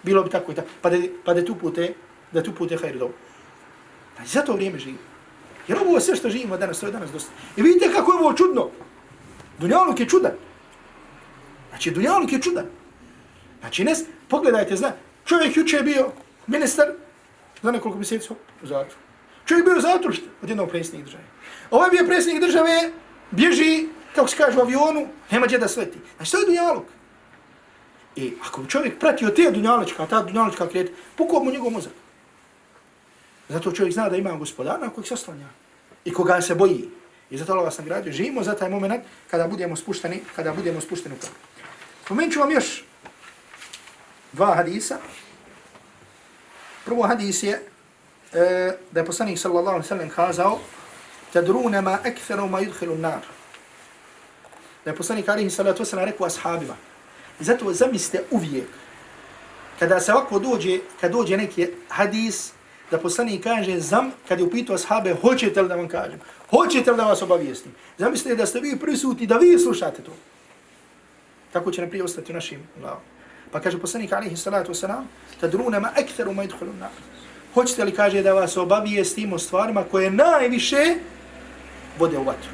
bilo 0.03 0.24
bi 0.24 0.30
tako 0.30 0.51
i 0.51 0.55
tako, 0.55 0.68
pa 0.82 0.89
da, 0.89 0.97
pa 1.26 1.34
da 1.34 1.45
tu 1.45 1.55
pute, 1.55 1.93
da 2.32 2.43
tu 2.43 2.53
pute 2.55 2.78
hajri 2.78 2.99
dobro. 2.99 3.18
Znači, 4.16 4.34
pa 4.34 4.39
za 4.39 4.45
to 4.45 4.53
vrijeme 4.53 4.80
živimo. 4.80 5.03
Jer 5.68 5.78
ovo 5.78 5.99
sve 5.99 6.16
što 6.16 6.30
živimo 6.30 6.57
danas, 6.57 6.80
to 6.80 6.86
je 6.86 6.91
danas 6.91 7.11
dosta. 7.11 7.32
I 7.57 7.61
vidite 7.61 7.91
kako 7.93 8.13
je 8.13 8.20
ovo 8.20 8.34
čudno. 8.34 8.70
Dunjaluk 9.59 9.99
je 9.99 10.09
čudan. 10.09 10.32
Znači, 11.70 11.91
Dunjaluk 11.91 12.32
je 12.32 12.41
čudan. 12.41 12.66
Znači, 13.59 13.84
ne, 13.84 13.93
pogledajte, 14.28 14.76
zna, 14.76 14.91
čovjek 15.26 15.57
juče 15.57 15.78
je 15.78 15.84
bio 15.84 16.11
ministar, 16.47 16.88
za 17.61 17.72
nekoliko 17.72 17.97
mjeseci 17.97 18.34
u 18.63 18.68
zatvoru. 18.68 18.99
Čovjek 19.45 19.66
bio 19.66 19.82
zatrušt 19.82 20.24
od 20.41 20.49
jednog 20.49 20.70
predsjednika 20.70 21.05
države. 21.05 21.24
Ovaj 21.72 21.89
bio 21.89 22.05
predsjednik 22.05 22.43
države, 22.43 22.91
bježi, 23.32 23.88
kako 24.15 24.28
se 24.28 24.38
kaže, 24.38 24.57
u 24.57 24.61
avionu, 24.61 25.07
nema 25.32 25.45
gdje 25.45 25.57
da 25.57 25.67
sleti. 25.67 25.97
Znači, 26.17 26.32
to 26.32 26.39
je 26.39 26.45
Dunjaluk. 26.45 26.86
I 28.15 28.34
ako 28.47 28.61
bi 28.61 28.69
čovjek 28.69 28.99
pratio 28.99 29.30
te 29.30 29.51
Dunjalučka, 29.51 30.05
ta 30.05 30.21
Dunjalučka 30.21 30.67
krijeta, 30.67 30.91
pukao 31.15 31.43
mu 31.43 31.51
njegov 31.51 31.71
mozak. 31.71 31.93
Zato 33.49 33.71
čovjek 33.71 33.93
zna 33.93 34.09
da 34.09 34.17
ima 34.17 34.32
gospodara 34.32 34.78
na 34.78 34.89
kojeg 34.89 35.07
se 35.07 35.13
oslanja. 35.13 35.47
I 36.05 36.13
koga 36.13 36.41
se 36.41 36.55
boji. 36.55 36.89
I 37.30 37.38
zato 37.38 37.51
Allah 37.51 37.65
vas 37.65 37.78
nagradio. 37.78 38.13
Živimo 38.13 38.43
za 38.43 38.55
taj 38.55 38.69
moment 38.69 39.03
kada 39.32 39.47
budemo 39.47 39.76
spušteni, 39.76 40.21
kada 40.36 40.53
budemo 40.53 40.82
spušteni 40.82 41.15
u 41.15 41.19
kabru. 41.19 41.36
Spomenut 42.05 42.34
ću 42.34 42.39
vam 42.39 42.51
još 42.51 42.84
dva 44.34 44.55
hadisa. 44.55 44.97
Prvo 46.86 47.03
hadis 47.03 47.43
je 47.43 47.61
e, 48.34 48.78
da 48.91 48.99
je 48.99 49.05
poslanik 49.05 49.39
sallallahu 49.39 49.76
alaihi 49.76 49.88
sallam 49.88 50.09
kazao 50.09 50.59
tadruna 51.36 51.81
ma 51.81 51.99
aktharu 51.99 52.47
ma 52.47 52.61
yudhilu 52.63 52.95
nar. 52.95 53.23
Da 54.86 54.91
je 54.91 54.95
poslanik 54.95 55.29
alaihi 55.29 55.49
sallatu 55.49 55.86
sallam 55.86 56.05
rekao 56.05 56.27
ashabima. 56.27 56.75
I 57.39 57.43
zato 57.43 57.73
zamislite 57.73 58.23
uvijek 58.31 58.67
kada 59.79 59.99
se 59.99 60.13
ovako 60.13 60.39
dođe, 60.39 60.79
kad 61.01 61.11
dođe 61.11 61.38
neki 61.38 61.67
hadis 61.89 62.51
da 62.91 62.99
poslanik 62.99 63.43
kaže 63.43 63.79
zam, 63.79 64.11
kad 64.27 64.39
je 64.39 64.45
upitao 64.45 64.75
ashabe, 64.75 65.15
hoćete 65.21 65.61
li 65.61 65.67
da 65.67 65.75
vam 65.75 65.88
kažem? 65.88 66.19
Hoćete 66.49 66.91
li 66.91 66.97
da 66.97 67.03
vas 67.03 67.21
obavijestim? 67.21 67.71
Zamislite 67.97 68.36
da 68.36 68.45
ste 68.45 68.59
vi 68.59 68.79
prisuti, 68.79 69.27
da 69.27 69.38
vi 69.38 69.59
slušate 69.59 70.03
to. 70.03 70.11
Tako 71.53 71.71
će 71.71 71.81
naprije 71.81 72.03
ostati 72.03 72.31
u 72.31 72.36
našim 72.36 72.63
glavom. 72.79 73.01
Pa 73.51 73.59
kaže 73.59 73.79
poslanik 73.79 74.13
alaihi 74.13 74.38
salatu 74.38 74.71
wasalam, 74.71 75.03
tadruna 75.41 75.79
ma 75.79 75.91
ekteru 75.97 76.33
ma 76.33 76.43
idhulu 76.43 76.73
na. 76.79 76.89
Hoćete 77.53 77.83
li 77.83 77.91
kaže 77.91 78.21
da 78.21 78.33
vas 78.33 78.57
obavijestim 78.57 79.33
o 79.33 79.39
stvarima 79.39 79.83
koje 79.83 80.11
najviše 80.11 80.95
vode 81.99 82.17
u 82.17 82.23
vatru? 82.23 82.51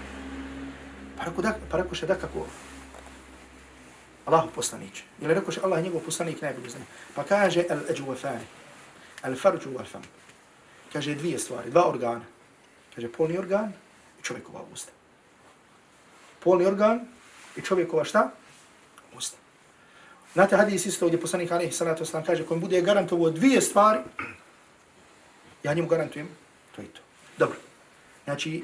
Pa 1.17 1.25
rekao, 1.25 1.41
da, 1.41 1.55
pa 1.71 1.77
rekao 1.77 1.95
še 1.95 2.07
da 2.07 2.15
kako? 2.15 2.45
Allah 4.25 4.45
poslanić. 4.55 5.03
Ili 5.21 5.33
rekao 5.33 5.51
še 5.51 5.61
Allah 5.63 5.83
njegov 5.83 6.01
poslanik 6.05 6.41
najbolji 6.41 6.69
zna. 6.69 6.85
Pa 7.15 7.23
kaže 7.23 7.65
al 7.69 7.85
ajwafani, 7.89 8.45
al 9.21 9.35
farđu 9.35 9.73
wal 9.73 9.87
fam. 9.87 10.03
Kaže 10.93 11.15
dvije 11.15 11.39
stvari, 11.39 11.71
dva 11.71 11.87
organa. 11.89 12.25
Kaže 12.95 13.11
polni 13.11 13.37
organ 13.37 13.73
i 14.19 14.23
čovjekova 14.23 14.63
usta. 14.73 14.91
Polni 16.39 16.65
organ 16.65 17.05
i 17.55 17.61
čovjekova 17.61 18.03
šta? 18.03 18.31
Usta. 19.17 19.37
Znate 20.33 20.57
hadis 20.57 20.85
isto 20.85 21.07
gdje 21.07 21.21
poslanik 21.21 21.51
alaihi 21.51 21.71
salatu 21.71 22.03
wasalam 22.03 22.25
kaže 22.25 22.45
kojim 22.45 22.61
bude 22.61 22.81
garantovo 22.81 23.29
dvije 23.29 23.61
stvari, 23.61 23.99
ja 25.63 25.73
njemu 25.73 25.87
garantujem, 25.87 26.29
to 26.75 26.81
je 26.81 26.87
to. 26.87 27.01
Dobro. 27.37 27.57
Znači, 28.23 28.63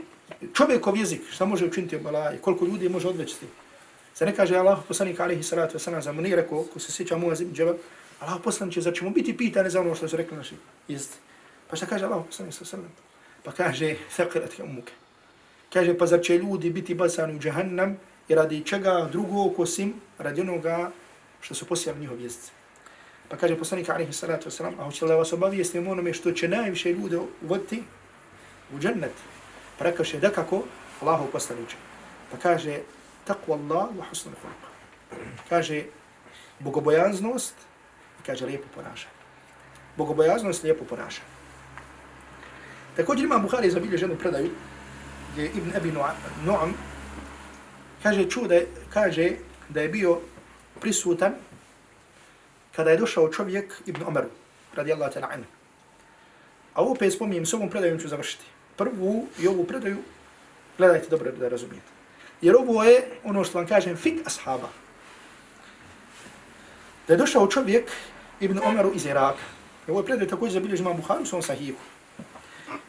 čovjekov 0.54 0.98
jezik, 0.98 1.22
šta 1.32 1.46
može 1.46 1.66
učiniti 1.66 1.96
u 1.96 2.00
balaji, 2.00 2.40
koliko 2.42 2.66
ljudi 2.66 2.90
može 2.90 3.08
odvećiti. 3.08 3.46
Se 4.14 4.26
ne 4.26 4.36
kaže 4.36 4.56
Allah 4.56 4.80
poslanik 4.88 5.20
alihi 5.20 5.44
salatu 5.44 5.78
wasalam 5.78 6.02
za 6.02 6.12
nije 6.12 6.36
rekao, 6.36 6.64
ko 6.74 6.80
se 6.80 6.92
sjeća 6.92 7.18
mu 7.18 7.32
azim 7.32 7.54
džebel, 7.54 7.76
Allah 8.20 8.40
poslanik 8.44 8.74
će, 8.74 8.82
zar 8.82 8.94
ćemo 8.94 9.10
biti 9.10 9.38
pitani 9.38 9.70
za 9.70 9.82
ono 9.82 9.96
što 9.96 10.08
su 10.08 10.18
rekli 10.18 10.38
naši 10.38 10.56
jezici. 10.88 11.18
Pa 11.70 11.76
šta 11.76 11.86
kaže 11.86 12.06
Allah 12.06 12.26
poslanik 12.26 12.54
sallam? 12.54 12.92
Pa 13.44 13.52
kaže, 13.52 13.96
thakirat 14.16 14.56
ke 14.56 14.64
umuke. 14.64 14.94
Kaže, 15.74 15.98
pa 15.98 16.06
zar 16.06 16.22
će 16.22 16.38
ljudi 16.38 16.70
biti 16.70 16.96
basani 16.96 17.36
u 17.36 17.40
džahannam 17.40 17.98
i 18.28 18.36
radi 18.36 18.64
čega 18.66 19.10
drugog 19.12 19.60
osim 19.60 19.94
radi 20.18 20.42
onoga 20.42 20.92
što 21.42 21.56
su 21.56 21.66
posijali 21.66 22.00
njihov 22.00 22.22
jezice. 22.22 22.52
Pa 23.30 23.38
kaže 23.38 23.56
poslanik 23.56 23.90
alaihi 23.90 24.14
salatu 24.14 24.50
wasalam, 24.50 24.74
a 24.80 24.84
hoće 24.84 25.06
li 25.06 25.16
vas 25.16 25.34
obavijesti 25.34 25.78
onome 25.78 26.14
što 26.14 26.32
će 26.32 26.48
najviše 26.48 26.94
ljude 26.94 27.20
uvoditi 27.44 27.84
u 28.76 28.80
džennet? 28.80 29.14
Pa 29.78 29.86
rekao 29.86 30.06
še, 30.06 30.20
da 30.20 30.32
kako? 30.34 30.64
Allahu 31.02 31.30
poslaniče. 31.32 31.78
Pa 32.32 32.38
kaže, 32.42 32.82
takva 33.26 33.56
Allah 33.56 33.94
wa 33.98 34.08
husnul 34.10 34.36
khulq. 34.42 34.64
Kaže, 35.50 35.84
bogobojaznost 36.60 37.54
i 38.20 38.26
kaže, 38.26 38.46
lijepo 38.46 38.68
ponašanje. 38.76 39.14
Bogobojaznost 39.98 40.64
lijepo 40.64 40.86
ponašanje. 40.86 41.38
Također 42.98 43.26
ima 43.26 43.38
Buhari 43.38 43.70
zabilje 43.72 43.98
ženu 43.98 44.16
predaju, 44.16 44.50
gdje 45.34 45.46
Ibn 45.46 45.76
Abi 45.76 45.92
Nu'am 46.46 46.74
kaže, 48.04 48.30
čuo 48.30 48.48
da 48.48 48.56
je, 48.56 48.68
kaže 48.94 49.30
da 49.70 49.82
je 49.82 49.90
bio 49.90 50.20
prisutan 50.82 51.36
kada 52.76 52.92
je 52.92 52.98
došao 52.98 53.30
čovjek 53.30 53.82
Ibn 53.86 54.04
Omeru, 54.08 54.30
radijallahu 54.76 55.14
ta'ala 55.14 55.34
anhu. 55.34 55.50
A 56.74 56.82
ovo 56.82 56.92
opet 56.92 57.14
spominjem, 57.14 57.46
s 57.46 57.54
ovom 57.54 57.70
predajom 57.70 58.00
ću 58.00 58.08
završiti. 58.08 58.46
Prvu 58.78 59.28
i 59.40 59.48
ovu 59.48 59.66
predaju, 59.66 59.98
gledajte 60.78 61.10
dobro 61.10 61.32
da 61.32 61.50
razumijete. 61.50 61.88
Jer 62.42 62.56
ovo 62.56 62.84
je 62.84 63.04
ono 63.24 63.44
što 63.44 63.58
vam 63.58 63.68
kažem, 63.68 63.96
fik 63.98 64.28
ashaba. 64.28 64.70
Da 67.08 67.14
je 67.14 67.18
došao 67.18 67.48
čovjek 67.48 67.92
Ibn 68.40 68.60
Omeru 68.64 68.92
iz 68.96 69.06
Iraka. 69.06 69.44
I 69.88 69.92
ovo 69.92 70.00
je 70.00 70.06
predaj 70.06 70.28
također 70.28 70.54
zabilježi 70.54 70.82
imam 70.82 70.98
Buharu 70.98 71.24
u 71.24 71.26
svom 71.26 71.42
sahihu. 71.42 71.78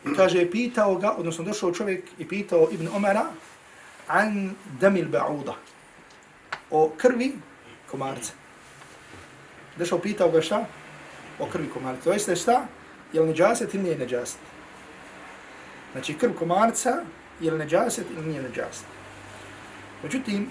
I 0.06 0.14
kaže, 0.16 0.50
pitao 0.50 0.94
ga, 0.94 1.10
odnosno 1.10 1.44
došao 1.44 1.72
čovjek 1.72 2.04
i 2.18 2.28
pitao 2.28 2.68
Ibn 2.70 2.88
Omera 2.94 3.24
an 4.08 4.54
damil 4.80 5.08
ba'uda. 5.08 5.54
O 6.70 6.90
krvi 6.96 7.32
komarca. 7.90 8.32
Došao 9.76 9.98
pitao 9.98 10.30
ga 10.30 10.42
šta? 10.42 10.66
O 11.38 11.46
krvi 11.46 11.70
komarca. 11.70 12.04
To 12.04 12.12
jeste 12.12 12.36
šta? 12.36 12.66
Je 13.12 13.20
li 13.20 13.28
neđaset 13.28 13.74
ili 13.74 13.82
nije 13.82 13.98
neđaset? 13.98 14.38
Znači 15.92 16.14
krv 16.14 16.32
komarca 16.38 17.02
je 17.40 17.50
li 17.50 17.58
neđaset 17.58 18.06
ili 18.10 18.26
nije 18.26 18.42
neđaset? 18.42 18.86
Međutim, 20.02 20.50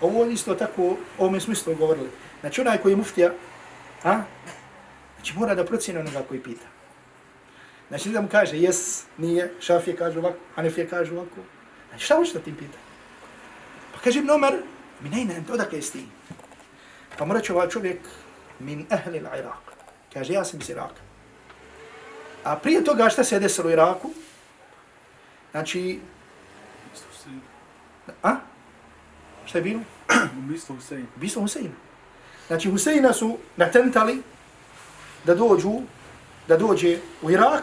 ovo 0.00 0.26
isto 0.26 0.54
tako, 0.54 0.96
o 1.18 1.30
mi 1.30 1.40
smo 1.40 1.52
isto 1.52 1.74
govorili. 1.74 2.08
Znači 2.40 2.60
onaj 2.60 2.78
koji 2.78 2.92
je 2.92 2.96
muftija, 2.96 3.30
a? 4.04 4.22
Znači 5.16 5.38
mora 5.38 5.54
da 5.54 5.64
procjene 5.64 6.00
onoga 6.00 6.22
koji 6.28 6.42
pita. 6.42 6.66
Znači 7.88 8.08
da 8.08 8.20
mu 8.20 8.28
kaže 8.28 8.58
jes, 8.58 9.04
nije, 9.18 9.52
šafije 9.60 9.96
kaže 9.96 10.18
ovako, 10.18 10.38
hanefije 10.54 10.88
kaže 10.88 11.12
ovako. 11.12 11.40
Znači 11.88 12.04
šta 12.04 12.16
hoćeš 12.16 12.34
da 12.34 12.40
tim 12.40 12.56
pita? 12.56 12.78
Pa 13.94 14.00
kaže 14.00 14.18
im 14.18 14.26
nomer, 14.26 14.54
mi 15.00 15.08
ne, 15.08 15.42
odakle 15.52 15.78
jesi 15.78 15.92
ti? 15.92 16.06
Pa 17.18 17.24
mora 17.24 17.40
će 17.40 17.52
ovaj 17.52 17.68
čovjek 17.68 17.98
min 18.58 18.86
ahli 18.90 19.18
l-Iraq. 19.18 19.64
Kaže, 20.12 20.32
ja 20.32 20.44
sam 20.44 20.60
iz 20.60 20.70
Iraka. 20.70 21.02
A 22.44 22.56
prije 22.56 22.84
toga 22.84 23.08
šta 23.08 23.24
se 23.24 23.34
je 23.34 23.40
desilo 23.40 23.68
u 23.68 23.72
Iraku? 23.72 24.10
Znači... 25.54 26.00
A? 28.22 28.36
Šta 29.46 29.58
je 29.58 29.62
bilo? 29.62 29.80
Ubistvo 30.38 30.74
Husein. 30.74 31.06
Ubistvo 31.16 31.42
Huseina. 31.42 31.74
Znači 32.46 32.70
Huseina 32.70 33.12
su 33.12 33.38
natentali 33.56 34.22
da 35.24 35.34
dođu, 35.34 35.72
da 36.48 36.56
dođe 36.56 36.98
u 37.22 37.30
Irak 37.30 37.62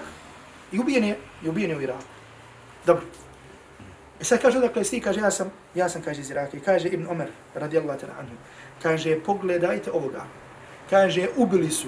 i 0.71 0.79
ubijen 0.79 1.03
je, 1.03 1.17
i 1.43 1.49
ubijen 1.49 1.69
je 1.69 1.77
u 1.77 1.81
Iraku. 1.81 2.03
Dobro. 2.85 3.03
I 4.21 4.23
sad 4.23 4.41
kaže 4.41 4.59
dakle, 4.59 4.83
sti 4.83 5.01
kaže, 5.01 5.19
ja 5.19 5.31
sam, 5.31 5.51
ja 5.75 5.89
sam 5.89 6.01
kaže 6.01 6.21
iz 6.21 6.29
Iraka. 6.29 6.57
I 6.57 6.59
kaže 6.59 6.87
Ibn 6.87 7.07
Omer, 7.09 7.27
radijallahu 7.55 7.99
ta'la 7.99 8.13
anhu, 8.19 8.35
kaže, 8.81 9.19
pogledajte 9.19 9.91
ovoga. 9.91 10.23
Kaže, 10.89 11.27
ubili 11.35 11.69
su 11.69 11.87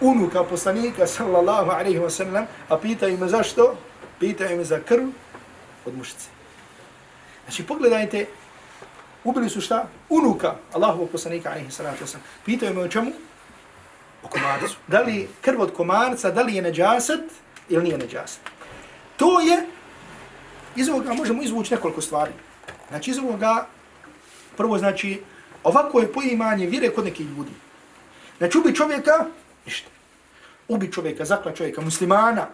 unuka 0.00 0.44
poslanika, 0.44 1.06
sallallahu 1.06 1.70
alaihi 1.70 1.98
wa 1.98 2.10
sallam, 2.10 2.46
a 2.68 2.78
pitaju 2.78 3.18
me 3.18 3.28
zašto? 3.28 3.76
Pitaju 4.20 4.56
me 4.56 4.64
za 4.64 4.80
krv 4.88 5.08
od 5.86 5.96
mušice. 5.96 6.28
Znači, 7.44 7.66
pogledajte, 7.66 8.26
ubili 9.24 9.50
su 9.50 9.60
šta? 9.60 9.88
Unuka 10.08 10.54
Allahovog 10.72 11.10
poslanika, 11.10 11.50
alaihi 11.50 11.70
salatu 11.70 12.04
wasalam. 12.04 12.22
Pitaju 12.44 12.74
me 12.74 12.82
o 12.82 12.88
čemu? 12.88 13.12
O 14.22 14.28
komarcu. 14.28 14.76
Da 14.86 15.00
li 15.00 15.28
krv 15.40 15.60
od 15.60 15.72
komarca, 15.74 16.30
da 16.30 16.42
li 16.42 16.54
je 16.54 16.62
neđaset 16.62 17.20
ili 17.68 17.84
nije 17.84 17.98
neđaset? 17.98 18.40
To 19.16 19.40
je, 19.40 19.66
iz 20.76 20.88
ovoga 20.88 21.14
možemo 21.14 21.42
izvući 21.42 21.74
nekoliko 21.74 22.00
stvari. 22.00 22.32
Znači, 22.88 23.10
iz 23.10 23.18
ovoga, 23.18 23.66
prvo 24.56 24.78
znači, 24.78 25.22
Ovako 25.64 26.00
je 26.00 26.12
poimanje 26.12 26.66
vire 26.66 26.90
kod 26.90 27.04
nekih 27.04 27.26
ljudi. 27.26 27.52
Znači, 28.38 28.58
ubi 28.58 28.74
čovjeka, 28.74 29.26
ništa. 29.66 29.88
Ubi 30.68 30.92
čovjeka, 30.92 31.24
zakla 31.24 31.52
čovjeka, 31.52 31.80
muslimana, 31.80 32.46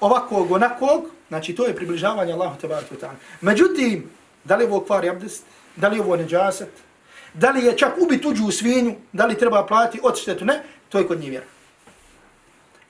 ovakvog, 0.00 0.50
onakvog, 0.52 1.04
znači 1.28 1.54
to 1.54 1.66
je 1.66 1.76
približavanje 1.76 2.32
Allahu 2.32 2.60
te 2.60 2.68
barku 2.68 2.94
ta'ala. 2.94 3.16
Međutim, 3.40 4.10
da 4.44 4.56
li 4.56 4.64
je 4.64 4.68
ovo 4.68 4.80
kvar 4.80 5.08
abdest, 5.08 5.44
da 5.76 5.88
li 5.88 5.96
je 5.96 6.02
ovo 6.02 6.16
neđaset, 6.16 6.70
da 7.34 7.50
li 7.50 7.64
je 7.64 7.78
čak 7.78 7.92
ubit 7.98 8.22
tuđu 8.22 8.50
svinju, 8.50 8.94
da 9.12 9.26
li 9.26 9.38
treba 9.38 9.66
plati 9.66 10.00
odštetu, 10.02 10.44
ne, 10.44 10.62
to 10.88 10.98
je 10.98 11.06
kod 11.06 11.20
njih 11.20 11.30
vjera. 11.30 11.46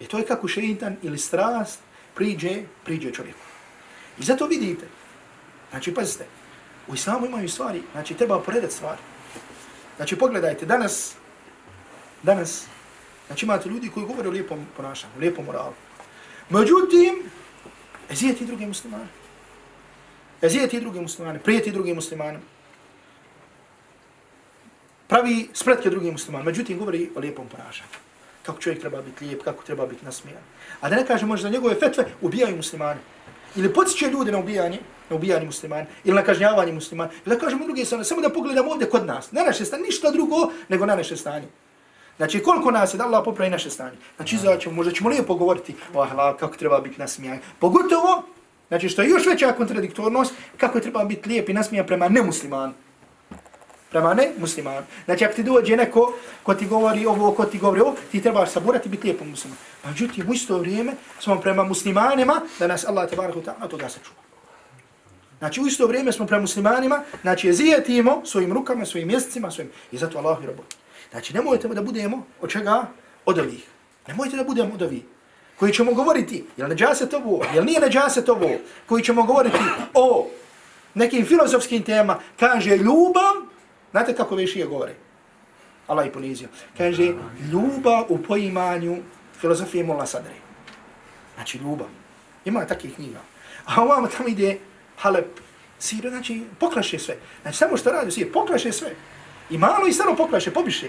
I 0.01 0.07
to 0.07 0.19
je 0.19 0.27
kako 0.27 0.49
šeitan 0.49 0.97
ili 1.03 1.19
strast 1.19 1.79
priđe, 2.15 2.63
priđe 2.85 3.13
čovjeku. 3.13 3.39
I 4.19 4.23
zato 4.23 4.47
vidite, 4.47 4.87
znači 5.71 5.95
pazite, 5.95 6.27
u 6.89 6.95
islamu 6.95 7.27
imaju 7.27 7.49
stvari, 7.49 7.83
znači 7.93 8.15
treba 8.15 8.41
poredati 8.41 8.75
stvari. 8.75 9.01
Znači 9.97 10.17
pogledajte, 10.17 10.67
danas, 10.67 11.15
danas, 12.23 12.65
znači 13.27 13.47
imate 13.47 13.69
ljudi 13.69 13.91
koji 13.91 14.07
govore 14.07 14.29
o 14.29 14.33
lijepom 14.33 14.67
ponašanju, 14.77 15.13
o 15.17 15.21
lijepom 15.21 15.45
moralu. 15.45 15.73
Međutim, 16.51 17.23
ezijeti 18.11 18.47
druge 18.47 18.67
muslimane. 18.67 19.07
Ezijeti 20.43 20.81
druge 20.81 21.01
muslimane, 21.01 21.39
prijeti 21.39 21.73
druge 21.73 21.95
muslimane. 21.95 22.41
Pravi 25.09 25.49
spretke 25.53 25.91
drugim 25.91 26.13
muslimane. 26.13 26.45
Međutim, 26.45 26.79
govori 26.79 27.11
o 27.17 27.21
lijepom 27.21 27.49
ponašanju. 27.49 27.89
Kako 28.43 28.61
čovjek 28.61 28.81
treba 28.81 29.03
biti 29.03 29.25
lijep, 29.25 29.43
kako 29.45 29.63
treba 29.63 29.87
biti 29.87 30.05
nasmijan. 30.05 30.43
A 30.81 30.89
da 30.89 30.97
ne 30.97 31.07
kaže 31.07 31.27
možda 31.27 31.49
njegove 31.49 31.75
fetve 31.75 32.05
ubijaju 32.21 32.57
muslimane. 32.57 33.01
Ili 33.57 33.73
podsjeće 33.75 34.11
ljude 34.11 34.33
na 34.33 34.39
ubijanje, 34.39 34.79
na 35.11 35.17
ubijanje 35.17 35.47
muslimane, 35.47 35.87
ili 36.05 36.17
na 36.17 36.23
kažnjavanje 36.23 36.73
muslimane. 36.73 37.11
Ili 37.27 37.37
da 37.37 37.41
kažemo 37.41 37.65
druge 37.65 37.85
strane, 37.85 38.05
samo 38.05 38.21
da 38.21 38.29
pogledamo 38.29 38.71
ovdje 38.71 38.91
kod 38.91 39.07
nas. 39.07 39.33
Na 39.33 39.43
naše 39.43 39.65
stanje, 39.65 39.83
ništa 39.83 40.11
drugo 40.11 40.53
nego 40.69 40.87
na 40.87 40.97
naše 40.97 41.17
stanje. 41.17 41.49
Znači, 42.19 42.43
koliko 42.43 42.71
nas 42.71 42.95
je 42.95 42.99
da 42.99 43.05
Allah 43.05 43.23
popravi 43.25 43.51
naše 43.51 43.71
stanje. 43.71 43.97
Znači, 44.17 44.37
izaćemo, 44.37 44.75
možda 44.75 44.93
ćemo 44.93 45.09
lijepo 45.09 45.35
govoriti 45.35 45.75
o 45.95 46.03
ahlak, 46.03 46.39
kako 46.39 46.57
treba 46.57 46.81
biti 46.81 46.99
nasmijan. 46.99 47.39
Pogotovo, 47.59 48.23
znači, 48.69 48.89
što 48.89 49.03
je 49.03 49.09
još 49.09 49.27
veća 49.27 49.53
kontradiktornost, 49.53 50.35
kako 50.57 50.79
je 50.79 50.83
treba 50.83 51.05
biti 51.05 51.29
lijep 51.29 51.49
i 51.49 51.53
nasmijan 51.53 51.87
prema 51.87 52.09
nemuslimanu. 52.09 52.73
Prema 53.91 54.15
ne 54.15 54.31
musliman. 54.39 54.85
Znači, 55.05 55.25
ako 55.25 55.35
ti 55.35 55.43
dođe 55.43 55.77
neko 55.77 56.13
ko 56.43 56.55
ti 56.55 56.67
govori 56.67 57.07
ovo, 57.07 57.33
ko 57.33 57.45
ti 57.45 57.59
govori 57.59 57.81
ovo, 57.81 57.95
ti 58.13 58.23
trebaš 58.23 58.51
saburati 58.51 58.89
i 58.89 58.91
biti 58.91 59.07
lijepo 59.07 59.25
musliman. 59.25 59.59
Međutim, 59.85 60.31
u 60.31 60.35
isto 60.35 60.59
vrijeme 60.59 60.93
smo 61.21 61.41
prema 61.41 61.65
muslimanima, 61.65 62.41
da 62.59 62.67
nas 62.67 62.85
Allah 62.85 63.11
te 63.11 63.17
barahu 63.17 63.41
ta'ala 63.41 63.69
toga 63.69 63.89
sačuva. 63.89 64.21
Znači, 65.39 65.61
u 65.61 65.67
isto 65.67 65.87
vrijeme 65.87 66.13
smo 66.13 66.27
prema 66.27 66.41
muslimanima, 66.41 67.03
znači, 67.23 67.47
jezijetimo 67.47 68.23
svojim 68.25 68.53
rukama, 68.53 68.87
svojim 68.87 69.09
mjesecima, 69.09 69.51
svojim... 69.51 69.71
I 69.93 69.99
zato 69.99 70.19
Allah 70.19 70.39
i 70.43 70.47
rabu. 70.47 70.63
Znači, 71.11 71.35
nemojte 71.35 71.69
da 71.69 71.83
budemo 71.83 72.27
od 72.41 72.51
čega? 72.51 72.87
Od 73.25 73.39
ovih. 73.39 73.67
Nemojte 74.09 74.37
da 74.37 74.45
budemo 74.45 74.75
od 74.75 74.83
ovih. 74.83 75.03
Koji 75.59 75.73
ćemo 75.73 75.93
govoriti, 75.93 76.45
jel 76.57 76.69
neđaset 76.69 77.15
ovo, 77.15 77.45
jel 77.55 77.65
nije 77.65 77.81
neđaset 77.81 78.29
ovo, 78.29 78.51
koji 78.87 79.05
ćemo 79.05 79.23
govoriti 79.23 79.59
o 79.95 80.27
nekim 80.95 81.27
filozofskim 81.27 81.83
tema, 81.83 82.19
kaže 82.41 82.77
ljubav, 82.77 83.35
znate 83.91 84.15
kako 84.15 84.35
vešije 84.35 84.67
govore? 84.67 84.95
Allah 85.87 86.07
i 86.07 86.13
ponizio. 86.13 86.49
Kaže, 86.77 87.13
ljubav 87.53 88.05
u 88.09 88.19
poimanju 88.23 88.97
filozofije 89.41 89.85
Mola 89.85 90.07
Sadre. 90.07 90.35
Znači, 91.35 91.59
ljubav. 91.59 91.89
Ima 92.45 92.67
takih 92.67 92.95
knjiga. 92.95 93.21
A 93.65 93.83
ovamo 93.83 94.09
tamo 94.09 94.29
ide 94.29 94.59
Halep, 94.97 95.41
Sire, 95.79 96.11
znači, 96.11 96.43
pokraše 96.61 96.99
sve. 96.99 97.17
Znači, 97.43 97.57
samo 97.57 97.77
što 97.77 97.91
radi 97.91 98.11
Sire, 98.11 98.33
pokraše 98.33 98.73
sve. 98.73 98.95
I 99.51 99.59
malo 99.59 99.87
i 99.87 99.93
stano 99.93 100.17
pokraše, 100.17 100.51
pobiše. 100.51 100.89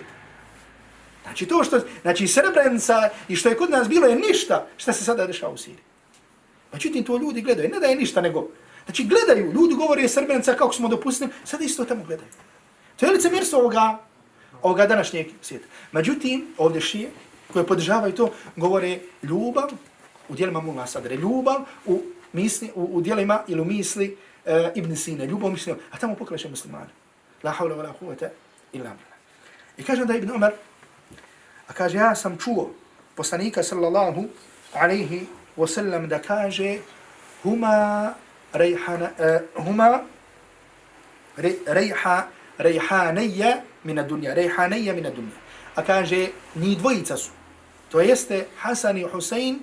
Znači, 1.24 1.45
to 1.45 1.64
što, 1.64 1.80
znači, 2.01 2.28
Srebrenica 2.28 3.10
i 3.28 3.36
što 3.36 3.49
je 3.49 3.57
kod 3.57 3.70
nas 3.70 3.89
bilo 3.89 4.07
je 4.07 4.16
ništa 4.16 4.68
šta 4.78 4.93
se 4.93 5.03
sada 5.03 5.28
dešava 5.28 5.53
u 5.53 5.57
Siriji. 5.57 5.84
Međutim, 6.74 7.03
to 7.03 7.18
ljudi 7.18 7.41
gledaju. 7.41 7.70
Ne 7.70 7.80
da 7.80 7.86
je 7.86 7.95
ništa, 7.95 8.22
nego, 8.22 8.47
znači, 8.86 9.03
gledaju. 9.03 9.53
Ljudi 9.53 9.76
govore 9.76 10.07
Srebrenica 10.07 10.55
kako 10.55 10.74
smo 10.74 10.88
dopustili, 10.88 11.30
sada 11.43 11.64
isto 11.64 11.86
tamo 11.86 12.03
gledaju. 12.03 12.30
To 12.99 13.05
je 13.05 13.12
licemjerstvo 13.12 13.60
ovoga, 13.60 13.97
ovoga 14.62 14.88
današnjeg 14.88 15.28
svijeta. 15.41 15.68
Međutim, 15.91 16.47
ovdje 16.57 16.82
šije, 16.82 17.10
koje 17.53 17.68
podržavaju 17.68 18.14
to, 18.14 18.32
govore 18.55 18.99
ljubav 19.24 19.70
u 20.30 20.36
dijelima 20.36 20.62
Mula 20.62 20.88
Sadre, 20.88 21.16
ljubav 21.16 21.62
u, 21.86 22.01
misli, 22.34 22.72
u, 22.76 22.89
u 22.97 23.01
dijelima 23.01 23.43
ili 23.47 23.62
u 23.62 23.66
misli 23.66 24.18
e, 24.45 24.72
Ibn 24.76 24.95
Sine, 24.95 25.26
ljubav 25.26 25.51
misli, 25.51 25.74
a 25.91 25.97
tamo 25.97 26.16
pokreće 26.16 26.49
muslimane. 26.49 26.89
La 27.43 27.51
havla 27.51 27.76
wa 27.76 27.84
la 27.84 27.93
huvata 27.99 28.30
illa 28.74 28.89
billah. 28.89 29.17
I 29.78 29.84
kaže 29.84 30.05
da 30.05 30.15
Ibn 30.15 30.32
Umar, 30.32 30.53
a 31.67 31.74
kaže, 31.74 31.97
ja 31.97 32.15
sam 32.15 32.38
čuo 32.38 32.72
poslanika 33.15 33.63
sallallahu 33.63 34.30
alaihi 34.74 35.28
wa 35.57 35.67
sallam 35.67 36.07
da 36.07 36.20
kaže 36.22 36.80
huma 37.43 38.13
rejhana, 38.53 39.09
uh, 39.20 39.65
huma 39.65 40.01
rejha, 41.67 42.28
rejhanija 42.57 43.61
mina 43.84 44.03
dunja, 44.03 44.34
rejhanija 44.34 44.93
mina 44.93 45.09
dunja. 45.09 45.36
A 45.76 45.84
kaže, 45.84 46.28
ni 46.55 46.76
dvojica 46.76 47.17
su. 47.17 47.32
To 47.91 48.01
jeste 48.01 48.45
Hasan 48.57 48.97
i 48.97 49.03
Husein, 49.03 49.59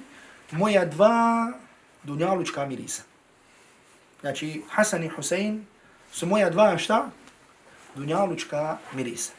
moja 0.51 0.85
dva 0.85 1.53
dunjalučka 2.03 2.67
mirisa. 2.67 3.03
Znači, 4.21 4.63
Hasan 4.69 5.05
i 5.05 5.09
Husein 5.09 5.67
su 6.13 6.27
moja 6.27 6.51
dva 6.51 6.79
šta? 6.79 7.11
Dunjalučka 7.97 8.79
mirisa. 8.93 9.33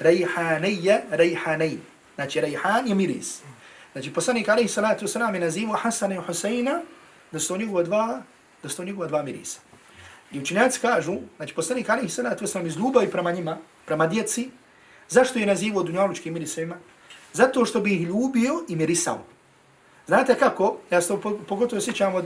Rejhanija, 0.00 1.00
rejhanej. 1.10 1.78
Znači, 2.14 2.40
rejhan 2.40 2.88
je 2.88 2.94
miris. 2.94 3.40
Znači, 3.92 4.12
poslanik 4.12 4.48
alaihi 4.48 4.68
salatu 4.68 5.06
wasalam 5.06 5.34
je 5.34 5.40
nazivu 5.40 5.72
Hasana 5.72 6.14
i 6.14 6.18
Huseina 6.18 6.80
da 7.32 7.38
su 7.40 7.56
njegova 7.56 7.82
dva, 7.82 8.22
da 8.62 8.68
su 8.68 8.84
njegova 8.84 9.06
dva 9.06 9.22
mirisa. 9.22 9.60
I 10.32 10.40
učinjaci 10.40 10.80
kažu, 10.80 11.16
znači 11.36 11.54
poslanik 11.54 11.90
Ali 11.90 12.08
salatu 12.08 12.46
to 12.46 12.60
iz 12.66 12.76
ljubavi 12.76 13.10
prema 13.10 13.32
njima, 13.32 13.58
prema 13.86 14.06
djeci, 14.06 14.50
zašto 15.08 15.38
je 15.38 15.46
nazivao 15.46 15.82
dunjalučkim 15.82 16.34
mirisima? 16.34 16.76
Zato 17.32 17.64
što 17.64 17.80
bi 17.80 17.94
ih 17.94 18.00
ljubio 18.00 18.64
i 18.68 18.76
mirisao. 18.76 19.24
Znate 20.06 20.34
kako? 20.34 20.76
Ja 20.90 21.00
se 21.00 21.08
to 21.08 21.40
pogotovo 21.48 21.80
sjećam 21.80 22.14
od 22.14 22.24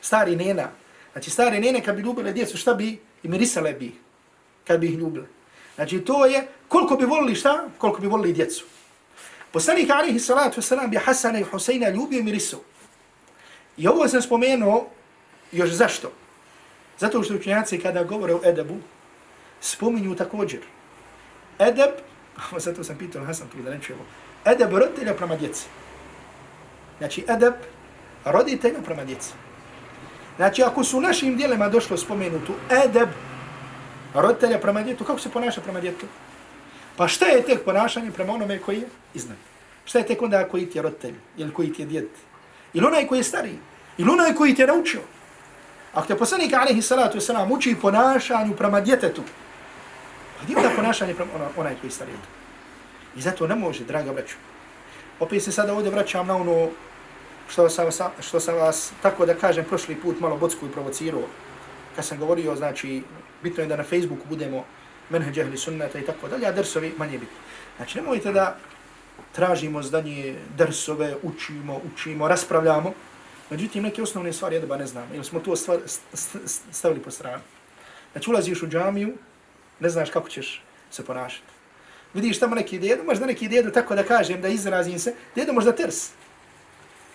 stari 0.00 0.36
nena. 0.36 0.68
Znači 1.12 1.30
stari 1.30 1.60
nene 1.60 1.84
kad 1.84 1.96
bi 1.96 2.02
ljubile 2.02 2.32
djecu, 2.32 2.56
šta 2.56 2.74
bi? 2.74 2.98
I 3.22 3.28
mirisale 3.28 3.72
bi 3.72 3.86
ih. 3.86 4.05
Kad 4.66 4.80
bi 4.80 4.86
ih 4.86 4.98
ljubile. 4.98 5.26
Znači 5.74 6.00
to 6.00 6.26
je 6.26 6.46
koliko 6.68 6.96
bi 6.96 7.04
volili 7.04 7.34
šta? 7.34 7.68
Koliko 7.78 8.00
bi 8.00 8.06
volili 8.06 8.32
djecu. 8.32 8.64
Poslanik 9.52 9.90
alihi 9.90 10.18
salatu 10.18 10.60
wasalam 10.60 10.88
bi 10.88 10.96
Hasana 10.96 11.38
i 11.38 11.42
Huseina 11.42 11.88
ljubio 11.88 12.18
i 12.18 12.22
mirisao. 12.22 12.60
I 13.76 13.88
ovo 13.88 14.08
sam 14.08 14.22
spomenuo 14.22 14.86
još 15.52 15.70
zašto? 15.70 16.12
Zato 16.98 17.22
što 17.22 17.34
učenjaci 17.34 17.78
kada 17.78 18.04
govore 18.04 18.34
o 18.34 18.40
edebu, 18.44 18.76
spominju 19.60 20.14
također. 20.14 20.60
Edeb, 21.58 21.90
zato 22.66 22.84
sam 22.84 22.98
pitao 22.98 23.24
Hasan 23.24 23.48
tu 23.48 23.62
da 23.62 23.70
ne 23.70 23.80
čujemo, 23.82 24.04
edeb 24.44 24.72
roditelja 24.72 25.14
prema 25.14 25.36
djeci. 25.36 25.64
Znači 26.98 27.24
edeb 27.28 27.54
roditelja 28.24 28.82
prema 28.84 29.04
djeci. 29.04 29.30
Znači 30.36 30.62
ako 30.62 30.84
su 30.84 31.00
našim 31.00 31.36
dijelima 31.36 31.68
došlo 31.68 31.96
spomenutu 31.96 32.52
edeb 32.84 33.08
roditelja 34.20 34.58
prema 34.58 34.82
djetu, 34.82 35.04
kako 35.04 35.18
se 35.18 35.30
ponaša 35.30 35.60
prema 35.60 35.80
djetu? 35.80 36.06
Pa 36.96 37.08
šta 37.08 37.26
je 37.26 37.42
tek 37.42 37.64
ponašanje 37.64 38.10
prema 38.10 38.32
onome 38.32 38.58
koji 38.58 38.76
je 38.76 38.88
iznad? 39.14 39.36
Šta 39.84 39.98
je 39.98 40.06
tek 40.06 40.22
onda 40.22 40.48
koji 40.48 40.66
ti 40.66 40.78
je 40.78 40.82
roditelj 40.82 41.14
ili 41.36 41.52
koji 41.52 41.72
ti 41.72 41.82
je 41.82 41.86
djet? 41.86 42.10
Ili 42.74 42.86
onaj 42.86 43.06
koji 43.06 43.18
je 43.18 43.24
stariji? 43.24 43.58
Ili 43.98 44.10
onaj 44.10 44.34
koji 44.34 44.54
ti 44.54 44.62
je 44.62 44.66
naučio? 44.66 45.00
Ako 45.94 46.06
te 46.06 46.16
poslanik 46.16 46.52
alaihi 46.52 46.82
salatu 46.82 47.18
wasalam 47.18 47.52
uči 47.52 47.76
ponašanju 47.82 48.56
prema 48.56 48.80
djetetu, 48.80 49.22
pa 50.38 50.44
gdje 50.44 50.56
onda 50.56 50.70
ponašanje 50.76 51.14
prema 51.14 51.30
ona, 51.34 51.48
onaj 51.56 51.74
koji 51.80 51.90
stari 51.90 52.12
I 53.16 53.20
zato 53.20 53.46
ne 53.46 53.54
može, 53.54 53.84
draga 53.84 54.12
braću. 54.12 54.36
Opet 55.20 55.42
se 55.42 55.52
sada 55.52 55.72
ovdje 55.72 55.90
vraćam 55.90 56.26
na 56.26 56.36
ono 56.36 56.68
što 57.48 57.68
sam, 57.68 57.90
što 58.20 58.40
sam 58.40 58.54
vas, 58.54 58.92
tako 59.02 59.26
da 59.26 59.34
kažem, 59.34 59.64
prošli 59.64 59.96
put 59.96 60.20
malo 60.20 60.36
bocku 60.36 60.66
i 60.66 60.72
provocirao. 60.72 61.22
Kad 61.96 62.04
sam 62.04 62.18
govorio, 62.18 62.56
znači, 62.56 63.02
bitno 63.42 63.62
je 63.62 63.68
da 63.68 63.76
na 63.76 63.84
Facebooku 63.84 64.28
budemo 64.28 64.64
menheđ 65.10 65.38
ehli 65.38 65.56
sunnata 65.56 65.98
i 65.98 66.06
tako 66.06 66.28
dalje, 66.28 66.46
a 66.46 66.52
drsovi 66.52 66.94
manje 66.98 67.18
bitno. 67.18 67.36
Znači, 67.76 67.98
nemojte 67.98 68.32
da 68.32 68.56
tražimo 69.32 69.82
zdanje 69.82 70.36
drsove, 70.56 71.14
učimo, 71.22 71.80
učimo, 71.92 72.28
raspravljamo, 72.28 72.92
Međutim, 73.50 73.82
neke 73.82 74.02
osnovne 74.02 74.32
stvari 74.32 74.56
jedba 74.56 74.76
ne 74.76 74.86
znamo, 74.86 75.14
ili 75.14 75.24
smo 75.24 75.40
to 75.40 75.56
stvar, 75.56 75.78
stavili 76.72 77.02
po 77.02 77.10
stranu. 77.10 77.42
Znači, 78.12 78.30
ulaziš 78.30 78.62
u 78.62 78.66
džamiju, 78.66 79.14
ne 79.80 79.88
znaš 79.88 80.10
kako 80.10 80.28
ćeš 80.28 80.62
se 80.90 81.04
ponašati. 81.04 81.46
Vidiš 82.14 82.38
tamo 82.38 82.54
neki 82.54 82.78
dedo, 82.78 83.04
možda 83.04 83.26
neki 83.26 83.48
dedo, 83.48 83.70
tako 83.70 83.94
da 83.94 84.02
kažem, 84.02 84.40
da 84.40 84.48
izrazim 84.48 84.98
se, 84.98 85.14
dedo 85.34 85.52
možda 85.52 85.72
ters. 85.72 86.10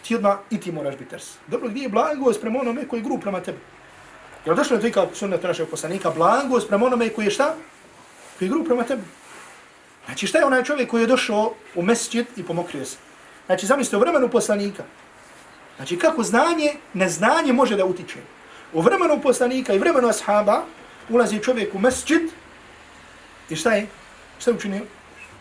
Ti 0.07 0.15
odmah 0.15 0.37
i 0.49 0.59
ti 0.59 0.71
moraš 0.71 0.97
biti 0.97 1.09
ters. 1.09 1.35
Dobro, 1.47 1.69
gdje 1.69 1.81
je 1.81 1.89
blagost 1.89 2.41
prema 2.41 2.59
onome 2.59 2.87
koji 2.87 2.99
je 2.99 3.03
gru 3.03 3.19
prema 3.19 3.41
tebi? 3.41 3.57
Jel 4.45 4.55
došlo 4.55 4.77
je 4.77 4.91
to 4.91 5.03
i 5.03 5.15
sunnetu 5.15 5.47
našeg 5.47 5.67
poslanika, 5.69 6.11
blagost 6.11 6.67
prema 6.67 6.85
onome 6.85 7.09
koji 7.09 7.25
je 7.25 7.31
šta? 7.31 7.55
Koji 8.37 8.47
je 8.47 8.49
gru 8.49 8.63
prema 8.63 8.83
tebi. 8.83 9.03
Znači, 10.05 10.27
šta 10.27 10.37
je 10.37 10.45
onaj 10.45 10.63
čovjek 10.63 10.89
koji 10.89 11.01
je 11.01 11.07
došao 11.07 11.53
u 11.75 11.81
mesečit 11.81 12.27
i 12.37 12.43
pomokrio 12.43 12.85
se? 12.85 12.97
Znači, 13.45 13.65
zamislite, 13.65 13.97
u 13.97 13.99
vremenu 13.99 14.29
poslanika, 14.29 14.83
Znači 15.81 15.97
kako 15.97 16.23
znanje, 16.23 16.73
neznanje 16.93 17.53
može 17.53 17.75
da 17.75 17.85
utiče. 17.85 18.19
U 18.73 18.81
vremenu 18.81 19.21
poslanika 19.21 19.73
i 19.73 19.79
vremenu 19.79 20.07
ashaba 20.07 20.63
ulazi 21.09 21.39
čovjek 21.39 21.75
u 21.75 21.79
mesđid 21.79 22.21
i 23.49 23.55
šta 23.55 23.73
je? 23.73 23.87
Šta 24.39 24.51
je 24.51 24.55
učinio? 24.55 24.81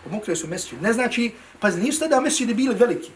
Pomokrio 0.05 0.37
se 0.37 0.47
u 0.47 0.49
mesđid. 0.49 0.83
Ne 0.83 0.93
znači, 0.93 1.33
pa 1.61 1.71
nisu 1.71 2.01
tada 2.01 2.21
mesđide 2.21 2.55
bili 2.55 2.75
veliki. 2.75 3.11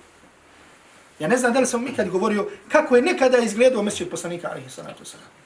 Ja 1.18 1.28
ne 1.28 1.36
znam 1.36 1.52
da 1.52 1.60
li 1.60 1.66
sam 1.66 1.84
mi 1.84 1.94
kad 1.94 2.08
govorio 2.08 2.48
kako 2.68 2.96
je 2.96 3.02
nekada 3.02 3.38
izgledao 3.38 3.82
mesđid 3.82 4.10
poslanika, 4.10 4.48
alaihi 4.48 4.70
salatu 4.70 5.04
sallam. 5.04 5.43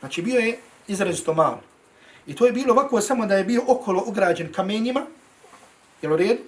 Znači 0.00 0.22
bio 0.22 0.40
je 0.40 0.58
izrazito 0.88 1.34
malo. 1.34 1.60
I 2.26 2.34
to 2.34 2.46
je 2.46 2.52
bilo 2.52 2.72
ovako 2.72 3.00
samo 3.00 3.26
da 3.26 3.34
je 3.34 3.44
bio 3.44 3.62
okolo 3.66 4.04
ugrađen 4.06 4.52
kamenjima, 4.52 5.06
jel 6.02 6.12
u 6.12 6.16
redu? 6.16 6.40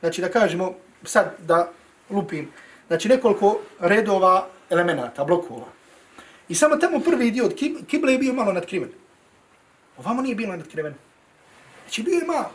Znači 0.00 0.20
da 0.20 0.28
kažemo, 0.28 0.74
sad 1.02 1.34
da 1.38 1.70
lupim, 2.10 2.50
znači 2.86 3.08
nekoliko 3.08 3.58
redova 3.80 4.48
elemenata, 4.70 5.24
blokova. 5.24 5.66
I 6.48 6.54
samo 6.54 6.76
tamo 6.76 7.00
prvi 7.00 7.30
dio 7.30 7.44
od 7.44 7.54
kible 7.86 8.12
je 8.12 8.18
bio 8.18 8.32
malo 8.32 8.52
nadkriven. 8.52 8.90
Ovamo 9.98 10.22
nije 10.22 10.34
bilo 10.34 10.56
nadkriven. 10.56 10.94
Znači 11.84 12.02
bio 12.02 12.18
je 12.18 12.26
malo. 12.26 12.50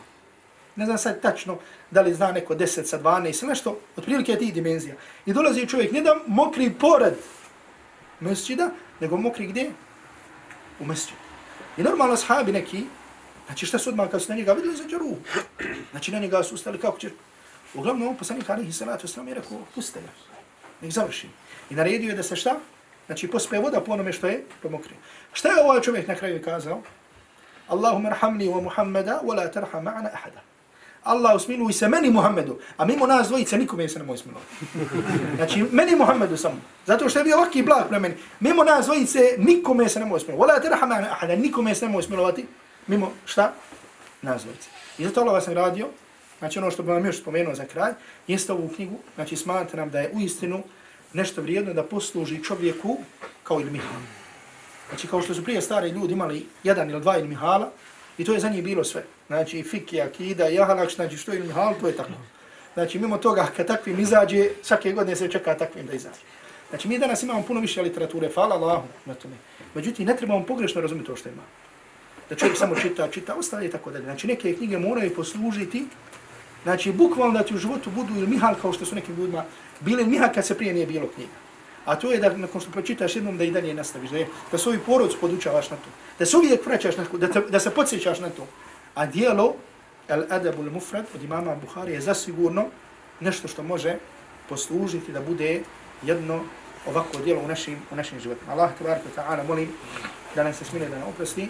Ne 0.76 0.86
znam 0.86 0.98
sad 0.98 1.22
tačno 1.22 1.58
da 1.92 2.02
li 2.02 2.14
zna 2.14 2.32
neko 2.32 2.56
10 2.56 2.84
sa 2.84 3.00
12 3.00 3.44
ili 3.44 3.50
nešto, 3.50 3.80
otprilike 3.98 4.32
je 4.32 4.40
tih 4.40 4.54
dimenzija. 4.54 4.96
I 5.26 5.34
dolazi 5.34 5.68
čovjek 5.68 5.92
ne 5.92 6.02
da 6.02 6.20
mokri 6.28 6.74
pored 6.80 7.14
mesčida, 8.20 8.70
nego 9.00 9.18
mokri 9.18 9.48
gdje? 9.48 9.72
U 10.80 10.86
mesčidu. 10.86 11.20
I 11.78 11.84
normalno 11.84 12.18
sahabi 12.18 12.52
neki, 12.52 12.84
znači 13.46 13.66
šta 13.66 13.80
su 13.80 13.90
odmah 13.90 14.10
kad 14.10 14.22
su 14.22 14.32
na 14.32 14.36
njega 14.36 14.54
vidjeli 14.54 14.78
za 14.78 14.84
ruku. 14.98 15.18
Znači 15.92 16.12
na 16.12 16.20
njega 16.20 16.44
su 16.44 16.56
ustali 16.56 16.80
kako 16.80 17.00
će... 17.00 17.10
Uglavnom, 17.74 18.08
on 18.08 18.18
poslanik 18.18 18.50
alihi 18.50 18.74
salatu 18.74 19.06
islam 19.06 19.28
je 19.28 19.34
rekao, 19.34 19.58
puste 19.76 20.00
ga, 20.00 20.08
nek 20.82 20.92
završi. 20.92 21.30
I 21.70 21.76
naredio 21.76 22.10
je 22.10 22.16
da 22.16 22.24
se 22.24 22.36
šta? 22.36 22.60
Znači 23.06 23.28
pospe 23.28 23.60
voda 23.60 23.82
po 23.82 23.92
onome 23.92 24.14
što 24.14 24.28
je 24.28 24.46
pomokrio. 24.62 24.98
Šta 25.34 25.50
je 25.50 25.64
ovaj 25.64 25.82
čovjek 25.82 26.08
na 26.08 26.16
kraju 26.16 26.42
kazao? 26.44 26.82
Allahumma 27.68 28.10
rahamni 28.10 28.48
wa 28.48 28.62
Muhammada 28.64 29.22
wa 29.24 29.36
la 29.36 29.52
tarham 29.52 29.86
ma'ana 29.86 30.10
ahada. 30.14 30.42
Allah 31.04 31.36
usmiluj 31.36 31.74
se 31.74 31.88
meni 31.88 32.10
Muhammedu, 32.10 32.60
a 32.78 32.86
mimo 32.86 33.08
nas 33.08 33.28
dvojice 33.28 33.58
nikome 33.58 33.90
se 33.90 34.00
ne 34.00 34.06
može 34.06 34.22
smilovati. 34.22 34.52
Znači, 35.36 35.66
meni 35.72 35.96
Muhammedu 35.96 36.38
samo. 36.38 36.56
Zato 36.86 37.10
što 37.10 37.20
je 37.20 37.24
bio 37.24 37.38
ovakvi 37.38 37.64
blag 37.64 37.88
pre 37.90 38.00
meni. 38.00 38.16
Mimo 38.40 38.64
nas 38.64 38.86
dvojice 38.86 39.20
nikome 39.38 39.90
se 39.90 40.00
ne 40.00 40.06
može 40.06 40.26
smilovati. 40.26 40.52
Wala 40.52 40.62
terham 40.62 40.90
ma'ana 40.90 41.12
ahada, 41.12 41.36
nikome 41.36 41.76
se 41.76 41.86
ne 41.86 41.92
može 41.92 42.08
smilovati. 42.08 42.46
Mimo 42.88 43.12
šta? 43.26 43.54
Nas 44.22 44.44
dvojice. 44.44 44.70
I 44.98 45.06
zato 45.06 45.22
Allah 45.22 45.44
sam 45.44 45.54
radio, 45.54 45.88
znači 46.40 46.60
ono 46.60 46.72
što 46.72 46.84
bi 46.84 46.92
vam 46.92 47.06
još 47.06 47.22
spomenuo 47.22 47.56
za 47.56 47.66
kraj, 47.66 47.92
jeste 48.28 48.54
ovu 48.54 48.70
knjigu, 48.76 48.96
znači 49.16 49.36
smatram 49.36 49.90
da 49.90 50.00
je 50.00 50.12
u 50.14 50.20
istinu 50.20 50.64
nešto 51.14 51.42
vrijedno 51.42 51.74
da 51.74 51.84
posluži 51.84 52.44
čovjeku 52.44 52.98
kao 53.44 53.62
ili 53.62 53.72
mihal. 53.72 54.02
Znači 54.90 55.08
kao 55.08 55.22
što 55.22 55.34
su 55.34 55.44
prije 55.44 55.62
stari 55.62 55.90
ljudi 55.90 56.14
imali 56.14 56.46
jedan 56.64 56.90
ili 56.90 57.02
dva 57.02 57.18
ili 57.18 57.28
mihala, 57.28 57.72
i 58.18 58.26
to 58.26 58.34
je 58.34 58.40
za 58.40 58.50
njih 58.50 58.64
bilo 58.64 58.84
sve. 58.84 59.04
Znači 59.30 59.64
fikija, 59.64 60.06
akida, 60.06 60.48
jahalak, 60.48 60.90
znači 60.96 61.18
što 61.18 61.34
ili 61.34 61.48
mihal, 61.48 61.74
to 61.82 61.88
je 61.88 61.96
tako. 61.96 62.18
Znači 62.74 63.00
mimo 63.00 63.18
toga 63.18 63.48
kad 63.58 63.68
takvim 63.68 64.00
izađe, 64.00 64.50
svake 64.62 64.92
godine 64.92 65.16
se 65.16 65.28
čeka 65.28 65.58
takvim 65.58 65.86
da 65.86 65.94
izađe. 65.94 66.20
Znači 66.70 66.88
mi 66.88 67.00
danas 67.00 67.24
imamo 67.24 67.44
puno 67.44 67.60
više 67.60 67.82
literature, 67.82 68.30
hvala 68.34 68.56
Allahu 68.56 68.88
na 69.06 69.14
tome. 69.14 69.36
Međutim, 69.74 70.08
ne 70.08 70.16
trebamo 70.18 70.46
pogrešno 70.46 70.82
razumjeti 70.82 71.08
to 71.08 71.16
što 71.16 71.30
ima. 71.30 71.44
Da 72.30 72.36
čovjek 72.36 72.58
samo 72.58 72.76
čita, 72.76 73.08
čita, 73.08 73.36
ostaje 73.36 73.68
i 73.68 73.72
tako 73.72 73.92
dalje. 73.92 74.04
Znači 74.04 74.28
neke 74.28 74.56
knjige 74.56 74.78
moraju 74.78 75.16
poslužiti 75.16 75.86
Znači, 76.64 76.92
bukvalno 76.92 77.34
da 77.34 77.44
ti 77.44 77.56
u 77.56 77.58
životu 77.58 77.90
budu 77.90 78.16
ili 78.16 78.28
mihal 78.28 78.56
kao 78.62 78.74
što 78.74 78.86
su 78.86 78.96
nekim 78.96 79.16
ljudima 79.16 79.44
bili 79.80 80.06
mihal 80.06 80.30
kad 80.36 80.46
se 80.46 80.58
prije 80.58 80.74
nije 80.74 80.86
bilo 80.86 81.08
knjiga. 81.08 81.32
A 81.86 81.96
to 81.96 82.12
je 82.12 82.20
da 82.20 82.38
nakon 82.38 82.62
što 82.62 82.72
pročitaš 82.72 83.16
jednom 83.16 83.38
da 83.38 83.44
i 83.44 83.52
dalje 83.52 83.74
nastaviš, 83.74 84.10
da, 84.10 84.18
je, 84.18 84.28
da 84.52 84.58
svoju 84.58 84.80
porodcu 84.86 85.18
podučavaš 85.22 85.70
na 85.70 85.78
to, 85.78 85.90
da 86.20 86.26
se 86.26 86.38
uvijek 86.38 86.66
vraćaš 86.66 86.98
na 86.98 87.06
to, 87.06 87.18
da, 87.18 87.28
te, 87.28 87.42
da 87.42 87.60
se 87.60 87.70
podsjećaš 87.70 88.20
na 88.20 88.30
to. 88.30 88.48
A 88.96 89.06
dijelo 89.06 89.56
El 90.08 90.26
Adabul 90.30 90.66
al 90.66 90.72
Mufrad 90.72 91.06
od 91.16 91.24
imama 91.24 91.56
Buhari 91.56 91.94
je 91.94 92.02
zasigurno 92.02 92.66
nešto 93.20 93.48
što 93.48 93.64
može 93.64 93.96
poslužiti 94.50 95.12
da 95.12 95.22
bude 95.22 95.62
jedno 96.04 96.42
ovako 96.88 97.18
dijelo 97.24 97.42
u 97.42 97.48
našim, 97.48 97.78
u 97.92 97.96
našim 97.96 98.20
životima. 98.20 98.52
Allah 98.52 98.72
tabaraka 98.78 99.10
ta'ala 99.16 99.44
molim 99.48 99.70
da 100.36 100.44
nam 100.44 100.54
se 100.54 100.66
smile 100.66 100.90
da 100.90 101.00
nam 101.00 101.08
oprosti. 101.08 101.50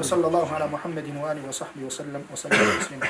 Wa 0.00 0.04
sallallahu 0.04 0.54
ala 0.54 0.66
Muhammedin 0.66 1.16
wa 1.16 1.30
alihi 1.30 1.46
wa 1.46 1.52
sahbihi 1.52 1.84
wa 1.84 1.90
sallam 1.90 2.22
wa 2.32 2.36
sallam 2.36 2.58
wa 2.58 2.84
sallam 2.88 3.00